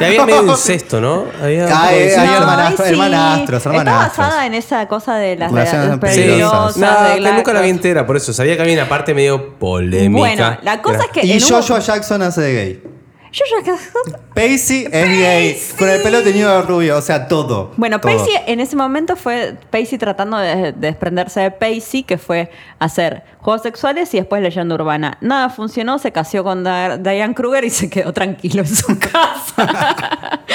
Y 0.00 0.04
había 0.04 0.24
medio 0.26 0.46
incesto, 0.50 1.00
¿no? 1.00 1.24
Había 1.42 1.66
un 1.66 1.72
Ah, 1.74 1.88
eh, 1.92 2.14
No, 2.16 2.22
hermanastros, 2.36 2.80
ay, 2.80 2.86
sí. 2.86 2.92
hermanastros, 3.00 3.58
Está 3.58 3.70
hermanastros. 3.70 4.26
basada 4.26 4.46
en 4.46 4.54
esa 4.54 4.86
cosa 4.86 5.16
de 5.16 5.36
las 5.36 5.50
Relaciones 5.50 5.90
Sí, 5.92 5.98
peligrosas. 5.98 6.74
peligrosas. 6.74 6.76
no, 6.78 7.08
de 7.14 7.20
la- 7.20 7.32
nunca 7.32 7.52
la 7.52 7.60
vi 7.62 7.70
entera, 7.70 8.06
por 8.06 8.16
eso. 8.16 8.32
Sabía 8.32 8.54
que 8.56 8.62
había 8.62 8.74
una 8.74 8.88
parte 8.88 9.12
medio 9.14 9.54
polémica. 9.58 10.18
Bueno, 10.18 10.56
la 10.62 10.80
cosa 10.82 10.96
Era- 10.98 11.04
es 11.06 11.10
que. 11.10 11.26
Y 11.26 11.32
en 11.32 11.42
un- 11.42 11.50
Joshua 11.50 11.80
Jackson 11.80 12.22
hace 12.22 12.40
de 12.42 12.52
gay. 12.54 12.82
Joshua- 13.32 14.20
Pacey 14.34 14.86
es 14.90 15.08
gay. 15.08 15.56
Con 15.78 15.88
el 15.88 16.00
pelo 16.02 16.22
teñido 16.22 16.50
de 16.54 16.62
rubio, 16.62 16.96
o 16.98 17.02
sea, 17.02 17.28
todo. 17.28 17.72
Bueno, 17.76 18.00
todo. 18.00 18.12
Pacey 18.16 18.34
en 18.46 18.60
ese 18.60 18.76
momento 18.76 19.16
fue 19.16 19.56
Pacey 19.70 19.98
tratando 19.98 20.38
de, 20.38 20.56
de 20.56 20.72
desprenderse 20.72 21.40
de 21.40 21.50
Pacey, 21.50 22.02
que 22.04 22.16
fue 22.18 22.50
hacer 22.78 23.22
juegos 23.40 23.62
sexuales 23.62 24.12
y 24.14 24.18
después 24.18 24.40
leyenda 24.42 24.74
urbana. 24.74 25.18
Nada 25.20 25.50
funcionó, 25.50 25.98
se 25.98 26.12
casó 26.12 26.42
con 26.44 26.64
Diane 26.64 27.34
Kruger 27.34 27.64
y 27.64 27.70
se 27.70 27.90
quedó 27.90 28.12
tranquilo 28.12 28.60
en 28.62 28.68
su 28.68 28.98
casa. 29.12 30.40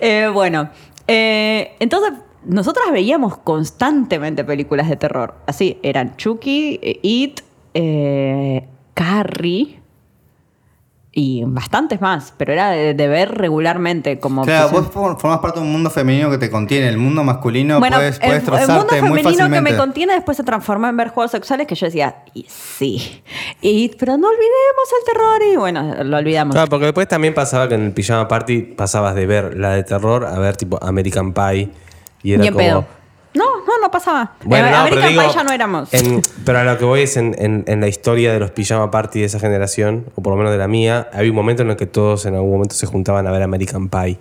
Eh, 0.00 0.28
bueno, 0.32 0.70
eh, 1.06 1.72
entonces 1.80 2.12
nosotras 2.44 2.86
veíamos 2.92 3.38
constantemente 3.38 4.44
películas 4.44 4.88
de 4.88 4.96
terror. 4.96 5.34
Así, 5.46 5.78
eran 5.82 6.16
Chucky, 6.16 6.78
eh, 6.82 6.98
It, 7.02 7.40
eh, 7.74 8.66
Carrie. 8.94 9.81
Y 11.14 11.44
bastantes 11.46 12.00
más, 12.00 12.32
pero 12.38 12.54
era 12.54 12.70
de, 12.70 12.94
de 12.94 13.06
ver 13.06 13.32
regularmente 13.36 14.18
como... 14.18 14.44
Claro, 14.46 14.64
obsesión. 14.68 14.84
vos 14.84 14.92
for- 14.94 15.20
formás 15.20 15.40
parte 15.40 15.60
de 15.60 15.66
un 15.66 15.70
mundo 15.70 15.90
femenino 15.90 16.30
que 16.30 16.38
te 16.38 16.50
contiene. 16.50 16.88
El 16.88 16.96
mundo 16.96 17.22
masculino 17.22 17.78
Bueno, 17.80 17.96
puedes, 17.98 18.14
el, 18.14 18.20
puedes 18.28 18.42
el 18.44 18.48
mundo 18.50 18.64
trozarte 18.66 19.02
muy 19.02 19.18
femenino 19.22 19.50
que 19.50 19.60
me 19.60 19.76
contiene 19.76 20.14
después 20.14 20.38
se 20.38 20.42
transformó 20.42 20.88
en 20.88 20.96
ver 20.96 21.08
juegos 21.08 21.30
sexuales 21.32 21.66
que 21.66 21.74
yo 21.74 21.84
decía, 21.84 22.16
y 22.32 22.46
sí, 22.48 23.22
y, 23.60 23.90
pero 23.98 24.16
no 24.16 24.26
olvidemos 24.26 24.88
el 25.00 25.12
terror 25.12 25.42
y 25.52 25.56
bueno, 25.56 26.02
lo 26.02 26.16
olvidamos. 26.16 26.54
Claro, 26.54 26.70
porque 26.70 26.86
después 26.86 27.06
también 27.08 27.34
pasaba 27.34 27.68
que 27.68 27.74
en 27.74 27.82
el 27.84 27.92
Pijama 27.92 28.26
Party 28.26 28.62
pasabas 28.62 29.14
de 29.14 29.26
ver 29.26 29.58
la 29.58 29.72
de 29.74 29.84
terror 29.84 30.24
a 30.24 30.38
ver 30.38 30.56
tipo 30.56 30.78
American 30.82 31.34
Pie. 31.34 31.68
Y 32.22 32.32
era 32.32 32.44
como. 32.46 32.56
pedo. 32.56 32.84
No, 33.34 33.44
no, 33.66 33.78
no 33.80 33.90
pasaba. 33.90 34.32
Bueno, 34.44 34.66
En 34.66 34.72
no, 34.72 34.78
American 34.78 35.00
pero 35.02 35.10
digo, 35.10 35.22
Pie 35.22 35.34
ya 35.34 35.44
no 35.44 35.52
éramos. 35.52 35.94
en- 35.94 36.22
pero 36.44 36.58
a 36.58 36.64
lo 36.64 36.76
que 36.78 36.84
voy 36.84 37.00
es 37.02 37.16
en, 37.16 37.34
en- 37.38 37.64
en 37.66 37.80
la 37.80 37.88
historia 37.88 38.32
de 38.32 38.38
los 38.38 38.50
Pijama 38.50 38.90
Party 38.90 39.20
de 39.20 39.26
esa 39.26 39.38
generación, 39.40 40.06
o 40.16 40.22
por 40.22 40.32
lo 40.32 40.36
menos 40.36 40.52
de 40.52 40.58
la 40.58 40.68
mía, 40.68 41.08
había 41.12 41.30
un 41.30 41.36
momento 41.36 41.62
en 41.62 41.70
el 41.70 41.76
que 41.76 41.86
todos 41.86 42.26
en 42.26 42.34
algún 42.34 42.52
momento 42.52 42.74
se 42.74 42.86
juntaban 42.86 43.26
a 43.26 43.30
ver 43.30 43.42
American 43.42 43.88
Pie. 43.88 44.18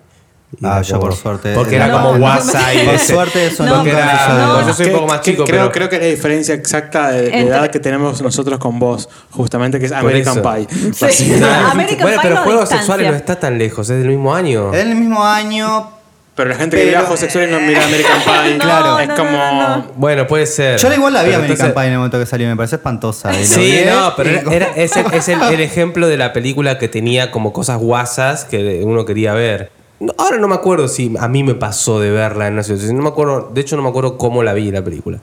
Y 0.60 0.66
Ah, 0.66 0.82
yo 0.82 1.00
por 1.00 1.14
suerte- 1.16 1.54
Porque 1.56 1.78
era 1.78 1.88
No, 1.88 1.94
como 2.02 2.12
no, 2.14 2.20
guasa 2.20 2.74
y 2.74 2.86
Por 2.86 3.00
suerte 3.00 3.48
eso 3.48 3.64
No, 3.66 3.86
era- 3.86 4.28
no. 4.38 4.68
Yo 4.68 4.74
soy 4.74 4.88
un 4.88 4.92
poco 4.94 5.08
más 5.08 5.22
chico, 5.22 5.46
creo, 5.46 5.60
pero. 5.60 5.72
creo 5.72 5.90
que 5.90 5.96
es 5.96 6.02
la 6.02 6.08
diferencia 6.10 6.54
exacta 6.56 7.10
de, 7.12 7.22
de 7.30 7.40
edad 7.40 7.70
que 7.70 7.80
tenemos 7.80 8.22
nosotros 8.22 8.60
con 8.60 8.78
vos, 8.78 9.08
justamente, 9.30 9.80
que 9.80 9.86
es 9.86 9.94
American. 9.94 10.42
Pie. 10.42 10.68
Sí. 11.10 11.34
American 11.72 12.00
bueno, 12.02 12.18
Pie 12.18 12.20
pero 12.22 12.36
no 12.36 12.42
Juegos 12.44 12.64
distancia. 12.64 12.78
Sexuales 12.80 13.12
no 13.12 13.16
está 13.18 13.40
tan 13.40 13.58
lejos, 13.58 13.90
es 13.90 13.98
del 14.00 14.10
mismo 14.10 14.36
año. 14.36 14.74
Es 14.74 14.82
el 14.82 14.96
mismo 14.96 15.24
año. 15.24 15.90
Pero 16.36 16.50
la 16.50 16.56
gente 16.56 16.78
que 16.78 16.84
Pero- 16.84 16.92
mira 16.92 17.02
juegos 17.02 17.20
sexuales 17.20 17.52
no 17.52 17.60
mira 17.60 17.84
American 17.86 18.20
Pie. 18.24 18.54
No, 18.58 18.64
claro. 18.64 19.00
Es 19.00 19.08
no, 19.10 19.16
como. 19.16 19.32
no, 19.32 19.78
no. 19.78 19.88
Bueno, 19.96 20.28
puede 20.28 20.46
ser. 20.46 20.80
Yo 20.80 20.94
igual 20.94 21.14
la 21.14 21.22
vi 21.24 21.28
Pero 21.28 21.38
American 21.40 21.68
entonces- 21.68 21.74
Pie 21.76 21.86
en 21.88 21.92
el 21.92 21.98
momento 21.98 22.20
que 22.20 22.26
salió, 22.26 22.48
me 22.48 22.56
parece 22.56 22.76
espantosa. 22.78 23.34
Y 23.40 23.46
Sí, 23.46 23.60
vi, 23.84 23.90
no, 23.90 24.14
pero 24.16 24.30
y- 24.32 24.34
era, 24.36 24.52
era- 24.52 24.68
es, 24.76 24.96
el, 24.98 25.06
es 25.14 25.28
el- 25.28 25.42
el 25.42 25.60
ejemplo 25.62 26.08
de 26.08 26.18
la 26.18 26.32
película 26.34 26.78
que 26.78 26.88
tenía 26.88 27.32
como 27.32 27.52
cosas 27.54 27.78
guasas 27.80 28.46
que 28.46 28.82
uno 28.84 29.06
quería 29.06 29.34
ver. 29.34 29.72
No, 30.00 30.14
Ahora 30.18 30.38
no 30.38 30.48
me 30.48 30.56
acuerdo 30.56 30.88
si 30.88 31.14
a 31.20 31.28
mí 31.28 31.44
me 31.44 31.54
pasó 31.54 32.00
de 32.00 32.10
verla 32.10 32.48
en 32.48 32.54
una 32.54 32.64
situación. 32.64 32.96
No 32.98 33.04
me 33.04 33.10
acuerdo, 33.10 33.52
de 33.54 33.62
hecho, 33.62 33.76
no 33.76 33.84
me 33.84 33.90
acuerdo 33.90 34.18
cómo 34.18 34.42
la 34.42 34.54
vi 34.54 34.72
la 34.72 34.84
película. 34.84 35.20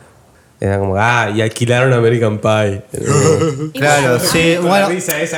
Era 0.61 0.79
como, 0.81 0.97
ah, 0.97 1.31
y 1.33 1.41
alquilaron 1.41 1.93
American 1.93 2.39
Pie. 2.39 2.83
Claro, 3.75 4.19
sí. 4.19 4.57
Bueno, 4.61 4.89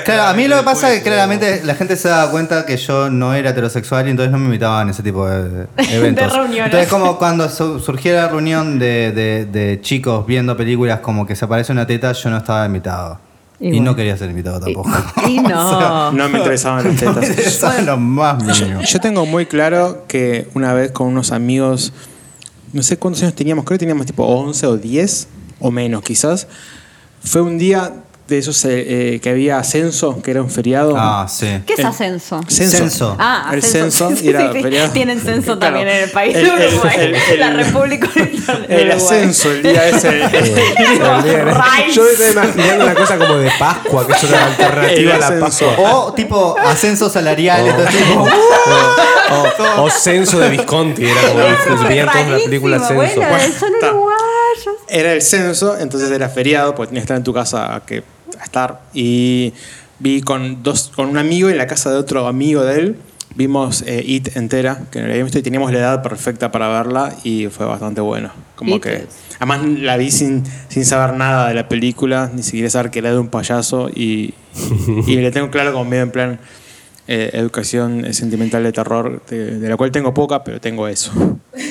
claro, 0.04 0.22
a 0.24 0.32
mí 0.34 0.48
lo 0.48 0.56
que 0.58 0.62
pasa 0.62 0.92
es 0.92 0.98
que 1.02 1.10
claramente 1.10 1.60
la 1.64 1.74
gente 1.74 1.96
se 1.96 2.08
da 2.08 2.30
cuenta 2.30 2.64
que 2.64 2.76
yo 2.76 3.10
no 3.10 3.34
era 3.34 3.50
heterosexual 3.50 4.06
y 4.06 4.10
entonces 4.12 4.32
no 4.32 4.38
me 4.38 4.46
invitaban 4.46 4.88
a 4.88 4.90
ese 4.92 5.02
tipo 5.02 5.28
de 5.28 5.66
eventos. 5.90 6.32
reuniones. 6.32 6.66
Entonces, 6.66 6.88
como 6.88 7.18
cuando 7.18 7.48
su- 7.50 7.80
surgiera 7.80 8.22
la 8.22 8.28
reunión 8.28 8.78
de, 8.78 9.12
de- 9.12 9.44
de 9.46 9.80
chicos 9.82 10.26
viendo 10.26 10.56
películas 10.56 11.00
como 11.00 11.26
que 11.26 11.36
se 11.36 11.44
aparece 11.44 11.72
una 11.72 11.86
teta, 11.86 12.12
yo 12.12 12.30
no 12.30 12.38
estaba 12.38 12.64
invitado. 12.64 13.18
Y 13.58 13.66
Y, 13.66 13.70
bueno. 13.72 13.90
no 13.90 13.96
quería 13.96 14.16
ser 14.16 14.30
invitado 14.30 14.58
tampoco. 14.60 14.90
Y 15.28 15.38
no. 15.40 16.12
No 16.12 16.28
me 16.30 16.38
interesaban 16.38 16.82
las 16.84 17.02
No 17.02 17.12
me 17.12 17.20
tetas. 17.20 17.30
interesaba 17.30 17.80
lo 17.82 17.96
más 17.98 18.42
mínimo. 18.42 18.80
Yo 18.82 19.00
tengo 19.00 19.26
muy 19.26 19.44
claro 19.44 20.04
que 20.08 20.48
una 20.54 20.72
vez 20.72 20.92
con 20.92 21.08
unos 21.08 21.30
amigos, 21.30 21.92
no 22.72 22.82
sé 22.82 22.96
cuántos 22.98 23.22
años 23.22 23.34
teníamos, 23.34 23.64
creo 23.64 23.76
que 23.76 23.80
teníamos 23.80 24.06
tipo 24.06 24.24
11 24.24 24.66
o 24.66 24.76
10 24.76 25.28
o 25.60 25.70
menos 25.70 26.02
quizás. 26.02 26.46
Fue 27.22 27.42
un 27.42 27.58
día 27.58 28.04
de 28.30 28.38
esos 28.38 28.64
eh, 28.64 28.70
eh, 29.16 29.20
que 29.20 29.28
había 29.28 29.58
ascenso, 29.58 30.22
que 30.22 30.30
era 30.30 30.40
un 30.40 30.48
feriado. 30.50 30.94
Ah, 30.96 31.26
sí. 31.28 31.46
¿Qué 31.66 31.74
es 31.74 31.84
ascenso? 31.84 32.40
Censo. 32.48 32.76
Censo. 32.78 33.16
Ah, 33.18 33.50
el 33.52 33.62
censo. 33.62 34.08
censo 34.08 34.16
Sí, 34.20 34.26
y 34.26 34.28
era 34.30 34.40
sí, 34.40 34.48
sí. 34.56 34.62
feriado. 34.62 34.92
Tienen 34.92 35.20
censo 35.20 35.58
Claro. 35.58 35.58
también 35.58 35.88
en 35.88 36.04
el 36.04 36.10
país 36.10 36.34
El- 36.36 36.44
de 36.44 36.50
el- 36.66 36.74
Uruguay. 36.74 36.96
el- 37.32 37.40
la 37.40 37.50
República 37.50 38.08
Oriental 38.16 38.66
de 38.66 38.82
El 38.82 38.90
ascenso, 38.92 39.50
el 39.50 39.62
día 39.62 39.88
ese. 39.88 40.08
Yo 41.94 42.02
me 42.04 42.10
estaba 42.12 42.44
imaginando 42.46 42.84
una 42.84 42.94
cosa 42.94 43.18
como 43.18 43.36
de 43.36 43.50
Pascua, 43.58 44.06
que 44.06 44.12
es 44.12 44.22
una 44.24 44.44
alternativa 44.46 45.14
a 45.14 45.18
la. 45.18 45.40
Pascua. 45.40 45.74
O 45.78 46.12
tipo 46.14 46.56
ascenso 46.58 47.10
salarial, 47.10 47.66
entonces 47.66 47.96
tipo, 47.96 48.26
O, 49.76 49.82
o 49.84 49.90
censo 49.90 50.38
de 50.40 50.50
Visconti, 50.50 51.04
era 51.04 51.20
como 51.20 51.40
Eso 51.42 51.84
veían 51.88 52.06
toda 52.06 52.18
la 52.20 52.28
rarísimo. 52.30 52.44
película 52.44 52.78
Censo. 52.78 52.94
Bueno, 52.94 53.10
son 53.58 53.74
está. 53.74 53.90
uruguayos. 53.90 54.18
Era 54.88 55.12
el 55.12 55.22
censo, 55.22 55.78
entonces 55.78 56.10
era 56.10 56.28
feriado, 56.28 56.74
porque 56.74 56.88
tenías 56.88 57.02
que 57.02 57.04
estar 57.04 57.16
en 57.16 57.22
tu 57.24 57.32
casa 57.32 57.74
a, 57.76 57.80
que, 57.80 58.02
a 58.38 58.44
estar. 58.44 58.82
Y 58.94 59.52
vi 59.98 60.20
con, 60.20 60.62
dos, 60.62 60.92
con 60.94 61.08
un 61.08 61.18
amigo 61.18 61.48
en 61.48 61.58
la 61.58 61.66
casa 61.66 61.90
de 61.90 61.96
otro 61.96 62.26
amigo 62.26 62.62
de 62.62 62.78
él. 62.78 62.96
Vimos 63.36 63.82
eh, 63.86 64.02
It 64.04 64.36
entera, 64.36 64.82
que 64.90 64.98
no 64.98 65.06
la 65.06 65.12
habíamos 65.12 65.28
visto 65.28 65.38
y 65.38 65.42
teníamos 65.42 65.72
la 65.72 65.78
edad 65.78 66.02
perfecta 66.02 66.50
para 66.50 66.68
verla 66.68 67.14
y 67.22 67.46
fue 67.46 67.64
bastante 67.64 68.00
bueno. 68.00 68.32
Como 68.56 68.76
It 68.76 68.82
que. 68.82 69.06
Además 69.38 69.64
la 69.64 69.96
vi 69.96 70.10
sin, 70.10 70.44
sin 70.68 70.84
saber 70.84 71.16
nada 71.16 71.48
de 71.48 71.54
la 71.54 71.68
película, 71.68 72.30
ni 72.34 72.42
siquiera 72.42 72.68
saber 72.68 72.90
que 72.90 72.98
era 72.98 73.12
de 73.12 73.18
un 73.18 73.28
payaso 73.28 73.88
y, 73.88 74.34
y 75.06 75.16
le 75.16 75.30
tengo 75.30 75.50
claro 75.50 75.72
como 75.72 75.86
medio 75.86 76.02
en 76.02 76.10
plan 76.10 76.40
eh, 77.08 77.30
educación 77.32 78.12
sentimental 78.12 78.62
de 78.64 78.72
terror, 78.72 79.22
de, 79.30 79.58
de 79.58 79.68
la 79.68 79.76
cual 79.76 79.92
tengo 79.92 80.12
poca, 80.12 80.44
pero 80.44 80.60
tengo 80.60 80.88
eso. 80.88 81.10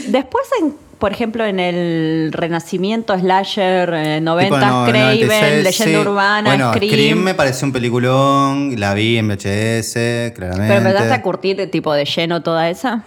Después, 0.08 0.46
en, 0.62 0.74
por 1.00 1.12
ejemplo, 1.14 1.46
en 1.46 1.60
el 1.60 2.30
Renacimiento, 2.34 3.18
Slasher, 3.18 3.94
eh, 3.94 4.22
90, 4.22 4.56
Tipo, 4.60 4.66
no, 4.68 4.86
Craven, 4.86 5.20
96, 5.28 5.64
Leyenda 5.64 6.02
sí. 6.04 6.08
Urbana, 6.08 6.50
Bueno, 6.50 6.74
Scream. 6.74 7.18
me 7.20 7.34
pareció 7.34 7.66
un 7.68 7.72
peliculón, 7.72 8.80
la 8.80 8.94
vi 8.94 9.18
en 9.18 9.28
VHS, 9.30 10.34
claramente. 10.36 10.68
Pero 10.68 10.80
empezaste 10.88 11.14
a 11.14 11.22
curtir 11.22 11.56
de 11.58 11.68
tipo 11.68 11.94
de 11.94 12.06
lleno 12.06 12.44
toda 12.44 12.70
esa. 12.70 13.04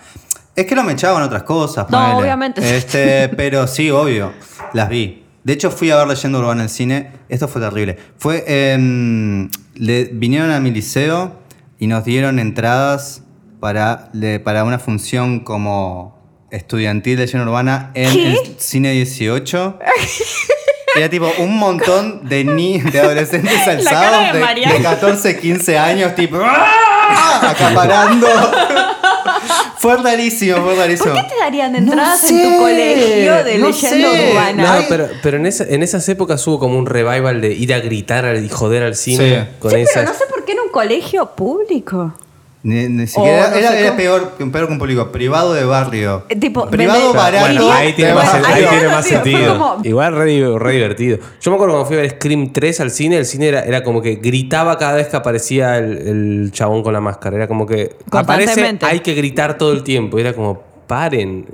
Es 0.56 0.66
que 0.66 0.74
no 0.74 0.82
me 0.84 0.92
echaban 0.92 1.22
otras 1.22 1.42
cosas. 1.44 1.88
No, 1.90 1.98
ponele. 1.98 2.14
obviamente. 2.20 2.76
Este, 2.76 3.28
pero 3.36 3.66
sí, 3.66 3.90
obvio, 3.90 4.32
las 4.72 4.88
vi. 4.88 5.22
De 5.44 5.52
hecho, 5.54 5.70
fui 5.70 5.90
a 5.90 5.96
ver 5.96 6.06
Leyenda 6.06 6.38
Urbana 6.38 6.60
en 6.60 6.64
el 6.64 6.68
cine. 6.70 7.12
Esto 7.28 7.48
fue 7.48 7.60
terrible. 7.60 7.96
Fue, 8.16 8.44
em, 8.46 9.50
le, 9.74 10.04
vinieron 10.04 10.50
a 10.50 10.60
mi 10.60 10.70
liceo 10.70 11.32
y 11.78 11.88
nos 11.88 12.04
dieron 12.04 12.38
entradas 12.38 13.22
para, 13.60 14.08
le- 14.12 14.40
para 14.40 14.62
una 14.64 14.78
función 14.78 15.40
como 15.40 16.21
estudiantil 16.52 17.16
de 17.16 17.24
Leyenda 17.26 17.46
Urbana 17.48 17.90
en 17.94 18.12
¿Qué? 18.12 18.26
el 18.32 18.38
cine 18.58 18.92
18. 18.92 19.78
Era 20.94 21.08
tipo 21.08 21.32
un 21.38 21.56
montón 21.56 22.28
de 22.28 22.44
ni 22.44 22.78
de 22.78 23.00
adolescentes 23.00 23.66
alzados 23.66 24.34
de 24.34 24.38
de, 24.38 24.72
de 24.74 24.82
14, 24.82 25.38
15 25.40 25.78
años, 25.78 26.14
tipo 26.14 26.36
¡ah! 26.44 27.40
acaparando. 27.50 28.26
fue 29.78 29.96
rarísimo, 29.96 30.58
fue 30.62 30.74
rarísimo. 30.76 31.14
¿Por 31.14 31.22
qué 31.22 31.28
te 31.30 31.40
darían 31.40 31.72
No 31.72 31.78
entradas 31.78 32.22
en 32.24 32.36
sé, 32.36 32.44
tu 32.44 32.58
colegio 32.58 33.44
de 33.44 33.58
no 33.58 33.66
leyenda 33.68 34.10
sé. 34.10 34.30
urbana? 34.32 34.76
No, 34.80 34.84
pero, 34.88 35.08
pero 35.22 35.36
en, 35.38 35.46
esa- 35.46 35.64
en 35.64 35.82
esas 35.82 36.06
épocas 36.10 36.46
hubo 36.46 36.58
como 36.58 36.78
un 36.78 36.84
revival 36.84 37.40
de 37.40 37.52
ir 37.54 37.72
a 37.72 37.80
gritar 37.80 38.26
al- 38.26 38.44
y 38.44 38.48
joder 38.50 38.82
al 38.82 38.94
cine 38.94 39.40
Sí. 39.40 39.56
con 39.60 39.70
Sí, 39.70 39.76
esas. 39.78 39.94
pero 39.94 40.12
no 40.12 40.18
sé 40.18 40.24
por 40.28 40.44
qué 40.44 40.52
en 40.52 40.60
un 40.60 40.68
colegio 40.68 41.26
público. 41.34 42.14
Ni, 42.64 42.88
ni 42.88 43.08
siquiera, 43.08 43.50
no 43.50 43.56
era, 43.56 43.70
sé 43.70 43.78
era 43.80 43.88
cómo. 43.88 43.96
peor, 43.96 44.30
peor 44.52 44.66
que 44.68 44.72
un 44.72 44.78
público, 44.78 45.10
privado 45.10 45.52
de 45.52 45.64
barrio. 45.64 46.24
Eh, 46.28 46.36
tipo, 46.36 46.68
privado 46.68 47.12
barato. 47.12 47.46
Bueno, 47.46 47.72
ahí 47.72 47.92
tiene 47.92 48.12
Bueno, 48.12 48.30
más, 48.32 48.44
ahí 48.46 48.62
ahí 48.64 48.78
tiene 48.78 49.02
sentido. 49.02 49.58
como- 49.58 49.80
Igual 49.82 50.14
re, 50.14 50.24
di- 50.26 50.44
re 50.58 50.72
divertido. 50.72 51.18
Yo 51.40 51.50
me 51.50 51.56
acuerdo 51.56 51.74
cuando 51.74 51.86
fui 51.88 51.96
a 51.96 52.02
ver 52.02 52.10
Scream 52.12 52.52
3 52.52 52.80
al 52.80 52.90
cine, 52.92 53.16
el 53.16 53.26
cine 53.26 53.48
era, 53.48 53.62
era 53.64 53.82
como 53.82 54.00
que 54.00 54.14
gritaba 54.14 54.78
cada 54.78 54.94
vez 54.94 55.08
que 55.08 55.16
aparecía 55.16 55.76
el, 55.78 55.98
el 56.06 56.50
chabón 56.52 56.84
con 56.84 56.92
la 56.92 57.00
máscara. 57.00 57.34
Era 57.36 57.48
como 57.48 57.66
que 57.66 57.96
aparece, 58.12 58.78
hay 58.82 59.00
que 59.00 59.14
gritar 59.14 59.58
todo 59.58 59.72
el 59.72 59.82
tiempo. 59.82 60.20
Era 60.20 60.32
como, 60.32 60.62
paren. 60.86 61.44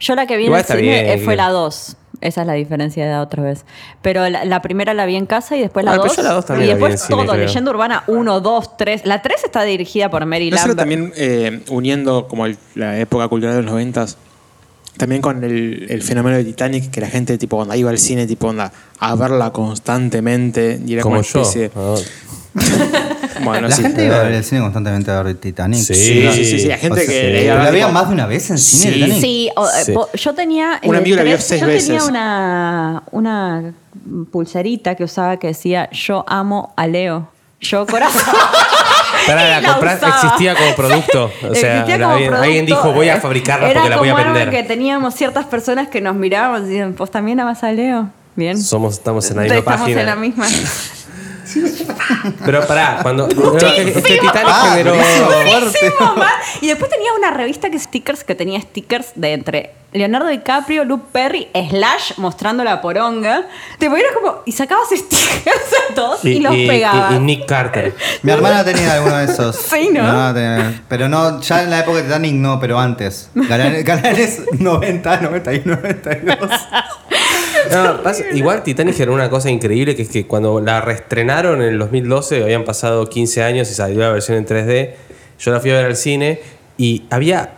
Yo 0.00 0.14
la 0.14 0.26
que 0.26 0.36
vi 0.38 0.44
Igual 0.44 0.64
en 0.68 0.72
el 0.72 0.78
cine 0.84 1.02
bien, 1.04 1.20
fue 1.20 1.36
la 1.36 1.50
2. 1.50 1.96
Esa 2.20 2.40
es 2.42 2.46
la 2.46 2.54
diferencia 2.54 3.04
de 3.04 3.12
la 3.12 3.20
otra 3.22 3.42
vez. 3.42 3.64
Pero 4.02 4.28
la, 4.28 4.44
la 4.44 4.62
primera 4.62 4.94
la 4.94 5.04
vi 5.06 5.16
en 5.16 5.26
casa 5.26 5.56
y 5.56 5.60
después 5.60 5.84
la 5.84 5.92
Ah, 5.92 5.94
pero 5.96 6.04
2. 6.08 6.16
yo 6.16 6.22
la 6.22 6.32
dos 6.32 6.46
también 6.46 6.68
y 6.70 6.72
después 6.72 7.00
cine, 7.02 7.22
todo. 7.24 7.32
creo. 7.32 7.44
Leyenda 7.46 7.70
Urbana 7.70 8.04
1, 8.06 8.40
2, 8.40 8.76
3. 8.76 9.06
La 9.06 9.22
3 9.22 9.44
está 9.44 9.62
dirigida 9.64 10.10
por 10.10 10.24
Mary 10.26 10.50
No 10.50 10.56
Lambert. 10.56 10.78
también 10.78 11.12
eh, 11.16 11.62
uniendo 11.70 12.26
como 12.28 12.46
el- 12.46 12.56
la 12.74 12.98
época 12.98 13.28
cultural 13.28 13.56
de 13.56 13.62
los 13.62 13.70
noventas, 13.70 14.16
también 14.96 15.20
con 15.22 15.42
el, 15.44 15.86
el 15.88 16.02
fenómeno 16.02 16.36
de 16.36 16.44
Titanic, 16.44 16.90
que 16.90 17.00
la 17.00 17.08
gente 17.08 17.36
tipo 17.38 17.56
cuando 17.56 17.74
iba 17.74 17.90
al 17.90 17.98
cine 17.98 18.26
tipo 18.26 18.48
onda 18.48 18.72
a 18.98 19.14
verla 19.14 19.52
constantemente 19.52 20.80
y 20.86 20.94
era 20.94 21.02
como, 21.02 21.16
Como 21.16 21.20
una 21.20 21.32
yo. 21.32 21.42
especie 21.42 21.70
bueno, 23.44 23.68
la 23.68 23.76
sí. 23.76 23.82
gente 23.82 24.06
iba 24.06 24.16
a 24.18 24.22
ver 24.22 24.32
el 24.32 24.44
cine 24.44 24.62
constantemente 24.62 25.10
a 25.10 25.22
ver 25.22 25.36
Titanic. 25.36 25.78
Sí, 25.80 25.94
Sí, 25.94 26.28
sí, 26.32 26.44
sí, 26.46 26.58
sí, 26.60 26.68
la 26.68 26.78
gente 26.78 27.00
O 27.00 27.04
sea, 27.04 27.06
que 27.06 27.40
sí. 27.40 27.46
¿La 27.46 27.70
veía 27.70 27.88
más 27.88 28.08
de 28.08 28.14
una 28.14 28.26
vez 28.26 28.50
en 28.50 28.56
cine 28.58 28.92
Sí. 28.94 28.94
Titanic? 29.00 29.20
Sí, 29.20 29.50
o, 29.56 29.66
eh, 29.68 29.94
yo 30.14 30.34
tenía. 30.34 30.80
Un 30.82 30.94
eh, 30.94 30.98
amigo 30.98 31.16
la 31.16 31.22
vio 31.22 31.38
seis 31.38 31.60
yo 31.60 31.66
veces. 31.66 31.86
tenía 31.88 32.04
una, 32.04 33.02
una 33.10 33.74
pulserita 34.32 34.94
que 34.94 35.04
usaba 35.04 35.36
que 35.38 35.48
decía: 35.48 35.90
Yo 35.92 36.24
amo 36.28 36.72
a 36.76 36.86
Leo. 36.86 37.28
Yo 37.60 37.86
corazón. 37.86 38.22
Pará, 39.26 39.44
la 39.48 39.60
La 39.60 39.68
compras- 39.72 40.00
existía 40.02 40.54
como 40.54 40.74
producto. 40.76 41.30
O 41.50 41.54
sea, 41.54 41.74
la- 41.74 41.80
alguien, 41.82 41.98
producto. 42.00 42.36
alguien 42.42 42.66
dijo, 42.66 42.92
voy 42.92 43.08
a 43.08 43.20
fabricarla 43.20 43.72
porque 43.72 43.88
la 43.90 43.96
voy 43.98 44.08
a 44.08 44.14
vender. 44.14 44.50
que 44.50 44.62
teníamos 44.62 45.14
ciertas 45.14 45.44
personas 45.46 45.88
que 45.88 46.00
nos 46.00 46.14
mirábamos 46.16 46.62
y 46.62 46.64
decían: 46.70 46.94
Vos 46.96 47.10
también 47.10 47.40
amas 47.40 47.62
a 47.64 47.72
Leo. 47.72 48.08
Bien. 48.36 48.60
Somos, 48.60 48.94
estamos 48.94 49.30
en 49.30 49.36
la 49.36 49.42
misma 49.44 49.58
Estamos 49.58 49.80
página. 49.80 50.00
en 50.00 50.06
la 50.06 50.16
misma. 50.16 50.46
Pero 52.44 52.66
pará, 52.66 52.98
cuando. 53.02 53.28
no, 53.28 53.56
es 53.56 53.94
que 54.02 54.18
Titanic 54.18 54.46
Ah, 54.46 54.70
generó. 54.76 54.94
Y 56.60 56.66
después 56.68 56.90
tenía 56.90 57.12
una 57.18 57.30
revista 57.30 57.70
que 57.70 57.78
stickers 57.78 58.24
que 58.24 58.34
tenía 58.34 58.60
stickers 58.60 59.12
de 59.14 59.32
entre 59.32 59.74
Leonardo 59.92 60.28
DiCaprio, 60.28 60.84
Luke 60.84 61.06
Perry, 61.12 61.48
Slash 61.70 62.12
mostrando 62.18 62.64
la 62.64 62.80
poronga. 62.80 63.46
Te 63.78 63.88
ponías 63.88 64.08
como 64.14 64.42
y 64.44 64.52
sacabas 64.52 64.88
stickers 64.90 65.72
a 65.90 65.94
todos 65.94 66.24
y, 66.24 66.40
los 66.40 66.54
pegabas. 66.54 67.12
y 67.14 67.18
Nick 67.20 67.46
Carter. 67.46 67.94
Mi 68.22 68.32
hermana 68.32 68.64
tenía 68.64 68.94
alguno 68.94 69.16
de 69.16 69.24
esos. 69.24 69.56
Sí, 69.56 69.88
¿no? 69.92 70.34
Tenía- 70.34 70.82
pero 70.88 71.08
no, 71.08 71.40
ya 71.40 71.62
en 71.62 71.70
la 71.70 71.80
época 71.80 71.98
de 71.98 72.02
Titanic 72.04 72.34
no, 72.34 72.60
pero 72.60 72.78
antes. 72.78 73.30
Canales 73.84 74.42
90, 74.58 75.16
91, 75.20 75.76
92. 75.76 76.50
No, 77.72 78.00
igual 78.34 78.62
Titanic 78.62 78.94
generó 78.94 79.14
una 79.14 79.28
cosa 79.30 79.50
increíble 79.50 79.94
que 79.96 80.02
es 80.02 80.08
que 80.08 80.26
cuando 80.26 80.60
la 80.60 80.80
reestrenaron 80.80 81.60
en 81.62 81.68
el 81.68 81.78
2012, 81.78 82.42
habían 82.42 82.64
pasado 82.64 83.06
15 83.08 83.42
años 83.42 83.70
y 83.70 83.74
salió 83.74 84.00
la 84.00 84.10
versión 84.12 84.38
en 84.38 84.46
3D, 84.46 84.90
yo 85.38 85.50
la 85.52 85.60
fui 85.60 85.70
a 85.70 85.74
ver 85.74 85.86
al 85.86 85.96
cine 85.96 86.40
y 86.78 87.04
había 87.10 87.50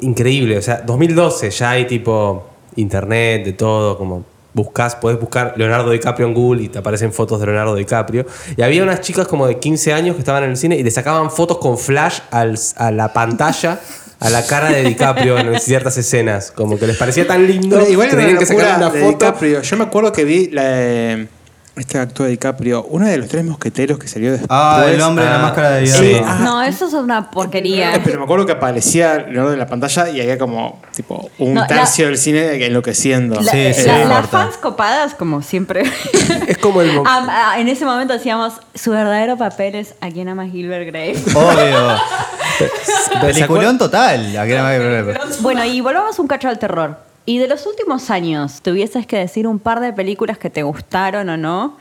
increíble, 0.00 0.58
o 0.58 0.62
sea, 0.62 0.82
2012 0.84 1.50
ya 1.50 1.70
hay 1.70 1.86
tipo 1.86 2.48
internet, 2.76 3.44
de 3.44 3.52
todo, 3.52 3.96
como 3.98 4.24
buscas, 4.54 4.96
podés 4.96 5.20
buscar 5.20 5.54
Leonardo 5.56 5.90
DiCaprio 5.90 6.26
en 6.26 6.34
Google 6.34 6.62
y 6.62 6.68
te 6.68 6.78
aparecen 6.78 7.12
fotos 7.12 7.38
de 7.38 7.46
Leonardo 7.46 7.74
DiCaprio. 7.76 8.26
Y 8.56 8.62
había 8.62 8.82
unas 8.82 9.00
chicas 9.02 9.28
como 9.28 9.46
de 9.46 9.58
15 9.58 9.92
años 9.92 10.14
que 10.16 10.20
estaban 10.20 10.42
en 10.44 10.50
el 10.50 10.56
cine 10.56 10.76
y 10.76 10.82
le 10.82 10.90
sacaban 10.90 11.30
fotos 11.30 11.58
con 11.58 11.78
flash 11.78 12.20
al- 12.32 12.58
a 12.76 12.90
la 12.90 13.12
pantalla. 13.12 13.78
A 14.20 14.30
la 14.30 14.44
cara 14.44 14.70
de 14.70 14.82
DiCaprio 14.82 15.38
en 15.38 15.60
ciertas 15.60 15.96
escenas, 15.96 16.50
como 16.50 16.76
que 16.78 16.86
les 16.88 16.96
parecía 16.96 17.26
tan 17.26 17.46
lindo 17.46 17.78
Pero 17.78 17.88
igual 17.90 18.08
que 18.10 18.16
tenían 18.16 18.44
sacar 18.46 18.78
una 18.78 18.90
foto. 18.90 19.08
DiCaprio. 19.26 19.62
Yo 19.62 19.76
me 19.76 19.84
acuerdo 19.84 20.12
que 20.12 20.24
vi 20.24 20.48
la 20.48 20.64
de- 20.64 21.28
este 21.80 21.98
actor 21.98 22.26
de 22.26 22.32
DiCaprio, 22.32 22.84
uno 22.90 23.06
de 23.06 23.16
los 23.18 23.28
tres 23.28 23.44
mosqueteros 23.44 23.98
que 23.98 24.08
salió 24.08 24.32
después. 24.32 24.48
Ah, 24.50 24.84
el 24.88 25.00
hombre 25.00 25.24
de 25.24 25.30
la 25.30 25.36
ah, 25.38 25.42
máscara 25.42 25.70
de 25.72 25.86
sí. 25.86 26.04
hierro. 26.04 26.26
Ah. 26.28 26.38
No, 26.42 26.62
eso 26.62 26.86
es 26.86 26.92
una 26.94 27.30
porquería. 27.30 27.94
Eh, 27.94 28.00
Pero 28.04 28.18
me 28.18 28.24
acuerdo 28.24 28.46
que 28.46 28.52
aparecía 28.52 29.18
Leonardo 29.18 29.52
en 29.52 29.58
la 29.58 29.66
pantalla 29.66 30.08
y 30.10 30.20
había 30.20 30.38
como 30.38 30.80
tipo 30.94 31.30
un 31.38 31.54
No, 31.54 31.60
la- 31.62 31.66
tercio 31.66 32.06
del 32.06 32.18
cine 32.18 32.64
enloqueciendo. 32.64 33.40
La- 33.40 33.52
Sí, 33.52 33.64
la- 33.64 33.74
sí, 33.74 33.86
las 34.08 34.26
fans 34.28 34.56
copadas, 34.56 35.14
como 35.14 35.42
siempre. 35.42 35.82
Es 36.48 36.56
como 36.58 36.80
el 36.80 36.90
Ah, 37.04 37.52
ah, 37.52 37.60
en 37.60 37.68
ese 37.68 37.84
momento 37.84 38.14
decíamos, 38.14 38.54
su 38.74 38.90
verdadero 38.90 39.36
papel 39.36 39.74
es 39.74 39.94
a 40.00 40.08
quien 40.10 40.28
ama 40.28 40.46
Gilbert 40.46 40.86
Grape. 40.86 41.18
Obvio. 41.34 41.96
Peliculón 43.20 43.78
total. 43.78 44.32
Bueno, 45.40 45.64
y 45.64 45.80
volvamos 45.80 46.18
un 46.18 46.26
cacho 46.26 46.48
al 46.48 46.58
terror. 46.58 47.07
Y 47.28 47.36
de 47.36 47.46
los 47.46 47.66
últimos 47.66 48.08
años, 48.10 48.62
tuvieses 48.62 49.06
que 49.06 49.18
decir 49.18 49.46
un 49.46 49.58
par 49.58 49.80
de 49.80 49.92
películas 49.92 50.38
que 50.38 50.48
te 50.48 50.62
gustaron 50.62 51.28
o 51.28 51.36
no, 51.36 51.76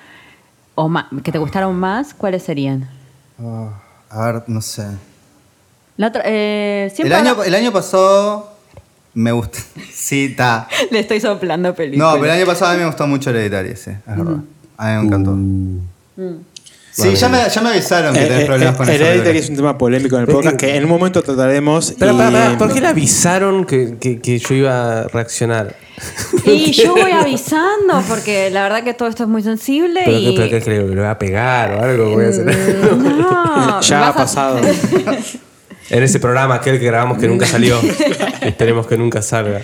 o 0.76 0.91
que 1.24 1.32
te 1.32 1.38
gustaron 1.38 1.74
más, 1.80 2.14
¿cuáles 2.14 2.43
serían? 2.43 2.89
Ah, 3.39 3.70
a 4.10 4.26
ver, 4.26 4.43
no 4.48 4.62
sé. 4.62 4.86
La 5.95 6.08
otra- 6.08 6.24
eh, 6.26 6.91
El 6.98 7.14
año, 7.14 7.30
habla- 7.32 7.45
el 7.45 7.56
año 7.56 7.72
pasado 7.72 8.52
me 9.14 9.32
gusta. 9.32 9.60
Sí, 9.93 10.26
está. 10.32 10.68
le 10.91 11.00
estoy 11.00 11.22
soplando 11.22 11.74
películas. 11.74 12.14
No, 12.16 12.20
pero 12.20 12.26
el 12.34 12.39
año 12.41 12.45
pasado 12.45 12.72
a 12.72 12.74
mí 12.74 12.82
me 12.82 12.88
gustó 12.88 13.08
mucho 13.08 13.30
Hereditario, 13.30 13.78
sí, 13.78 13.91
es 13.91 14.06
verdad. 14.06 14.39
A 14.76 14.88
mí 14.89 14.93
me 14.98 15.06
encantó. 15.08 15.32
Mm. 15.32 15.80
Sí, 16.98 17.14
ya 17.16 17.30
me, 17.30 17.38
ya 17.48 17.62
me 17.62 17.70
avisaron 17.70 18.14
que 18.14 18.22
Eh, 18.24 18.26
tenés 18.28 18.43
eh, 18.43 18.45
problemas 18.48 18.74
eh, 18.74 18.78
con 18.78 18.86
esa 18.89 18.95
Hereditary 18.95 19.20
película. 19.22 19.39
es 19.43 19.50
un 19.52 19.56
tema 19.56 19.78
polémico 19.78 20.16
en 20.16 20.22
el 20.24 20.28
podcast 20.28 20.58
que- 20.58 20.66
que 20.68 20.76
en 20.78 20.84
un 20.86 20.89
momento 20.89 21.22
trataremos. 21.22 21.93
Pero, 22.00 22.14
y- 22.14 22.56
¿por 22.58 22.74
qué 22.74 22.82
le 22.82 22.88
avisaron 22.88 23.66
que, 23.66 23.98
que- 24.00 24.20
que 24.20 24.39
yo 24.39 24.56
iba 24.56 25.02
a 25.02 25.08
reaccionar? 25.08 25.76
Y 26.43 26.72
yo 26.72 26.93
voy 26.95 27.12
avisando, 27.12 28.02
porque 28.08 28.50
la 28.50 28.64
verdad 28.64 28.84
que 28.84 28.93
todo 28.95 29.10
esto 29.10 29.24
es 29.24 29.30
muy 29.30 29.43
sensible 29.43 30.02
¿Pero, 30.06 30.18
y... 30.18 30.26
qué- 30.26 30.34
pero 30.38 30.50
qué 30.50 30.62
creo? 30.64 30.88
¿Que 30.89 30.95
le 30.95 31.02
voy 31.02 31.10
a 31.10 31.20
pegar 31.20 31.74
o 31.76 31.84
algo? 31.84 32.10
Voy 32.12 32.26
a 32.26 32.30
hacer? 32.30 32.45
No, 32.98 33.82
Ya 33.82 34.08
ha 34.08 34.14
pasado. 34.14 34.60
En 35.89 36.04
ese 36.04 36.20
programa 36.20 36.56
aquel 36.56 36.80
que 36.80 36.86
grabamos 36.86 37.18
que 37.18 37.28
nunca 37.30 37.45
salió. 37.45 37.80
Esperemos 38.41 38.86
que 38.88 38.98
nunca 38.98 39.22
salga. 39.22 39.62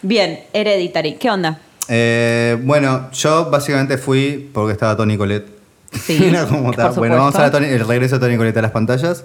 Bien, 0.00 0.40
Hereditary. 0.54 1.16
¿Qué 1.16 1.28
onda? 1.30 1.58
Eh, 1.88 2.56
bueno, 2.62 3.10
yo 3.12 3.50
básicamente 3.50 3.98
fui 3.98 4.48
porque 4.54 4.72
estaba 4.72 4.96
Tony 4.96 5.18
Colette. 5.18 5.55
Sí, 5.92 6.24
Era 6.28 6.46
como 6.46 6.64
por 6.64 6.76
tal. 6.76 6.92
Bueno, 6.94 7.16
vamos 7.16 7.34
a 7.36 7.38
ver 7.42 7.46
supuesto. 7.48 7.58
Tony- 7.58 7.80
el 7.80 7.86
regreso 7.88 8.18
de 8.18 8.26
Tony 8.26 8.36
Colette 8.36 8.56
a 8.58 8.62
las 8.62 8.70
pantallas. 8.72 9.24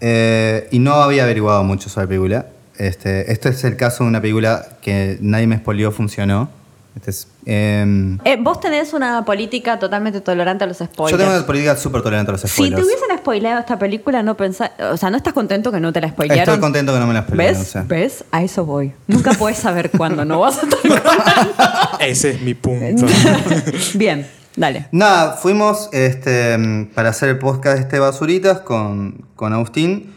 Eh, 0.00 0.68
y 0.70 0.78
no 0.78 0.94
había 0.94 1.24
averiguado 1.24 1.62
mucho 1.64 1.88
sobre 1.88 2.04
la 2.06 2.08
película. 2.08 2.46
Este, 2.78 3.30
esto 3.32 3.48
es 3.50 3.62
el 3.64 3.76
caso 3.76 4.04
de 4.04 4.08
una 4.10 4.20
película 4.22 4.66
que 4.80 5.18
nadie 5.20 5.46
me 5.46 5.56
expolió, 5.56 5.92
funcionó. 5.92 6.48
Este 6.96 7.10
es, 7.10 7.28
em, 7.46 8.18
Eh, 8.24 8.36
vos 8.40 8.58
tenés 8.58 8.92
una 8.94 9.24
política 9.24 9.78
totalmente 9.78 10.20
tolerante 10.22 10.64
a 10.64 10.66
los 10.66 10.78
spoilers. 10.78 11.12
yo 11.12 11.18
tengo 11.18 11.36
una 11.36 11.46
política 11.46 11.76
súper 11.76 12.02
tolerante 12.02 12.30
a 12.30 12.32
los 12.32 12.40
si 12.40 12.48
spoilers. 12.48 12.80
te 12.80 12.86
hubiesen 12.86 13.18
spoileado 13.18 13.60
esta 13.60 13.78
película, 13.78 14.22
no 14.24 14.36
pensás... 14.36 14.72
O 14.90 14.96
sea, 14.96 15.08
¿no 15.10 15.16
estás 15.16 15.32
contento 15.32 15.70
que 15.70 15.78
no 15.78 15.92
te 15.92 16.00
la 16.00 16.08
spoilearon? 16.08 16.42
Estoy 16.42 16.58
contento 16.58 16.92
que 16.92 16.98
no 16.98 17.06
me 17.06 17.14
la 17.14 17.22
spoilearon, 17.22 17.58
¿Ves? 17.60 17.68
o 17.68 17.70
sea. 17.70 17.82
¿Ves? 17.86 18.24
A 18.32 18.42
eso 18.42 18.64
voy. 18.64 18.92
Nunca 19.06 19.32
puedes 19.34 19.58
saber 19.58 19.90
cuándo 19.90 20.24
no 20.24 20.40
vas 20.40 20.58
a 20.58 20.66
estar 20.66 21.90
Ese 22.00 22.30
es 22.30 22.40
mi 22.40 22.54
punto. 22.54 23.06
Bien, 23.94 24.26
dale. 24.60 24.86
Nada, 24.92 25.32
fuimos 25.32 25.88
este, 25.92 26.56
mm, 26.56 26.86
para 26.94 27.08
hacer 27.10 27.28
el 27.30 27.38
podcast 27.38 27.76
de 27.76 27.82
este 27.82 27.98
Basuritas 27.98 28.60
con, 28.60 29.26
con 29.34 29.52
Agustín. 29.52 30.14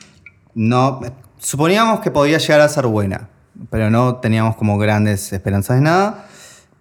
No, 0.53 1.01
suponíamos 1.37 2.01
que 2.01 2.11
podía 2.11 2.37
llegar 2.37 2.61
a 2.61 2.69
ser 2.69 2.85
buena, 2.85 3.29
pero 3.69 3.89
no 3.89 4.17
teníamos 4.17 4.55
como 4.55 4.77
grandes 4.77 5.33
esperanzas 5.33 5.77
de 5.77 5.81
nada. 5.81 6.25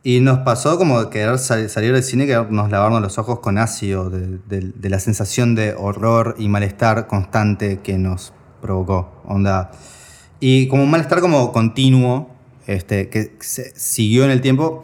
Y 0.05 0.19
nos 0.21 0.41
pasó 0.41 0.79
como 0.79 1.09
querer 1.11 1.39
sal- 1.39 1.71
salir 1.71 1.93
del 1.93 2.03
cine, 2.03 2.27
querernos 2.27 2.71
lavarnos 2.71 3.01
los 3.01 3.19
ojos 3.19 3.39
con 3.39 3.57
ácido, 3.57 4.11
de, 4.11 4.73
la 4.91 4.99
sensación 4.99 5.55
de 5.55 5.75
horror 5.79 6.35
y 6.39 6.49
malestar 6.49 7.07
constante 7.07 7.79
que 7.85 7.97
nos 7.99 8.33
provocó. 8.61 9.23
Onda. 9.25 9.71
Y 10.41 10.67
como 10.67 10.83
un 10.83 10.91
malestar 10.91 11.21
como 11.21 11.53
continuo, 11.53 12.31
este, 12.67 13.09
que 13.11 13.37
siguió 13.41 14.25
en 14.25 14.33
el 14.33 14.41
tiempo. 14.41 14.83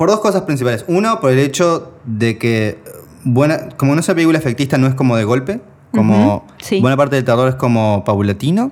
Por 0.00 0.08
dos 0.08 0.20
cosas 0.20 0.44
principales. 0.44 0.86
Uno, 0.88 1.20
por 1.20 1.30
el 1.30 1.38
hecho 1.38 1.92
de 2.06 2.38
que, 2.38 2.78
buena, 3.22 3.68
como 3.76 3.94
no 3.94 4.00
es 4.00 4.08
una 4.08 4.14
película 4.14 4.38
efectista, 4.38 4.78
no 4.78 4.86
es 4.86 4.94
como 4.94 5.14
de 5.14 5.24
golpe. 5.24 5.60
Como 5.90 6.46
sí. 6.56 6.80
buena 6.80 6.96
parte 6.96 7.16
del 7.16 7.26
terror 7.26 7.50
es 7.50 7.56
como 7.56 8.02
paulatino. 8.02 8.70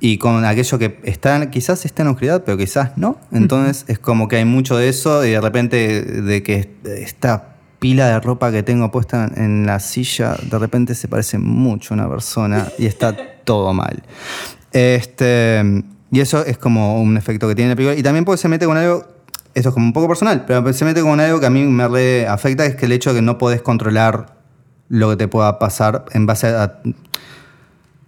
Y 0.00 0.18
con 0.18 0.44
aquello 0.44 0.76
que 0.76 0.98
está, 1.04 1.48
quizás 1.50 1.84
está 1.84 2.02
en 2.02 2.08
oscuridad, 2.08 2.42
pero 2.44 2.58
quizás 2.58 2.98
no. 2.98 3.16
Entonces 3.30 3.84
es 3.86 4.00
como 4.00 4.26
que 4.26 4.38
hay 4.38 4.44
mucho 4.44 4.76
de 4.76 4.88
eso 4.88 5.24
y 5.24 5.30
de 5.30 5.40
repente 5.40 6.02
de 6.02 6.42
que 6.42 6.74
esta 6.82 7.54
pila 7.78 8.08
de 8.08 8.18
ropa 8.18 8.50
que 8.50 8.64
tengo 8.64 8.90
puesta 8.90 9.30
en 9.36 9.66
la 9.66 9.78
silla, 9.78 10.34
de 10.50 10.58
repente 10.58 10.96
se 10.96 11.06
parece 11.06 11.38
mucho 11.38 11.94
a 11.94 11.98
una 11.98 12.08
persona 12.08 12.66
y 12.76 12.86
está 12.86 13.16
todo 13.44 13.72
mal. 13.72 14.02
Este, 14.72 15.84
y 16.12 16.18
eso 16.18 16.44
es 16.44 16.58
como 16.58 17.00
un 17.00 17.16
efecto 17.16 17.46
que 17.46 17.54
tiene 17.54 17.70
la 17.70 17.76
película. 17.76 17.96
Y 17.96 18.02
también 18.02 18.24
porque 18.24 18.38
se 18.38 18.48
mete 18.48 18.66
con 18.66 18.76
algo, 18.76 19.06
esto 19.54 19.68
es 19.70 19.74
como 19.74 19.86
un 19.86 19.92
poco 19.92 20.08
personal, 20.08 20.44
pero 20.46 20.72
se 20.72 20.84
mete 20.84 21.02
con 21.02 21.20
algo 21.20 21.40
que 21.40 21.46
a 21.46 21.50
mí 21.50 21.64
me 21.64 21.88
re 21.88 22.26
afecta, 22.26 22.64
que 22.64 22.70
es 22.70 22.76
que 22.76 22.86
el 22.86 22.92
hecho 22.92 23.10
de 23.10 23.20
que 23.20 23.22
no 23.22 23.38
podés 23.38 23.62
controlar 23.62 24.36
lo 24.88 25.10
que 25.10 25.16
te 25.16 25.28
pueda 25.28 25.58
pasar 25.58 26.04
en 26.12 26.26
base 26.26 26.48
a, 26.48 26.80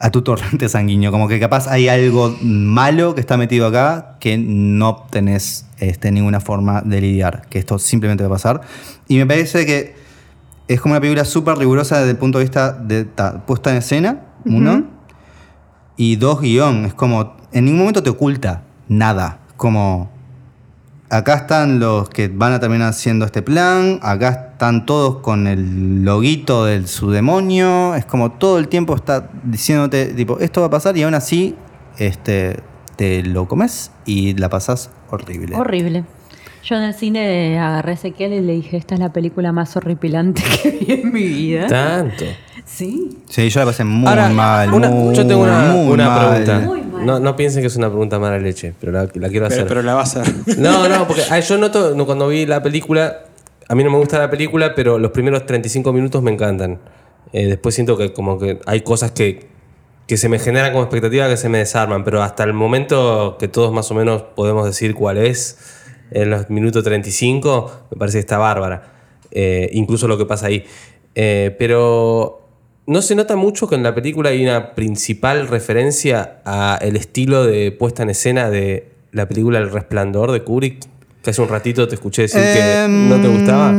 a 0.03 0.11
tu 0.11 0.23
torrente 0.23 0.69
sanguíneo. 0.69 1.13
Como 1.13 1.29
que 1.29 1.39
capaz 1.39 1.69
hay 1.69 1.89
algo 1.89 2.37
malo 2.43 3.15
que 3.15 3.21
está 3.21 3.37
metido 3.37 3.69
acá 3.69 4.17
que 4.19 4.37
no 4.37 5.07
tenés 5.09 5.67
este, 5.79 6.11
ninguna 6.11 6.41
forma 6.41 6.83
de 6.83 7.01
lidiar, 7.01 7.47
que 7.49 7.61
esto 7.61 7.79
simplemente 7.79 8.25
va 8.25 8.29
a 8.29 8.33
pasar. 8.33 8.63
Y 9.07 9.17
me 9.17 9.27
parece 9.27 9.65
que 9.65 9.95
es 10.67 10.81
como 10.81 10.95
una 10.95 11.01
película 11.01 11.25
súper 11.25 11.57
rigurosa 11.57 11.99
desde 11.99 12.11
el 12.11 12.17
punto 12.17 12.39
de 12.39 12.45
vista 12.45 12.73
de 12.73 13.05
ta, 13.05 13.47
puesta 13.47 13.71
en 13.71 13.77
escena, 13.77 14.23
uno, 14.45 14.87
y 15.97 16.17
dos, 16.17 16.41
guion. 16.41 16.85
Es 16.85 16.95
como, 16.95 17.37
en 17.53 17.65
ningún 17.65 17.81
momento 17.81 18.03
te 18.03 18.11
oculta 18.11 18.65
nada. 18.89 19.39
Como, 19.57 20.11
acá 21.13 21.35
están 21.35 21.79
los 21.79 22.09
que 22.09 22.29
van 22.29 22.55
a 22.55 22.61
terminar 22.61 22.89
haciendo 22.89 23.27
este 23.27 23.43
plan, 23.43 24.01
acá 24.03 24.53
están 24.53 24.87
todos 24.87 25.19
con 25.19 25.47
el 25.47 26.05
loguito 26.05 26.65
de 26.65 26.87
su 26.87 27.11
demonio, 27.11 27.95
es 27.95 28.07
como 28.07 28.33
todo 28.33 28.59
el 28.59 28.69
tiempo 28.69 28.97
está 28.97 29.29
diciéndote, 29.45 30.07
tipo, 30.15 30.39
esto 30.39 30.63
va 30.63 30.69
a 30.69 30.71
pasar 30.71 30.97
y 30.97 31.03
aún 31.03 31.13
así 31.13 31.55
este, 31.99 32.61
te 32.97 33.23
lo 33.23 33.47
comes 33.47 33.93
y 34.07 34.33
la 34.39 34.49
pasás 34.49 34.91
horrible. 35.11 35.55
Horrible. 35.55 36.05
Yo 36.65 36.77
en 36.77 36.85
el 36.85 36.95
cine 36.95 37.59
agarré 37.59 37.91
a 37.91 37.95
Ezequiel 37.95 38.33
y 38.33 38.41
le 38.41 38.55
dije, 38.55 38.79
esta 38.79 38.95
es 38.95 39.01
la 39.01 39.13
película 39.13 39.53
más 39.53 39.77
horripilante 39.77 40.43
que 40.63 40.71
vi 40.71 40.93
en 40.93 41.13
mi 41.13 41.25
vida. 41.25 41.67
Tanto. 41.67 42.25
Sí. 42.65 43.19
Sí, 43.29 43.49
yo 43.51 43.61
la 43.61 43.67
pasé 43.67 43.85
muy 43.85 44.09
Ahora, 44.09 44.29
mal. 44.31 44.73
una- 44.73 44.89
muy, 44.89 45.15
yo 45.15 45.27
tengo 45.27 45.43
una, 45.43 45.61
muy 45.73 45.93
una 45.95 46.09
mal. 46.09 46.29
pregunta. 46.29 46.59
Muy 46.61 46.83
mal. 46.83 47.07
No, 47.07 47.21
no 47.21 47.37
piensen 47.37 47.63
que 47.63 47.67
es 47.67 47.77
una 47.77 47.89
pregunta 47.89 48.19
mala 48.19 48.39
leche, 48.39 48.73
pero 48.81 48.93
la, 48.93 49.09
la 49.15 49.29
quiero 49.29 49.47
hacer. 49.47 49.59
Pero, 49.65 49.69
pero 49.69 49.83
la 49.83 49.95
va 49.95 50.01
a 50.01 50.05
hacer. 50.05 50.23
No, 50.59 50.89
no, 50.89 51.07
porque 51.07 51.23
yo 51.47 51.59
noto 51.59 51.95
no, 51.95 52.07
cuando 52.07 52.29
vi 52.29 52.47
la 52.47 52.63
película, 52.63 53.25
a 53.69 53.75
mí 53.75 53.83
no 53.85 53.91
me 53.91 53.99
gusta 53.99 54.19
la 54.19 54.31
película, 54.31 54.75
pero 54.75 54.99
los 54.99 55.11
primeros 55.11 55.45
35 55.47 55.93
minutos 55.93 56.23
me 56.23 56.31
encantan. 56.33 56.79
Eh, 57.33 57.47
después 57.47 57.75
siento 57.75 57.97
que 57.97 58.13
como 58.13 58.39
que 58.39 58.61
hay 58.67 58.83
cosas 58.83 59.11
que, 59.13 59.49
que 60.07 60.17
se 60.17 60.29
me 60.29 60.39
generan 60.39 60.71
como 60.73 60.85
expectativa 60.85 61.29
que 61.29 61.37
se 61.37 61.49
me 61.49 61.59
desarman, 61.59 62.05
pero 62.05 62.23
hasta 62.23 62.45
el 62.45 62.53
momento 62.53 63.37
que 63.39 63.49
todos 63.49 63.73
más 63.73 63.91
o 63.91 63.95
menos 63.95 64.23
podemos 64.37 64.65
decir 64.67 64.95
cuál 64.95 65.17
es, 65.19 65.59
en 66.11 66.31
los 66.31 66.51
minutos 66.51 66.85
35, 66.85 67.73
me 67.91 67.97
parece 67.99 68.19
que 68.19 68.21
está 68.21 68.39
bárbara. 68.39 68.93
Eh, 69.31 69.71
incluso 69.73 70.07
lo 70.07 70.19
que 70.19 70.27
pasa 70.27 70.47
ahí. 70.47 70.65
Eh, 71.15 71.57
pero 71.59 72.42
no 72.87 73.03
se 73.03 73.15
nota 73.15 73.37
mucho 73.37 73.69
que 73.69 73.75
en 73.75 73.83
la 73.83 73.95
película 73.95 74.31
hay 74.31 74.43
una 74.43 74.75
principal 74.75 75.49
referencia 75.49 76.41
a 76.45 76.79
el 76.81 76.97
estilo 76.97 77.45
de 77.45 77.71
puesta 77.73 78.03
en 78.03 78.11
escena 78.11 78.51
de 78.51 78.89
la 79.13 79.29
película 79.29 79.59
El 79.59 79.71
Resplandor 79.71 80.33
de 80.33 80.43
Kubrick, 80.43 80.85
que 81.23 81.31
hace 81.31 81.41
un 81.43 81.49
ratito 81.49 81.87
te 81.87 81.95
escuché 81.95 82.23
decir 82.23 82.41
que 82.41 82.85
Em, 82.85 83.09
no 83.09 83.21
te 83.21 83.29
gustaba. 83.29 83.75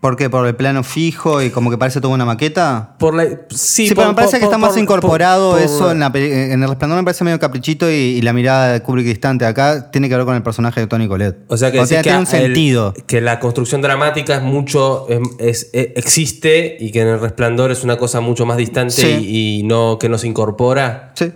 ¿Por 0.00 0.14
qué? 0.14 0.28
¿Por 0.30 0.46
el 0.46 0.54
plano 0.54 0.82
fijo 0.84 1.40
y 1.42 1.50
como 1.50 1.70
que 1.70 1.78
parece 1.78 2.00
toda 2.00 2.14
una 2.14 2.24
maqueta? 2.26 2.94
Por 2.98 3.14
la, 3.14 3.24
sí, 3.48 3.88
Sí, 3.88 3.88
por- 3.88 3.96
pero 3.96 4.08
me 4.10 4.14
parece 4.14 4.32
por- 4.32 4.40
que 4.40 4.44
está 4.44 4.56
por- 4.56 4.60
más 4.60 4.70
por- 4.72 4.78
incorporado 4.78 5.52
por- 5.52 5.60
eso 5.62 5.90
en, 5.90 5.98
la 6.00 6.12
peli- 6.12 6.30
en 6.32 6.62
el 6.62 6.68
resplandor 6.68 6.98
me 6.98 7.04
parece 7.04 7.24
medio 7.24 7.40
caprichito 7.40 7.90
y, 7.90 7.94
y 7.94 8.22
la 8.22 8.32
mirada 8.34 8.72
de 8.72 8.82
Kubrick 8.82 9.06
distante. 9.06 9.46
Acá 9.46 9.90
tiene 9.90 10.08
que 10.08 10.16
ver 10.16 10.24
con 10.26 10.36
el 10.36 10.42
personaje 10.42 10.80
de 10.80 10.86
Tony 10.86 11.08
Colette. 11.08 11.38
O 11.48 11.56
sea 11.56 11.72
que, 11.72 11.78
sea, 11.86 11.98
decís 11.98 12.02
tiene 12.02 12.18
un 12.18 12.22
el- 12.24 12.26
sentido. 12.28 12.94
que 13.06 13.20
la 13.22 13.40
construcción 13.40 13.80
dramática 13.80 14.36
es 14.36 14.42
mucho 14.42 15.06
es, 15.08 15.18
es- 15.38 15.70
eh, 15.72 15.94
existe 15.96 16.76
y 16.78 16.92
que 16.92 17.00
en 17.00 17.08
el 17.08 17.18
resplandor 17.20 17.72
es 17.72 17.82
una 17.82 17.96
cosa 17.96 18.20
mucho 18.20 18.44
más 18.46 18.58
distante 18.58 18.92
Sí. 18.94 19.06
y, 19.20 19.60
y 19.60 19.62
no 19.64 19.98
que 19.98 20.08
no 20.10 20.18
se 20.18 20.28
incorpora. 20.28 21.12
Sí. 21.14 21.32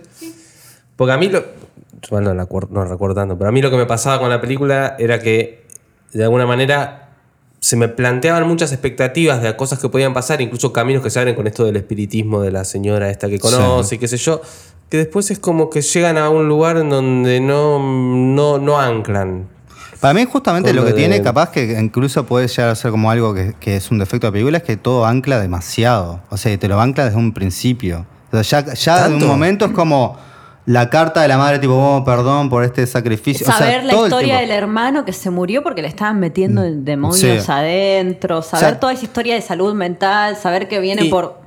Porque 0.95 1.11
a 1.13 1.17
mí 1.17 1.27
lo. 1.29 1.43
Bueno, 2.09 2.33
no 2.33 2.85
recuerdo 2.85 3.15
tanto, 3.15 3.37
pero 3.37 3.49
a 3.49 3.51
mí 3.51 3.61
lo 3.61 3.69
que 3.71 3.77
me 3.77 3.85
pasaba 3.85 4.19
con 4.19 4.29
la 4.29 4.39
película 4.39 4.95
era 4.97 5.19
que 5.19 5.65
de 6.13 6.23
alguna 6.23 6.45
manera 6.45 7.10
se 7.63 7.75
me 7.77 7.87
planteaban 7.87 8.45
muchas 8.47 8.71
expectativas 8.71 9.41
de 9.41 9.55
cosas 9.55 9.77
que 9.79 9.87
podían 9.87 10.13
pasar, 10.15 10.41
incluso 10.41 10.73
caminos 10.73 11.03
que 11.03 11.09
se 11.11 11.19
abren 11.19 11.35
con 11.35 11.45
esto 11.47 11.63
del 11.63 11.75
espiritismo 11.77 12.41
de 12.41 12.51
la 12.51 12.65
señora 12.65 13.09
esta 13.11 13.29
que 13.29 13.37
conoce, 13.39 13.95
y 13.95 13.97
qué 13.99 14.07
sé 14.07 14.17
yo, 14.17 14.41
que 14.89 14.97
después 14.97 15.29
es 15.31 15.37
como 15.39 15.69
que 15.69 15.81
llegan 15.81 16.17
a 16.17 16.29
un 16.29 16.47
lugar 16.49 16.77
en 16.77 16.89
donde 16.89 17.39
no, 17.39 17.77
no, 17.79 18.57
no 18.57 18.79
anclan. 18.81 19.47
Para 19.99 20.15
mí 20.15 20.25
justamente 20.25 20.73
lo 20.73 20.83
que 20.83 20.93
de- 20.93 20.97
tiene 20.97 21.21
capaz 21.21 21.51
que 21.51 21.79
incluso 21.79 22.25
puede 22.25 22.47
llegar 22.47 22.71
a 22.71 22.75
ser 22.75 22.89
como 22.89 23.11
algo 23.11 23.35
que, 23.35 23.53
que 23.59 23.75
es 23.75 23.91
un 23.91 23.99
defecto 23.99 24.25
de 24.25 24.29
la 24.29 24.33
película 24.33 24.57
es 24.57 24.63
que 24.63 24.75
todo 24.75 25.05
ancla 25.05 25.39
demasiado. 25.39 26.19
O 26.31 26.37
sea, 26.37 26.57
te 26.57 26.67
lo 26.67 26.81
ancla 26.81 27.05
desde 27.05 27.19
un 27.19 27.31
principio. 27.31 28.07
O 28.31 28.43
sea, 28.43 28.65
ya 28.65 28.73
ya 28.73 29.07
de 29.07 29.15
un 29.15 29.27
momento 29.27 29.65
es 29.65 29.71
como 29.73 30.17
la 30.65 30.89
carta 30.89 31.21
de 31.21 31.27
la 31.27 31.37
madre 31.37 31.59
tipo, 31.59 31.73
oh, 31.73 32.03
perdón 32.03 32.49
por 32.49 32.63
este 32.63 32.85
sacrificio. 32.87 33.45
O 33.47 33.49
sea, 33.51 33.59
Saber 33.59 33.83
la 33.83 33.93
historia 33.93 34.39
del 34.39 34.51
hermano 34.51 35.05
que 35.05 35.13
se 35.13 35.29
murió 35.29 35.63
porque 35.63 35.81
le 35.81 35.87
estaban 35.87 36.19
metiendo 36.19 36.61
demonios 36.61 37.19
Sí. 37.45 37.51
adentro, 37.51 38.41
saber 38.41 38.65
sea, 38.71 38.79
toda 38.79 38.93
esa 38.93 39.05
historia 39.05 39.35
de 39.35 39.41
salud 39.41 39.73
mental, 39.73 40.35
saber 40.35 40.67
que 40.67 40.79
viene 40.79 41.05
y- 41.05 41.09
por... 41.09 41.41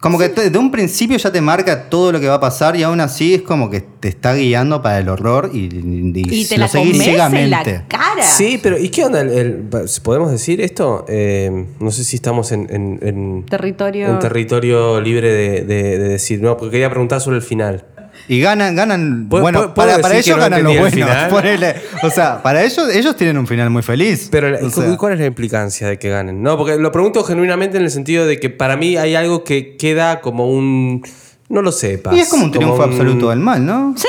Como 0.00 0.18
que 0.18 0.28
te- 0.30 0.50
de 0.50 0.58
un 0.58 0.72
principio 0.72 1.16
ya 1.16 1.30
te 1.30 1.40
marca 1.40 1.88
todo 1.88 2.10
lo 2.10 2.18
que 2.18 2.26
va 2.26 2.34
a 2.34 2.40
pasar 2.40 2.74
y 2.74 2.82
aún 2.82 3.00
así 3.00 3.34
es 3.34 3.42
como 3.42 3.70
que 3.70 3.80
te 3.82 4.08
está 4.08 4.34
guiando 4.34 4.82
para 4.82 4.98
el 4.98 5.08
horror 5.08 5.50
y, 5.54 5.58
y, 5.72 6.12
Y 6.14 6.44
te 6.44 6.56
lo 6.56 6.62
la 6.62 6.68
seguís 6.68 6.94
comes 6.94 7.06
en 7.06 7.16
la 7.16 7.30
ciegamente. 7.30 7.84
cara. 7.86 8.22
Sí, 8.24 8.58
pero 8.60 8.76
¿y 8.76 8.88
qué 8.88 9.04
onda? 9.04 9.20
El, 9.20 9.28
el- 9.30 9.68
¿Podemos 10.02 10.32
decir 10.32 10.60
esto? 10.60 11.04
Eh, 11.08 11.66
no 11.78 11.92
sé 11.92 12.02
si 12.02 12.16
estamos 12.16 12.50
en, 12.50 12.66
en- 12.68 12.98
en- 13.00 13.46
Territorio. 13.46 14.08
en 14.08 14.18
territorio 14.18 15.00
libre 15.00 15.30
de, 15.32 15.60
de- 15.60 15.98
de 15.98 16.08
decir. 16.08 16.42
No, 16.42 16.56
porque 16.56 16.72
quería 16.72 16.90
preguntar 16.90 17.20
sobre 17.20 17.36
el 17.36 17.42
final. 17.44 17.84
Y 18.28 18.40
ganan, 18.40 18.74
ganan. 18.76 19.26
¿Puedo- 19.28 19.42
bueno, 19.42 19.74
para, 19.74 19.98
para 19.98 20.16
ellos 20.16 20.36
no 20.36 20.42
ganan 20.42 20.62
los 20.62 20.78
buenos. 20.78 21.08
ponele. 21.30 21.74
O 22.02 22.10
sea, 22.10 22.42
para 22.42 22.62
ellos, 22.62 22.88
ellos 22.94 23.16
tienen 23.16 23.36
un 23.38 23.46
final 23.46 23.68
muy 23.70 23.82
feliz. 23.82 24.28
Pero, 24.30 24.48
la- 24.50 24.58
O 24.66 24.70
sea, 24.70 24.96
¿cuál 24.96 25.14
es 25.14 25.20
la 25.20 25.26
implicancia 25.26 25.88
de 25.88 25.98
que 25.98 26.08
ganen? 26.08 26.42
No, 26.42 26.56
porque 26.56 26.76
lo 26.76 26.92
pregunto 26.92 27.24
genuinamente 27.24 27.76
en 27.78 27.84
el 27.84 27.90
sentido 27.90 28.24
de 28.26 28.38
que 28.40 28.48
para 28.50 28.76
mí 28.76 28.96
hay 28.96 29.14
algo 29.14 29.44
que 29.44 29.76
queda 29.76 30.20
como 30.20 30.48
un. 30.50 31.02
No 31.48 31.60
lo 31.62 31.72
sepas. 31.72 32.14
y 32.14 32.20
es 32.20 32.28
como 32.28 32.44
un 32.44 32.52
triunfo 32.52 32.76
un- 32.76 32.82
absoluto 32.92 33.28
del 33.30 33.40
mal, 33.40 33.64
¿no? 33.66 33.94
Sí, 33.96 34.08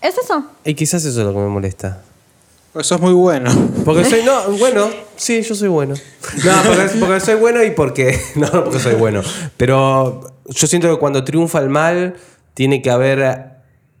es 0.00 0.16
eso. 0.18 0.44
Y 0.64 0.74
quizás 0.74 1.04
eso 1.04 1.20
es 1.20 1.26
lo 1.26 1.32
que 1.32 1.38
me 1.40 1.48
molesta. 1.48 2.02
Pues 2.72 2.86
sos 2.86 3.00
muy 3.00 3.12
bueno. 3.12 3.50
Porque 3.84 4.04
soy, 4.04 4.22
no, 4.24 4.42
bueno, 4.58 4.88
sí, 5.16 5.42
yo 5.42 5.54
soy 5.54 5.68
bueno. 5.68 5.94
No, 6.44 6.52
porque, 6.66 6.88
porque 7.00 7.20
soy 7.20 7.34
bueno 7.34 7.62
y 7.64 7.70
porque, 7.72 8.18
no 8.36 8.48
porque 8.64 8.78
soy 8.78 8.94
bueno. 8.94 9.22
Pero 9.56 10.32
yo 10.46 10.66
siento 10.66 10.88
que 10.90 10.98
cuando 10.98 11.22
triunfa 11.24 11.58
el 11.58 11.68
mal, 11.68 12.14
tiene 12.54 12.82
que 12.82 12.90
haber 12.90 13.52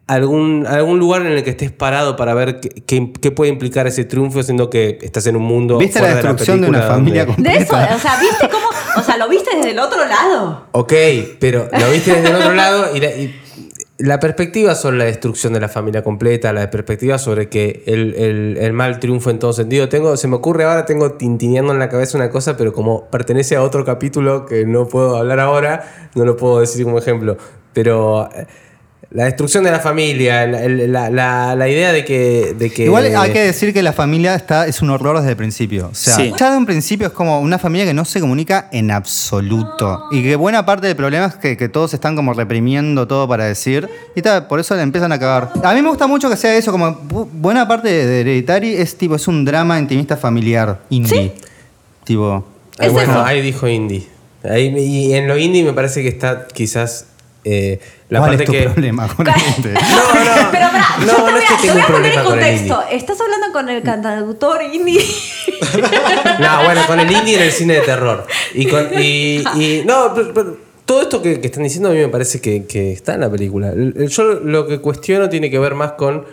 algún, 0.06 0.66
algún 0.66 0.98
lugar 0.98 1.22
en 1.22 1.28
el 1.32 1.42
que 1.44 1.50
estés 1.50 1.70
parado 1.70 2.16
para 2.16 2.34
ver 2.34 2.60
qué, 2.60 2.68
qué- 2.86 3.12
qué 3.20 3.30
puede 3.30 3.50
implicar 3.50 3.86
ese 3.86 4.04
triunfo, 4.04 4.42
siendo 4.42 4.68
que 4.68 4.98
estás 5.02 5.26
en 5.26 5.36
un 5.36 5.44
mundo. 5.44 5.78
¿Viste 5.78 6.00
la 6.00 6.08
destrucción 6.14 6.60
de, 6.60 6.68
una 6.68 6.82
familia 6.82 7.24
donde- 7.24 7.48
De 7.48 7.56
eso, 7.56 7.68
completa? 7.68 7.96
o 7.96 7.98
sea, 7.98 8.20
¿viste 8.20 8.48
cómo? 8.50 8.66
O 8.98 9.02
sea, 9.02 9.16
lo 9.16 9.28
viste 9.28 9.56
desde 9.56 9.70
el 9.70 9.78
otro 9.78 10.04
lado. 10.06 10.66
Ok, 10.72 10.92
pero 11.38 11.68
lo 11.78 11.90
viste 11.90 12.14
desde 12.14 12.28
el 12.28 12.34
otro 12.36 12.52
lado 12.52 12.94
y 12.94 13.00
la, 13.00 13.06
y 13.16 13.34
la 13.98 14.18
perspectiva 14.20 14.74
sobre 14.74 14.98
la 14.98 15.04
destrucción 15.04 15.52
de 15.54 15.60
la 15.60 15.68
familia 15.68 16.02
completa, 16.02 16.52
la 16.52 16.68
perspectiva 16.70 17.16
sobre 17.18 17.48
que 17.48 17.84
el, 17.86 18.14
el- 18.16 18.58
el 18.60 18.72
mal 18.74 18.98
triunfa 18.98 19.30
en 19.30 19.38
todo 19.38 19.52
sentido. 19.54 19.88
Tengo, 19.88 20.16
se 20.18 20.26
me 20.28 20.34
ocurre 20.36 20.64
ahora, 20.64 20.84
tengo 20.84 21.12
tintineando 21.12 21.72
en 21.72 21.78
la 21.78 21.88
cabeza 21.88 22.18
una 22.18 22.28
cosa, 22.28 22.56
pero 22.56 22.72
como 22.74 23.06
pertenece 23.08 23.54
a 23.56 23.62
otro 23.62 23.84
capítulo 23.84 24.44
que 24.44 24.66
no 24.66 24.88
puedo 24.88 25.16
hablar 25.16 25.38
ahora, 25.40 26.10
no 26.16 26.24
lo 26.26 26.36
puedo 26.36 26.60
decir 26.60 26.84
como 26.84 26.98
ejemplo. 26.98 27.38
Pero 27.72 28.28
eh, 28.34 28.46
la 29.10 29.24
destrucción 29.24 29.62
de 29.64 29.70
la 29.70 29.80
familia, 29.80 30.46
la, 30.46 30.66
la- 30.68 31.10
la- 31.10 31.54
la 31.54 31.68
idea 31.68 31.92
de 31.92 32.02
que, 32.04 32.54
de 32.58 32.70
que... 32.70 32.84
Igual 32.84 33.14
hay 33.14 33.30
que 33.32 33.40
decir 33.40 33.74
que 33.74 33.82
la 33.82 33.92
familia 33.92 34.34
está, 34.34 34.66
es 34.66 34.80
un 34.80 34.88
horror 34.88 35.18
desde 35.18 35.30
el 35.30 35.36
principio. 35.36 35.88
O 35.92 35.94
sea, 35.94 36.16
Sí. 36.16 36.32
ya 36.38 36.50
de 36.50 36.56
un 36.56 36.64
principio 36.64 37.08
es 37.08 37.12
como 37.12 37.38
una 37.40 37.58
familia 37.58 37.84
que 37.86 37.92
no 37.92 38.06
se 38.06 38.20
comunica 38.20 38.68
en 38.72 38.90
absoluto. 38.90 40.04
Y 40.12 40.22
que 40.22 40.36
buena 40.36 40.64
parte 40.64 40.86
del 40.86 40.96
problema 40.96 41.26
es 41.26 41.34
que, 41.34 41.56
que 41.58 41.68
todos 41.68 41.92
están 41.94 42.16
como 42.16 42.32
reprimiendo 42.32 43.06
todo 43.06 43.28
para 43.28 43.44
decir. 43.44 43.88
Y 44.16 44.22
tal, 44.22 44.46
por 44.46 44.60
eso 44.60 44.74
le 44.76 44.82
empiezan 44.82 45.12
a 45.12 45.18
cagar. 45.18 45.50
A 45.62 45.74
mí 45.74 45.82
me 45.82 45.88
gusta 45.90 46.06
mucho 46.06 46.30
que 46.30 46.36
sea 46.36 46.54
eso, 46.56 46.72
como 46.72 46.86
bu- 47.02 47.28
buena 47.32 47.68
parte 47.68 47.88
de, 47.88 48.20
Hereditary 48.20 48.74
es 48.76 48.96
tipo, 48.96 49.16
es 49.16 49.28
un 49.28 49.44
drama 49.44 49.78
intimista 49.78 50.16
familiar, 50.16 50.80
indie. 50.90 51.34
Tipo. 52.04 52.46
Ay, 52.78 52.88
bueno, 52.90 53.12
eso. 53.12 53.24
ahí 53.24 53.42
dijo 53.42 53.68
indie. 53.68 54.06
Ahí, 54.42 54.74
y 54.76 55.12
en 55.14 55.28
lo 55.28 55.36
indie 55.38 55.62
me 55.64 55.72
parece 55.72 56.02
que 56.02 56.08
está 56.08 56.48
quizás 56.52 57.06
eh, 57.44 57.80
la 58.08 58.20
¿Cuál 58.20 58.30
parte 58.36 58.44
es 58.44 58.46
tu 58.46 58.52
que... 58.52 58.62
problema 58.70 59.08
con 59.08 59.26
el 59.26 59.34
indie? 59.56 59.72
No, 59.80 59.80
no. 59.80 60.50
Pero 60.52 60.66
pará, 60.70 60.84
No, 61.00 61.06
no 61.18 61.32
voy 61.32 61.42
es 61.42 61.50
a, 61.50 61.56
que 61.56 61.60
te 61.60 61.66
tengo 61.68 61.80
un 61.80 61.86
problema 61.86 62.24
con 62.24 62.38
el. 62.38 62.54
Estás 62.92 63.20
hablando 63.20 63.52
con 63.52 63.68
el 63.68 63.82
cantautor 63.82 64.62
indie. 64.62 65.00
No, 66.40 66.64
bueno, 66.64 66.80
con 66.86 67.00
el 67.00 67.10
indie 67.10 67.36
en 67.36 67.42
el 67.42 67.52
cine 67.52 67.74
de 67.74 67.80
terror. 67.80 68.26
Y 68.54 68.66
con. 68.66 68.88
Y, 68.98 69.42
y- 69.56 69.82
no, 69.86 70.12
pero- 70.14 70.34
pero 70.34 70.56
todo 70.84 71.02
esto 71.02 71.22
que, 71.22 71.40
que 71.40 71.46
están 71.46 71.62
diciendo 71.62 71.88
a 71.88 71.92
mí 71.92 71.98
me 71.98 72.08
parece 72.08 72.40
que, 72.40 72.64
que 72.66 72.92
está 72.92 73.14
en 73.14 73.20
la 73.20 73.30
película. 73.30 73.68
El- 73.70 73.94
el- 73.96 74.08
Yo 74.08 74.24
lo 74.34 74.66
que 74.66 74.80
cuestiono 74.80 75.28
tiene 75.28 75.50
que 75.50 75.58
ver 75.58 75.74
más 75.74 75.92
con. 75.92 76.24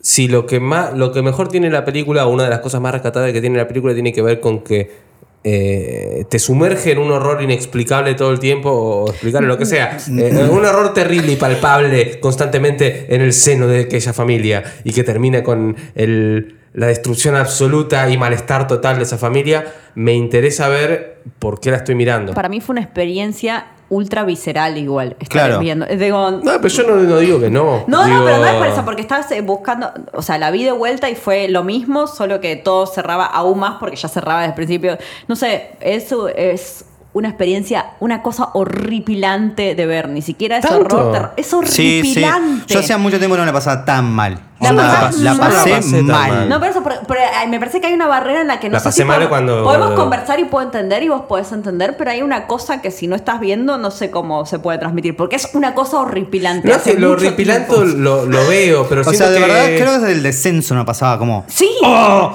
Si 0.00 0.26
lo 0.28 0.46
que 0.46 0.58
más. 0.60 0.94
Lo 0.96 1.12
que 1.12 1.22
mejor 1.22 1.48
tiene 1.48 1.70
la 1.70 1.84
película, 1.84 2.26
o 2.26 2.30
una 2.30 2.44
de 2.44 2.50
las 2.50 2.60
cosas 2.60 2.80
más 2.80 2.92
rescatables 2.92 3.32
que 3.32 3.40
tiene 3.40 3.56
la 3.58 3.68
película, 3.68 3.94
tiene 3.94 4.12
que 4.12 4.22
ver 4.22 4.40
con 4.40 4.62
que. 4.64 5.11
Eh, 5.44 6.24
te 6.28 6.38
sumerge 6.38 6.92
en 6.92 6.98
un 6.98 7.10
horror 7.10 7.42
inexplicable 7.42 8.14
todo 8.14 8.30
el 8.30 8.38
tiempo 8.38 8.70
o 8.70 9.10
explicarle 9.10 9.48
lo 9.48 9.58
que 9.58 9.66
sea. 9.66 9.96
Eh, 10.08 10.48
un 10.50 10.64
horror 10.64 10.94
terrible 10.94 11.32
y 11.32 11.36
palpable 11.36 12.20
constantemente 12.20 13.12
en 13.14 13.20
el 13.20 13.32
seno 13.32 13.66
de 13.66 13.80
aquella 13.80 14.12
familia 14.12 14.62
y 14.84 14.92
que 14.92 15.02
termina 15.02 15.42
con 15.42 15.76
la 15.94 16.86
destrucción 16.86 17.36
absoluta 17.36 18.08
y 18.08 18.16
malestar 18.16 18.66
total 18.66 18.98
de 18.98 19.02
esa 19.02 19.18
familia. 19.18 19.74
Me 19.94 20.14
interesa 20.14 20.68
ver 20.68 21.20
por 21.38 21.60
qué 21.60 21.70
la 21.70 21.78
estoy 21.78 21.96
mirando. 21.96 22.34
Para 22.34 22.48
mí 22.48 22.60
fue 22.60 22.74
una 22.74 22.82
experiencia 22.82 23.66
ultra 23.92 24.24
visceral 24.24 24.78
igual. 24.78 25.16
Estar 25.20 25.28
Claro. 25.48 25.58
viendo. 25.60 25.84
Digo, 25.86 26.30
No, 26.30 26.40
pero 26.60 26.68
yo 26.68 26.82
no, 26.84 26.96
no 26.96 27.18
digo 27.18 27.38
que 27.38 27.50
no. 27.50 27.84
No, 27.86 28.04
Digo- 28.04 28.18
no, 28.18 28.24
pero 28.24 28.38
no 28.38 28.46
es 28.46 28.54
por 28.54 28.66
eso, 28.66 28.84
porque 28.84 29.02
estabas 29.02 29.30
eh, 29.32 29.42
buscando, 29.42 29.92
o 30.14 30.22
sea, 30.22 30.38
la 30.38 30.50
vi 30.50 30.64
de 30.64 30.72
vuelta 30.72 31.10
y 31.10 31.14
fue 31.14 31.48
lo 31.48 31.62
mismo, 31.62 32.06
solo 32.06 32.40
que 32.40 32.56
todo 32.56 32.86
cerraba 32.86 33.26
aún 33.26 33.58
más 33.58 33.74
porque 33.78 33.96
ya 33.96 34.08
cerraba 34.08 34.40
desde 34.40 34.50
el 34.52 34.54
principio. 34.54 34.98
No 35.28 35.36
sé, 35.36 35.72
eso 35.80 36.28
es 36.28 36.86
una 37.12 37.28
experiencia, 37.28 37.90
una 38.00 38.22
cosa 38.22 38.48
horripilante 38.54 39.74
de 39.74 39.86
ver, 39.86 40.08
ni 40.08 40.22
siquiera 40.22 40.56
es 40.58 40.66
¿Tanto? 40.66 40.96
horror, 40.96 41.32
es 41.36 41.46
Sí, 41.46 41.50
sí. 41.50 41.56
horripilante. 42.24 42.72
Yo 42.72 42.80
hacía 42.80 42.96
mucho 42.98 43.18
tiempo 43.18 43.36
no 43.36 43.44
la 43.44 43.52
pasaba 43.52 43.84
tan 43.84 44.10
mal. 44.10 44.38
La 44.62 44.70
Onda, 44.70 44.82
pasás 45.00 45.16
la 45.20 45.34
mal. 45.34 45.50
pasé 45.52 45.68
No 45.70 45.76
la 45.76 45.76
pasé 45.80 46.02
mal. 46.02 46.30
mal. 46.30 46.48
No, 46.48 46.60
pero 46.60 46.70
eso, 46.72 46.82
pero- 46.82 46.96
pero, 47.08 47.20
ay, 47.36 47.48
me 47.48 47.58
parece 47.58 47.80
que 47.80 47.86
hay 47.88 47.92
una 47.94 48.06
barrera 48.06 48.40
en 48.42 48.46
la 48.48 48.60
que 48.60 48.68
no 48.68 48.74
La 48.74 48.78
sé 48.80 48.84
pasé 48.84 49.02
si 49.02 49.04
mal 49.04 49.16
podemos, 49.16 49.28
cuando- 49.30 49.64
podemos 49.64 49.90
conversar 49.92 50.38
y 50.40 50.44
puedo 50.44 50.64
entender 50.64 51.02
y 51.02 51.08
vos 51.08 51.22
podés 51.28 51.50
entender, 51.52 51.96
pero 51.96 52.10
hay 52.10 52.22
una 52.22 52.46
cosa 52.46 52.80
que 52.80 52.90
si 52.90 53.06
no 53.06 53.16
estás 53.16 53.40
viendo 53.40 53.78
no 53.78 53.90
sé 53.90 54.10
cómo 54.10 54.46
se 54.46 54.58
puede 54.58 54.78
transmitir, 54.78 55.16
porque 55.16 55.36
es 55.36 55.48
una 55.54 55.74
cosa 55.74 55.98
horripilante. 56.00 56.68
No, 56.68 56.74
hace 56.74 56.94
que 56.94 57.00
lo 57.00 57.12
horripilante 57.12 57.74
lo, 57.96 58.26
lo 58.26 58.46
veo, 58.48 58.86
pero 58.88 59.00
O 59.02 59.04
siento 59.04 59.18
sea, 59.24 59.30
de 59.30 59.38
que... 59.40 59.46
verdad 59.46 59.64
creo 59.66 59.86
que 59.86 59.98
desde 59.98 60.12
el 60.12 60.22
descenso 60.22 60.74
no 60.74 60.84
pasaba 60.84 61.18
como. 61.18 61.44
Sí, 61.48 61.68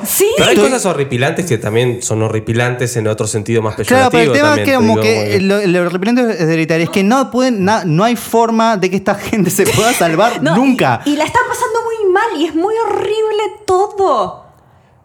sí. 0.03 0.27
Pero 0.37 0.49
hay 0.49 0.55
Estoy- 0.55 0.69
cosas 0.69 0.85
horripilantes 0.85 1.45
que 1.45 1.57
también 1.57 2.01
son 2.01 2.21
horripilantes 2.21 2.95
en 2.97 3.07
otro 3.07 3.27
sentido 3.27 3.61
más 3.61 3.75
Claro, 3.75 4.09
peyorativo. 4.09 4.11
pero 4.11 4.31
el 4.33 4.37
tema 4.37 4.55
es 4.55 4.69
que 4.69 4.75
como 4.75 4.87
digo, 4.93 5.01
que 5.01 5.41
lo, 5.41 5.57
lo 5.65 5.87
es 5.87 6.39
hereditario, 6.41 6.83
es 6.85 6.89
que 6.89 7.03
no 7.03 7.31
pueden, 7.31 7.63
na- 7.65 7.83
no 7.85 8.03
hay 8.03 8.15
forma 8.15 8.77
de 8.77 8.89
que 8.89 8.95
esta 8.97 9.15
gente 9.15 9.49
se 9.49 9.65
pueda 9.65 9.93
salvar 9.93 10.41
No, 10.41 10.55
nunca. 10.55 11.01
Y, 11.05 11.11
y 11.11 11.15
la 11.15 11.25
están 11.25 11.41
pasando 11.47 11.79
muy 11.83 12.11
mal 12.13 12.16
y 12.37 12.45
es 12.45 12.55
muy 12.55 12.73
horrible 12.85 13.43
todo. 13.65 14.45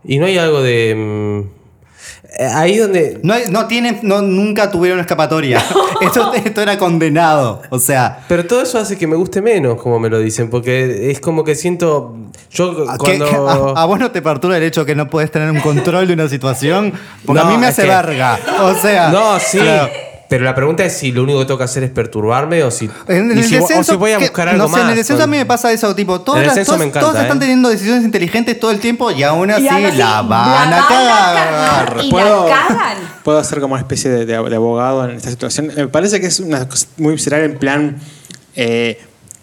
Y 0.04 0.18
no 0.18 0.26
hay 0.26 0.36
algo 0.38 0.60
de... 0.62 0.94
mm, 0.96 1.62
eh, 2.38 2.46
ahí 2.54 2.76
donde... 2.78 3.20
No, 3.22 3.34
hay- 3.34 3.44
no 3.50 3.66
tienen, 3.66 4.00
no, 4.02 4.20
nunca 4.22 4.70
tuvieron 4.70 4.98
escapatoria. 5.00 5.62
esto, 6.00 6.32
esto 6.34 6.60
era 6.62 6.76
condenado. 6.78 7.62
O 7.70 7.78
sea, 7.78 8.24
Pero 8.28 8.46
todo 8.46 8.62
eso 8.62 8.78
hace 8.78 8.96
que 8.98 9.06
me 9.06 9.16
guste 9.16 9.40
menos, 9.42 9.80
como 9.80 9.98
me 10.00 10.08
lo 10.08 10.18
dicen, 10.18 10.50
porque 10.50 11.10
es 11.10 11.20
como 11.20 11.44
que 11.44 11.54
siento... 11.54 12.16
Yo 12.50 12.86
¿a, 12.88 12.98
qué- 12.98 13.18
cuando... 13.18 13.48
a- 13.76 13.82
a 13.82 13.84
vos 13.86 13.98
no 14.00 14.10
te 14.10 14.22
perturba 14.22 14.56
el 14.56 14.62
hecho 14.64 14.84
que 14.84 14.94
no 14.94 15.08
puedes 15.08 15.30
tener 15.30 15.50
un 15.50 15.60
control 15.60 16.06
de 16.08 16.14
una 16.14 16.28
situación? 16.28 16.92
Porque 17.24 17.42
No, 17.42 17.48
a 17.48 17.50
mí 17.52 17.58
me 17.58 17.66
es 17.68 17.72
hace 17.78 17.82
que- 17.82 17.88
verga. 17.88 18.38
O 18.62 18.74
sea, 18.74 19.08
No, 19.10 19.38
sí. 19.38 19.58
claro. 19.58 19.90
Pero 20.33 20.45
la 20.47 20.55
pregunta 20.55 20.83
es 20.83 20.97
si 20.97 21.12
lo 21.12 21.24
único 21.24 21.41
que 21.41 21.45
tengo 21.45 21.59
que 21.59 21.64
hacer 21.64 21.83
es 21.83 21.91
perturbarme 21.91 22.62
o 22.62 22.70
si, 22.70 22.89
En 23.07 23.37
y 23.37 23.41
el 23.41 23.45
si, 23.45 23.59
vo- 23.59 23.80
o 23.80 23.85
si 23.85 23.97
voy 23.97 24.12
a 24.12 24.16
que- 24.16 24.24
buscar 24.24 24.49
algo 24.49 24.62
no 24.62 24.68
sé, 24.68 24.72
más. 24.72 24.80
en 24.85 24.89
el 24.89 24.97
descenso 24.97 25.22
a 25.24 25.26
mí 25.26 25.37
me 25.37 25.45
pasa 25.45 25.70
eso, 25.70 25.95
tipo, 25.95 26.22
todos, 26.22 26.39
El 26.39 26.47
las- 26.47 26.57
me 26.57 26.62
encanta, 26.87 27.01
todos 27.01 27.16
están 27.16 27.37
¿eh? 27.37 27.41
teniendo 27.41 27.68
decisiones 27.68 28.03
inteligentes 28.03 28.59
todo 28.59 28.70
el 28.70 28.78
tiempo 28.78 29.11
y 29.11 29.22
aún 29.24 29.51
así, 29.51 29.64
Y 29.64 29.68
aún 29.68 29.85
así, 29.85 29.99
la 29.99 30.22
van 30.22 30.70
la 30.70 30.78
a 30.85 30.89
cagar. 30.89 31.85
cagar. 31.91 32.05
Y 32.05 32.11
¿Puedo, 32.11 32.49
la 32.49 32.66
cagan. 32.66 32.97
puedo 33.24 33.39
hacer 33.39 33.61
como 33.61 33.74
una 33.74 33.83
especie 33.83 34.11
de, 34.11 34.24
de- 34.24 34.49
de 34.49 34.57
abogado 34.57 35.05
en 35.05 35.16
esta 35.16 35.28
situación. 35.28 35.70
Me 35.76 35.89
parece 35.89 36.18
que 36.18 36.28
es 36.28 36.41
una 36.41 36.66
cosa 36.66 36.87
muy 36.97 37.12
visceral 37.12 37.43
en 37.43 37.59
plan, 37.59 37.99
eh, 38.57 39.03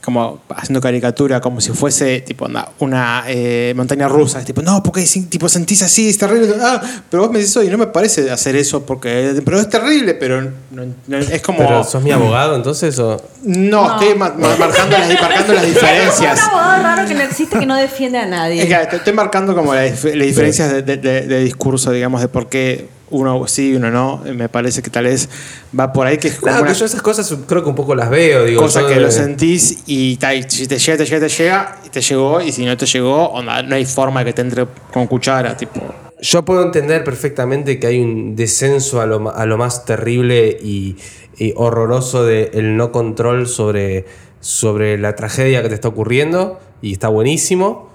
como 0.10 0.40
haciendo 0.56 0.82
caricatura, 0.82 1.40
como 1.40 1.62
si 1.62 1.72
fuese 1.72 2.22
tipo 2.22 2.46
una, 2.46 2.68
una, 2.80 3.24
eh, 3.28 3.74
montaña 3.76 4.08
rusa. 4.08 4.40
Es 4.40 4.46
tipo, 4.46 4.62
no, 4.62 4.82
porque 4.84 5.04
tipo, 5.30 5.48
sentís 5.48 5.82
así, 5.84 6.10
es 6.10 6.18
terrible. 6.18 6.54
Ah, 6.60 6.82
pero 7.10 7.24
vos 7.24 7.32
me 7.32 7.40
decís, 7.40 7.56
oye, 7.58 7.70
no 7.70 7.78
me 7.78 7.88
parece 7.88 8.30
hacer 8.32 8.56
eso 8.56 8.86
porque 8.86 9.42
pero 9.46 9.60
es 9.60 9.70
terrible, 9.70 10.16
pero 10.16 10.42
no- 10.42 10.86
no- 11.08 11.18
es 11.18 11.42
como... 11.42 11.60
Pero 11.60 11.84
sos 11.84 12.02
mi 12.04 12.12
abogado 12.12 12.56
entonces 12.56 12.98
o... 13.00 13.22
No, 13.44 13.94
estoy 14.00 14.16
ma- 14.18 14.34
ma- 14.38 14.56
marcando, 14.58 14.98
las, 14.98 15.22
marcando 15.22 15.54
las 15.54 15.66
diferencias. 15.68 16.40
Es 16.40 16.44
un 16.46 16.50
abogado 16.50 16.84
raro 16.84 17.08
que 17.08 17.14
no 17.14 17.22
existe 17.22 17.60
que 17.60 17.66
no 17.66 17.76
defiende 17.76 18.18
a 18.18 18.26
nadie. 18.26 18.62
Es 18.64 18.68
que 18.68 18.88
te- 18.88 18.96
estoy 18.98 19.14
marcando 19.14 19.56
como 19.56 19.74
las, 19.76 20.04
dif- 20.04 20.14
las 20.16 20.28
diferencias 20.28 20.72
de, 20.72 20.82
de- 20.82 20.98
de- 20.98 21.22
de 21.28 21.40
discurso, 21.44 21.92
digamos, 21.92 22.22
de 22.22 22.28
por 22.28 22.50
qué 22.50 22.88
uno 23.12 23.48
sí 23.48 23.72
y 23.72 23.76
uno 23.76 23.90
no. 23.92 24.22
Me 24.36 24.50
parece 24.50 24.82
que 24.82 24.90
tal 24.90 25.06
vez 25.06 25.30
va 25.78 25.92
por 25.94 26.08
ahí, 26.08 26.18
que 26.18 26.30
es 26.30 26.36
como 26.36 26.48
Claro, 26.52 26.62
una 26.64 26.74
que 26.74 26.80
yo 26.80 26.86
esas 26.86 27.02
cosas 27.02 27.34
creo 27.48 27.64
que 27.64 27.70
un 27.70 27.76
poco 27.76 27.96
las 27.96 28.10
veo, 28.10 28.46
digo. 28.46 28.62
cosa 28.62 28.86
que 28.88 28.96
de- 28.96 29.00
lo 29.02 29.12
sentís 29.12 29.84
y, 29.88 30.18
si 30.48 30.68
te 30.68 30.78
llega, 30.80 30.98
te 30.98 31.06
llega, 31.06 31.20
te 31.20 31.30
llega, 31.30 31.78
y 31.86 31.90
te 31.90 32.02
llegó, 32.02 32.42
y 32.42 32.52
si 32.52 32.66
no 32.66 32.76
te 32.78 32.86
llegó, 32.86 33.30
onda, 33.30 33.64
no 33.64 33.76
hay 33.76 33.86
forma 33.86 34.20
de 34.22 34.26
que 34.28 34.34
te 34.34 34.42
entre 34.42 34.66
con 34.94 35.08
cuchara, 35.08 35.56
tipo. 35.58 35.82
Yo 36.22 36.44
puedo 36.44 36.62
entender 36.64 37.04
perfectamente 37.06 37.80
que 37.80 37.88
hay 37.88 38.00
un 38.02 38.36
descenso 38.36 39.00
a 39.00 39.06
lo, 39.06 39.34
a 39.34 39.46
lo 39.46 39.58
más 39.58 39.86
terrible 39.86 40.58
y, 40.62 40.98
y 41.38 41.54
horroroso 41.56 42.26
del 42.26 42.76
no 42.76 42.92
control 42.92 43.48
sobre, 43.48 44.06
sobre 44.42 44.98
la 44.98 45.16
tragedia 45.16 45.62
que 45.62 45.70
te 45.70 45.76
está 45.76 45.88
ocurriendo 45.88 46.60
y 46.82 46.92
está 46.92 47.08
buenísimo. 47.08 47.89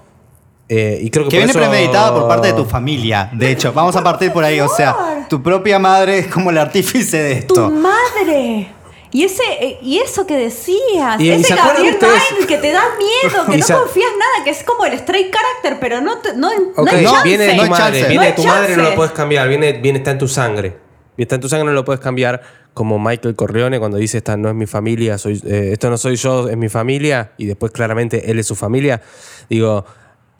Eh, 0.67 0.99
y 1.01 1.09
creo 1.11 1.25
que, 1.25 1.29
Que 1.31 1.37
viene 1.37 1.51
eso- 1.51 1.59
premeditada 1.59 2.13
por 2.13 2.27
parte 2.27 2.47
de 2.47 2.53
tu 2.53 2.65
familia, 2.65 3.29
de 3.33 3.51
hecho. 3.51 3.71
Vamos 3.71 3.95
a 3.95 4.03
partir 4.03 4.31
por 4.31 4.43
ahí, 4.43 4.59
o 4.59 4.67
sea, 4.67 5.25
tu 5.29 5.41
propia 5.43 5.77
madre 5.77 6.17
es 6.19 6.27
como 6.27 6.49
el 6.49 6.57
artífice 6.57 7.17
de 7.21 7.35
¡Tu 7.43 7.53
esto. 7.53 7.69
madre! 7.69 8.69
Y 9.11 9.23
ese 9.23 9.43
eh, 9.61 9.77
y 9.81 9.99
eso 9.99 10.25
que 10.27 10.35
decías, 10.35 11.19
Y- 11.19 11.25
y 11.25 11.29
ese 11.29 11.43
¿se 11.43 11.53
acuerdan 11.53 11.75
Gabriel? 11.85 11.97
Byrne 12.01 12.47
que 12.47 12.57
te 12.57 12.71
da 12.71 12.83
miedo, 12.97 13.45
que 13.45 13.51
Y 13.57 13.61
no 13.61 13.79
confías 13.79 14.09
nada, 14.19 14.43
que 14.43 14.49
es 14.49 14.63
como 14.63 14.85
el 14.85 14.93
straight 14.93 15.31
character, 15.33 15.79
pero 15.79 16.01
no 16.01 16.17
te- 16.17 16.33
no, 16.35 16.49
no 16.53 16.81
Ok, 16.81 16.89
hay 16.91 17.05
chance. 17.05 17.23
viene 17.23 17.45
de 17.45 17.55
No 17.55 17.63
tu 17.63 17.69
madre, 17.69 17.83
chance. 17.99 17.99
viene 18.09 18.15
No 18.15 18.21
de 18.23 18.31
tu 18.33 18.43
madre, 18.43 18.75
no 18.77 18.83
lo 18.83 18.95
puedes 18.95 19.13
cambiar, 19.13 19.47
viene, 19.47 19.73
viene, 19.73 19.99
está 19.99 20.11
en 20.11 20.17
tu 20.17 20.27
sangre. 20.27 20.77
Está 21.17 21.35
en 21.35 21.41
tu 21.41 21.47
sangre, 21.47 21.65
no 21.67 21.71
lo 21.73 21.85
puedes 21.85 22.01
cambiar. 22.01 22.41
Como 22.73 22.99
Michael 22.99 23.35
Corleone 23.37 23.79
cuando 23.79 23.95
dice 23.97 24.17
esta 24.17 24.35
no 24.35 24.49
es 24.49 24.55
mi 24.55 24.65
familia, 24.65 25.17
soy, 25.17 25.41
eh, 25.45 25.69
esto 25.71 25.89
no 25.89 25.97
soy 25.97 26.17
yo, 26.17 26.49
es 26.49 26.57
mi 26.57 26.67
familia, 26.67 27.31
y 27.37 27.45
después 27.45 27.71
claramente 27.71 28.29
él 28.29 28.37
es 28.39 28.47
su 28.47 28.55
familia. 28.55 29.01
Digo, 29.49 29.85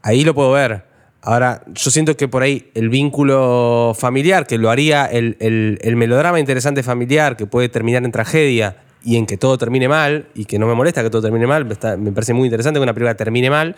ahí 0.06 0.24
lo 0.24 0.34
puedo 0.36 0.52
ver. 0.52 0.84
Ahora, 1.22 1.64
yo 1.74 1.90
siento 1.90 2.16
que 2.16 2.28
por 2.28 2.44
ahí 2.44 2.70
el 2.76 2.90
vínculo 2.90 3.94
familiar, 3.98 4.46
que 4.46 4.60
lo 4.60 4.70
haría 4.70 5.06
el, 5.08 5.36
el- 5.40 5.80
el 5.82 5.96
melodrama 5.96 6.40
interesante 6.40 6.84
familiar, 6.84 7.36
que 7.36 7.48
puede 7.48 7.68
terminar 7.68 8.06
en 8.06 8.12
tragedia 8.12 8.78
y 9.04 9.18
en 9.18 9.26
que 9.26 9.36
todo 9.36 9.58
termine 9.58 9.88
mal, 9.88 10.28
y 10.36 10.46
que 10.46 10.60
no 10.60 10.68
me 10.68 10.76
molesta 10.76 11.02
que 11.02 11.10
todo 11.10 11.24
termine 11.24 11.48
mal, 11.48 11.70
está- 11.72 11.98
me 11.98 12.12
parece 12.12 12.34
muy 12.34 12.46
interesante 12.46 12.80
que 12.80 12.84
una 12.84 12.94
película 12.94 13.16
termine 13.16 13.50
mal, 13.50 13.76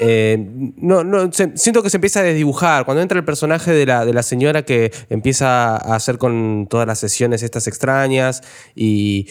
eh, 0.00 0.36
no, 0.76 1.04
no, 1.04 1.30
siento 1.32 1.82
que 1.82 1.88
se 1.88 1.96
empieza 1.98 2.20
a 2.20 2.24
desdibujar. 2.24 2.84
Cuando 2.84 3.00
entra 3.00 3.16
el 3.18 3.24
personaje 3.24 3.70
de 3.72 3.86
la, 3.86 4.04
de 4.04 4.12
la 4.12 4.22
señora 4.24 4.62
que 4.64 4.90
empieza 5.08 5.76
a 5.76 5.94
hacer 5.94 6.18
con 6.18 6.66
todas 6.68 6.86
las 6.86 6.98
sesiones 6.98 7.42
estas 7.42 7.66
extrañas 7.68 8.42
y, 8.74 9.28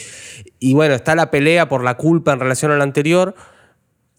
y 0.60 0.74
bueno, 0.74 0.96
está 0.96 1.16
la 1.16 1.30
pelea 1.32 1.68
por 1.68 1.84
la 1.84 1.98
culpa 1.98 2.32
en 2.34 2.40
relación 2.40 2.72
a 2.72 2.78
lo 2.78 2.84
anterior, 2.84 3.36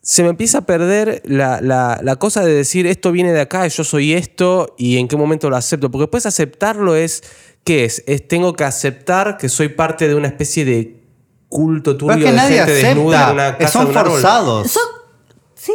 se 0.07 0.23
me 0.23 0.29
empieza 0.29 0.59
a 0.59 0.67
perder 0.67 1.23
la, 1.25 1.61
la- 1.63 1.99
la 2.03 2.17
cosa 2.17 2.45
de 2.45 2.53
decir 2.53 2.87
esto 2.87 3.11
viene 3.11 3.33
de 3.33 3.41
acá, 3.41 3.67
yo 3.67 3.85
soy 3.85 4.13
esto 4.13 4.75
y 4.77 4.99
en 4.99 5.09
qué 5.09 5.17
momento 5.17 5.49
lo 5.49 5.57
acepto. 5.57 5.91
Porque 5.91 6.03
después 6.03 6.27
aceptarlo 6.27 6.95
es, 6.95 7.23
¿qué 7.65 7.85
es? 7.87 8.05
Es 8.07 8.29
tengo 8.29 8.53
que 8.53 8.65
aceptar 8.65 9.39
que 9.39 9.49
soy 9.49 9.69
parte 9.71 10.07
de 10.07 10.15
una 10.15 10.29
especie 10.29 10.67
de 10.67 11.01
culto 11.49 11.97
turbio 11.97 12.17
es 12.19 12.25
que 12.25 12.31
de 12.31 12.37
nadie 12.37 12.57
gente 12.59 12.73
desnuda 12.75 13.27
en 13.29 13.33
una 13.35 13.47
acepta. 13.47 13.65
casa 13.65 13.73
Son 13.73 13.85
de 13.93 13.99
un 13.99 14.05
forzados. 14.07 14.71
Son- 14.71 14.83
sí. 15.55 15.73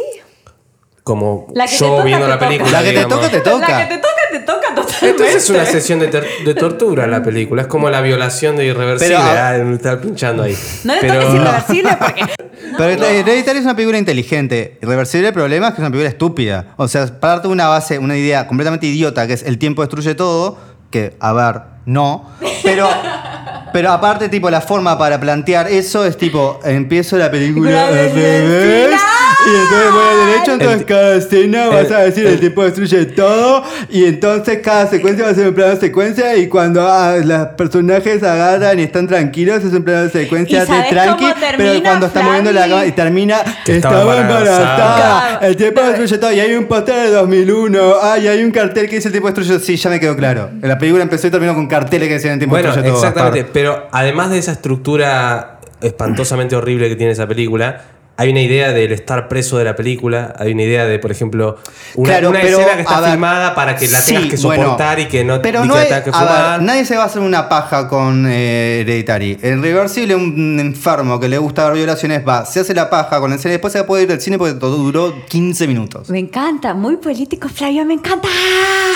Como 1.02 1.48
yo 1.66 1.86
toca, 1.88 2.04
viendo 2.04 2.28
la 2.28 2.38
película. 2.38 2.70
La 2.70 2.82
que 2.84 2.92
te 2.92 3.04
toca, 3.06 3.30
te 3.30 3.40
toca. 3.40 3.68
La 3.68 3.88
que 3.88 3.94
te 3.94 4.00
toca, 4.00 4.19
te 4.30 4.38
toca 4.40 4.74
totalmente. 4.74 5.08
Entonces 5.10 5.34
es 5.36 5.50
una 5.50 5.64
sesión 5.66 5.98
de, 5.98 6.08
ter- 6.08 6.26
de 6.44 6.54
tortura 6.54 7.06
la 7.06 7.22
película. 7.22 7.62
Es 7.62 7.68
como 7.68 7.90
la 7.90 8.00
violación 8.00 8.56
de 8.56 8.66
irreversible. 8.66 9.16
Pero, 9.16 9.28
ah, 9.28 9.48
ah, 9.50 9.56
estar 9.74 10.00
pinchando 10.00 10.42
ahí. 10.42 10.56
No 10.84 10.94
le 10.94 11.00
Pero- 11.00 11.14
toques 11.20 11.34
irreversible 11.34 11.96
porque. 11.98 12.22
Pero 12.78 13.04
Hereditary 13.04 13.58
es 13.58 13.64
una 13.64 13.74
película 13.74 13.98
inteligente. 13.98 14.78
Irreversible 14.82 15.28
el 15.28 15.34
problema 15.34 15.68
es 15.68 15.72
que 15.74 15.76
es 15.76 15.80
una 15.80 15.90
película 15.90 16.08
estúpida. 16.08 16.66
O 16.76 16.88
sea, 16.88 17.06
para 17.20 17.34
darte 17.34 17.48
una 17.48 17.68
base, 17.68 17.98
una 17.98 18.16
idea 18.16 18.46
completamente 18.46 18.86
idiota, 18.86 19.26
que 19.26 19.32
es 19.34 19.42
el 19.42 19.58
tiempo 19.58 19.82
destruye 19.82 20.14
todo, 20.14 20.58
que, 20.90 21.16
a 21.20 21.32
ver, 21.32 21.60
no. 21.86 22.30
Pero, 22.62 22.88
pero 23.72 23.90
aparte, 23.92 24.28
tipo, 24.28 24.50
la 24.50 24.60
forma 24.60 24.96
para 24.98 25.18
plantear 25.20 25.68
eso 25.68 26.04
es 26.04 26.16
tipo, 26.16 26.60
empiezo 26.64 27.16
la 27.16 27.30
película 27.30 27.86
al 27.88 27.94
revés. 27.94 29.00
Y 29.46 29.56
entonces 29.56 29.92
voy 29.92 30.02
a 30.02 30.26
derecho, 30.26 30.52
entonces 30.52 30.80
El- 30.80 30.86
cada 30.86 31.14
escena 31.14 31.68
vas 31.68 31.90
a 31.90 31.98
decir 32.00 32.26
el 32.26 32.38
tiempo 32.40 32.62
destruye 32.62 33.06
todo. 33.06 33.64
Y 33.88 34.04
entonces 34.04 34.58
cada 34.62 34.86
secuencia 34.86 35.24
va 35.24 35.30
a 35.30 35.34
ser 35.34 35.48
un 35.48 35.54
plano 35.54 35.74
de 35.74 35.80
secuencia. 35.80 36.36
Y 36.36 36.48
cuando 36.48 36.86
ah, 36.86 37.16
los 37.24 37.48
personajes 37.56 38.22
agarran 38.22 38.78
y 38.78 38.82
están 38.82 39.06
tranquilos, 39.08 39.64
es 39.64 39.72
un 39.72 39.82
plano 39.82 40.02
de 40.02 40.10
secuencia 40.10 40.58
¿Y 40.58 40.60
de 40.60 40.90
tranqui. 40.90 41.26
Pero 41.56 41.82
cuando 41.82 42.06
está 42.06 42.22
moviendo 42.22 42.52
la 42.52 42.62
cámara 42.68 42.86
y 42.86 42.92
termina 42.92 43.38
Que 43.64 43.76
estaba 43.76 44.18
embarazada. 44.20 45.38
El 45.42 45.56
tiempo 45.56 45.80
destruye 45.82 46.18
todo. 46.18 46.32
Y 46.32 46.40
hay 46.40 46.52
un 46.54 46.66
póster 46.66 46.96
de 47.06 47.10
2001. 47.10 47.94
Ay, 48.02 48.28
hay 48.28 48.42
un 48.44 48.50
cartel 48.50 48.88
que 48.88 48.96
dice 48.96 49.08
el 49.08 49.12
tiempo 49.12 49.28
destruye 49.28 49.50
todo. 49.54 49.60
Sí, 49.60 49.76
ya 49.76 49.90
me 49.90 49.98
quedó 50.00 50.16
claro. 50.16 50.50
La 50.60 50.78
película 50.78 51.02
empezó 51.02 51.26
y 51.26 51.30
terminó 51.30 51.54
con 51.54 51.66
carteles 51.66 52.08
que 52.08 52.14
decían 52.14 52.34
el 52.34 52.38
tiempo 52.40 52.54
Bueno, 52.56 52.68
destruye 52.68 52.88
todo. 52.90 52.98
exactamente. 52.98 53.48
Pero 53.52 53.88
además 53.90 54.30
de 54.30 54.38
esa 54.38 54.52
estructura 54.52 55.58
espantosamente 55.80 56.54
horrible 56.56 56.88
que 56.90 56.96
tiene 56.96 57.12
esa 57.12 57.26
película, 57.26 57.82
hay 58.20 58.28
una 58.30 58.42
idea 58.42 58.72
del 58.72 58.92
estar 58.92 59.28
preso 59.28 59.56
de 59.56 59.64
la 59.64 59.74
película. 59.74 60.34
Hay 60.38 60.52
una 60.52 60.62
idea 60.62 60.84
de, 60.84 60.98
por 60.98 61.10
ejemplo, 61.10 61.56
una, 61.94 62.08
Claro, 62.10 62.28
una 62.30 62.40
pero, 62.40 62.58
escena 62.58 62.74
que 62.76 62.82
está 62.82 62.98
a 62.98 63.00
ver, 63.00 63.10
filmada 63.12 63.54
para 63.54 63.76
que 63.76 63.88
la 63.88 64.04
tengas 64.04 64.22
sí, 64.24 64.28
que 64.28 64.36
bueno, 64.42 64.62
soportar 64.64 65.00
y 65.00 65.06
que 65.06 65.24
no, 65.24 65.40
pero 65.40 65.64
y 65.64 65.68
no 65.68 65.72
que 65.74 65.78
la 65.78 65.82
hay- 65.84 65.88
tengas 65.88 66.04
que 66.04 66.10
a 66.12 66.20
ver, 66.20 66.28
fumar. 66.28 66.62
nadie 66.62 66.84
se 66.84 66.96
va 66.96 67.04
a 67.04 67.06
hacer 67.06 67.22
una 67.22 67.48
paja 67.48 67.88
con 67.88 68.26
eh, 68.28 68.80
Hereditary. 68.82 69.38
El 69.40 69.62
reversible, 69.62 70.14
un 70.16 70.58
enfermo 70.60 71.18
que 71.18 71.28
le 71.28 71.38
gusta 71.38 71.64
ver 71.68 71.74
violaciones, 71.78 72.22
va, 72.28 72.44
se 72.44 72.60
hace 72.60 72.74
la 72.74 72.90
paja 72.90 73.20
con 73.20 73.32
el 73.32 73.38
cine, 73.38 73.52
después 73.52 73.72
se 73.72 73.84
puede 73.84 74.02
ir 74.02 74.08
del 74.10 74.20
cine 74.20 74.36
porque 74.36 74.52
todo 74.54 74.76
duró 74.76 75.14
15 75.26 75.66
minutos. 75.66 76.10
Me 76.10 76.18
encanta, 76.18 76.74
muy 76.74 76.98
político, 76.98 77.48
Flavio, 77.48 77.86
me 77.86 77.94
encanta. 77.94 78.28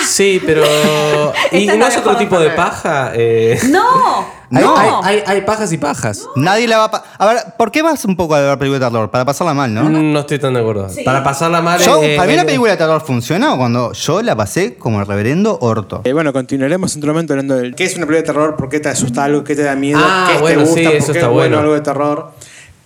Sí, 0.05 0.39
pero. 0.45 0.61
¿Y 1.51 1.67
es 1.67 1.73
no 1.73 1.75
la 1.77 1.87
es 1.87 1.97
otro 1.97 2.15
tipo 2.15 2.39
de 2.39 2.51
paja? 2.51 3.11
Eh, 3.15 3.59
No, 3.69 4.27
no. 4.49 4.75
hay, 4.77 4.89
hay- 5.03 5.23
hay 5.25 5.41
pajas 5.41 5.71
y 5.71 5.77
pajas. 5.77 6.27
Nadie 6.35 6.67
la 6.67 6.77
va 6.77 6.83
a... 6.85 6.91
pa- 6.91 7.03
A 7.17 7.25
ver, 7.25 7.37
¿por 7.57 7.71
qué 7.71 7.81
vas 7.81 8.05
un 8.05 8.15
poco 8.15 8.35
a 8.35 8.41
ver 8.41 8.57
películas 8.57 8.81
de 8.81 8.87
terror? 8.87 9.09
Para 9.11 9.25
pasarla 9.25 9.53
mal, 9.53 9.73
¿no? 9.73 9.89
No 9.89 10.19
estoy 10.19 10.39
tan 10.39 10.53
de 10.53 10.59
acuerdo. 10.59 10.87
Para 11.03 11.23
pasarla 11.23 11.61
mal. 11.61 11.79
Yo, 11.81 12.01
eh, 12.03 12.15
para 12.15 12.27
mí 12.27 12.33
eh, 12.33 12.37
la 12.37 12.45
película 12.45 12.71
de 12.71 12.77
terror 12.77 13.01
funcionó 13.01 13.57
cuando 13.57 13.93
yo 13.93 14.21
la 14.21 14.35
pasé 14.35 14.75
como 14.75 14.99
el 14.99 15.07
reverendo 15.07 15.57
orto. 15.61 16.01
Eh, 16.03 16.13
bueno, 16.13 16.31
continuaremos 16.33 16.93
en 16.95 16.99
otro 17.01 17.13
momento 17.13 17.33
hablando 17.33 17.55
de 17.57 17.71
qué 17.73 17.83
es 17.85 17.95
una 17.97 18.05
película 18.05 18.17
de 18.17 18.23
terror, 18.23 18.55
por 18.55 18.69
qué 18.69 18.79
te 18.79 18.89
asusta 18.89 19.23
algo, 19.23 19.43
qué 19.43 19.55
te 19.55 19.63
da 19.63 19.75
miedo, 19.75 19.99
Ah, 20.01 20.29
qué 20.31 20.39
bueno, 20.41 20.59
te 20.63 20.65
gusta, 20.65 20.79
sí, 20.79 20.85
por 20.85 20.95
eso 20.95 21.11
qué 21.13 21.19
está 21.19 21.27
es 21.27 21.33
bueno 21.33 21.49
bueno. 21.49 21.59
algo 21.59 21.73
de 21.73 21.81
terror, 21.81 22.31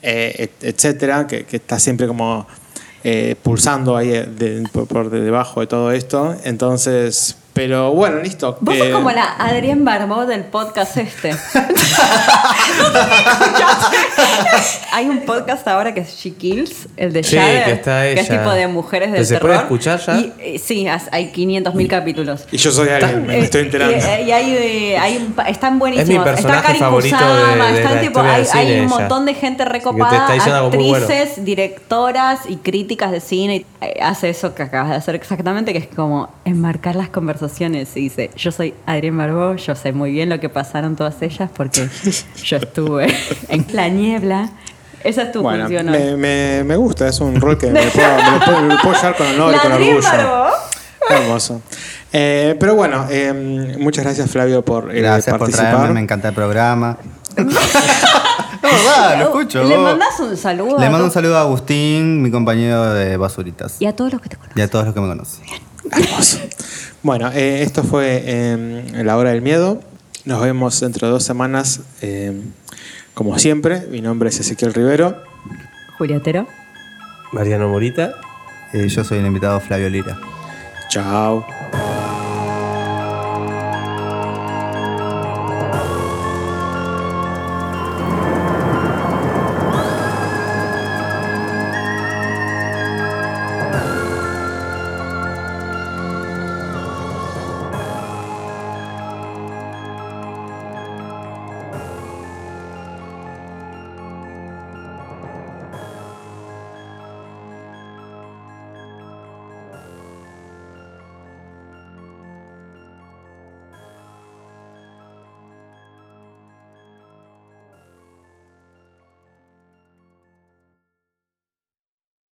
eh, 0.02 0.36
et- 0.38 0.64
etcétera, 0.64 1.28
que, 1.28 1.46
que 1.46 1.58
está 1.58 1.78
siempre 1.80 2.08
como 2.08 2.48
eh, 3.04 3.36
pulsando 3.42 3.96
ahí 3.98 4.12
eh, 4.12 4.24
de- 4.26 4.68
por, 4.72 4.88
por 4.88 5.10
de 5.10 5.22
debajo 5.22 5.62
de 5.62 5.68
todo 5.68 5.92
esto. 5.92 6.36
Entonces, 6.44 7.38
pero 7.60 7.92
bueno, 7.92 8.22
listo. 8.22 8.58
Vos 8.62 8.74
Eh, 8.74 8.80
sos 8.80 8.88
como 8.94 9.12
la 9.12 9.34
Adrián 9.38 9.84
Barbó 9.84 10.26
del 10.26 10.46
podcast 10.46 10.96
este. 10.96 11.32
Hay 14.94 15.08
un 15.10 15.22
podcast 15.26 15.68
ahora 15.68 15.94
que 15.94 16.00
es 16.02 16.16
She 16.16 16.34
Kills, 16.36 16.88
el 16.96 17.12
de 17.14 17.24
Sí, 17.24 17.36
que 17.36 17.72
está 17.72 18.08
es 18.08 18.30
ella. 18.30 18.40
tipo 18.40 18.52
de 18.52 18.68
mujeres 18.68 19.12
del 19.12 19.26
¿Se 19.26 19.34
terror. 19.36 19.50
puede 19.50 19.60
escuchar 19.62 20.00
ya? 20.00 20.18
Y, 20.20 20.34
eh, 20.40 20.60
sí, 20.60 20.88
hay 21.12 21.32
500 21.32 21.76
mil 21.76 21.88
capítulos. 21.90 22.46
Y 22.52 22.58
yo 22.58 22.72
soy 22.72 22.88
alguien, 22.90 23.28
me 23.28 23.40
Eh, 23.40 23.44
estoy 23.44 23.62
enterando. 23.64 23.98
Y, 23.98 24.00
eh, 24.00 24.24
y 24.26 24.32
hay, 24.32 24.96
hay 24.96 25.18
un 25.18 25.36
están 25.48 25.80
buenísimos. 25.80 26.10
Es 26.10 26.18
mi 26.18 26.24
personaje 26.24 26.58
está 26.58 26.68
Karin 26.68 26.80
favorito 26.82 27.18
Kusama, 27.18 27.66
de- 27.68 27.72
de 27.74 27.78
están 27.80 27.96
la 27.96 28.02
tipo, 28.02 28.20
hay, 28.22 28.36
del 28.38 28.46
cine, 28.46 28.60
hay 28.62 28.68
un 28.72 28.78
ella. 28.86 28.88
montón 28.88 29.26
de 29.26 29.34
gente 29.34 29.64
que 29.64 29.70
recopada, 29.70 30.28
bueno. 30.40 30.96
actrices, 30.96 31.44
directoras 31.44 32.40
y 32.48 32.56
críticas 32.58 33.12
de 33.12 33.20
cine. 33.20 33.56
y, 33.58 33.66
hace 34.02 34.30
eso 34.30 34.56
que 34.56 34.64
acabas 34.64 34.90
de 34.92 34.96
hacer 34.96 35.16
exactamente, 35.16 35.74
que 35.74 35.80
es 35.80 35.88
como 35.88 36.30
enmarcar 36.46 36.96
las 36.96 37.10
conversaciones. 37.10 37.49
Y 37.60 38.02
dice, 38.02 38.30
yo 38.36 38.52
soy 38.52 38.74
Adrián 38.86 39.18
Barbó, 39.18 39.56
yo 39.56 39.76
sé 39.76 39.92
muy 39.92 40.12
bien 40.12 40.30
lo 40.30 40.40
que 40.40 40.50
pasaron 40.50 40.96
todas 40.96 41.22
ellas 41.22 41.50
porque 41.56 41.90
yo 42.44 42.58
estuve 42.58 43.14
en 43.50 43.66
la 43.74 43.90
niebla. 43.90 44.50
Esa 45.04 45.24
es 45.24 45.32
tu 45.32 45.42
bueno, 45.42 45.64
función 45.64 45.88
hoy. 45.90 45.98
me, 45.98 46.18
me, 46.18 46.64
me 46.66 46.76
gusta, 46.76 47.08
es 47.08 47.20
un 47.22 47.40
rol 47.40 47.58
que 47.58 47.68
me 47.72 47.86
lo 47.86 47.92
puedo, 47.92 48.08
me 48.18 48.32
lo 48.32 48.40
puedo- 48.46 48.62
me 48.62 48.74
lo 48.76 48.82
puedo 48.82 48.96
llevar 48.96 49.16
con 49.16 49.28
honor 49.28 49.56
y 49.56 49.60
con 49.60 49.72
orgullo. 49.72 50.02
Barbó. 50.02 50.48
Hermoso. 51.10 51.62
Eh, 52.12 52.56
pero 52.60 52.76
bueno, 52.76 53.08
eh, 53.10 53.76
muchas 53.80 54.04
gracias 54.04 54.30
Flavio 54.30 54.64
por 54.64 54.94
eh, 54.96 55.00
Gracias 55.02 55.38
por 55.38 55.50
traerme, 55.50 55.90
me 55.94 56.00
encanta 56.02 56.28
el 56.30 56.34
programa. 56.36 56.98
no, 57.38 57.46
verdad, 58.62 59.18
lo 59.20 59.24
escucho. 59.26 59.64
Le 59.64 59.78
mandás 59.78 60.20
un 60.20 60.36
saludo. 60.36 60.78
Le 60.80 60.90
mando 60.90 61.06
un 61.06 61.12
saludo 61.12 61.38
a 61.38 61.42
Agustín, 61.42 62.22
mi 62.22 62.30
compañero 62.32 62.94
de 62.94 63.16
Basuritas. 63.18 63.78
Y 63.82 63.86
a 63.86 63.96
todos 63.96 64.12
los 64.14 64.22
que 64.22 64.30
te 64.30 64.36
conocen. 64.36 64.60
Y 64.60 64.62
a 64.62 64.68
todos 64.70 64.86
los 64.86 64.94
que 64.94 65.00
me 65.02 65.08
conocen. 65.08 65.44
Hermoso. 65.92 66.40
Bueno, 67.02 67.32
eh, 67.32 67.64
esto 67.64 67.84
fue 67.84 68.24
eh, 68.26 69.04
La 69.04 69.18
Hora 69.18 69.30
del 69.32 69.42
Miedo. 69.42 69.82
Nos 70.26 70.42
vemos 70.42 70.80
dentro 70.82 71.08
de 71.08 71.14
dos 71.14 71.24
semanas, 71.24 71.82
eh, 72.02 72.42
como 73.14 73.40
siempre. 73.40 73.88
Mi 73.90 74.02
nombre 74.02 74.30
es 74.30 74.40
Ezequiel 74.40 74.74
Rivero. 74.74 75.24
Juliatero. 75.98 76.48
Mariano 77.32 77.70
Morita. 77.70 78.16
Eh, 78.74 78.88
yo 78.90 79.04
soy 79.04 79.20
el 79.20 79.26
invitado 79.26 79.60
Flavio 79.62 79.90
Lira. 79.90 80.20
Chao. 80.90 81.46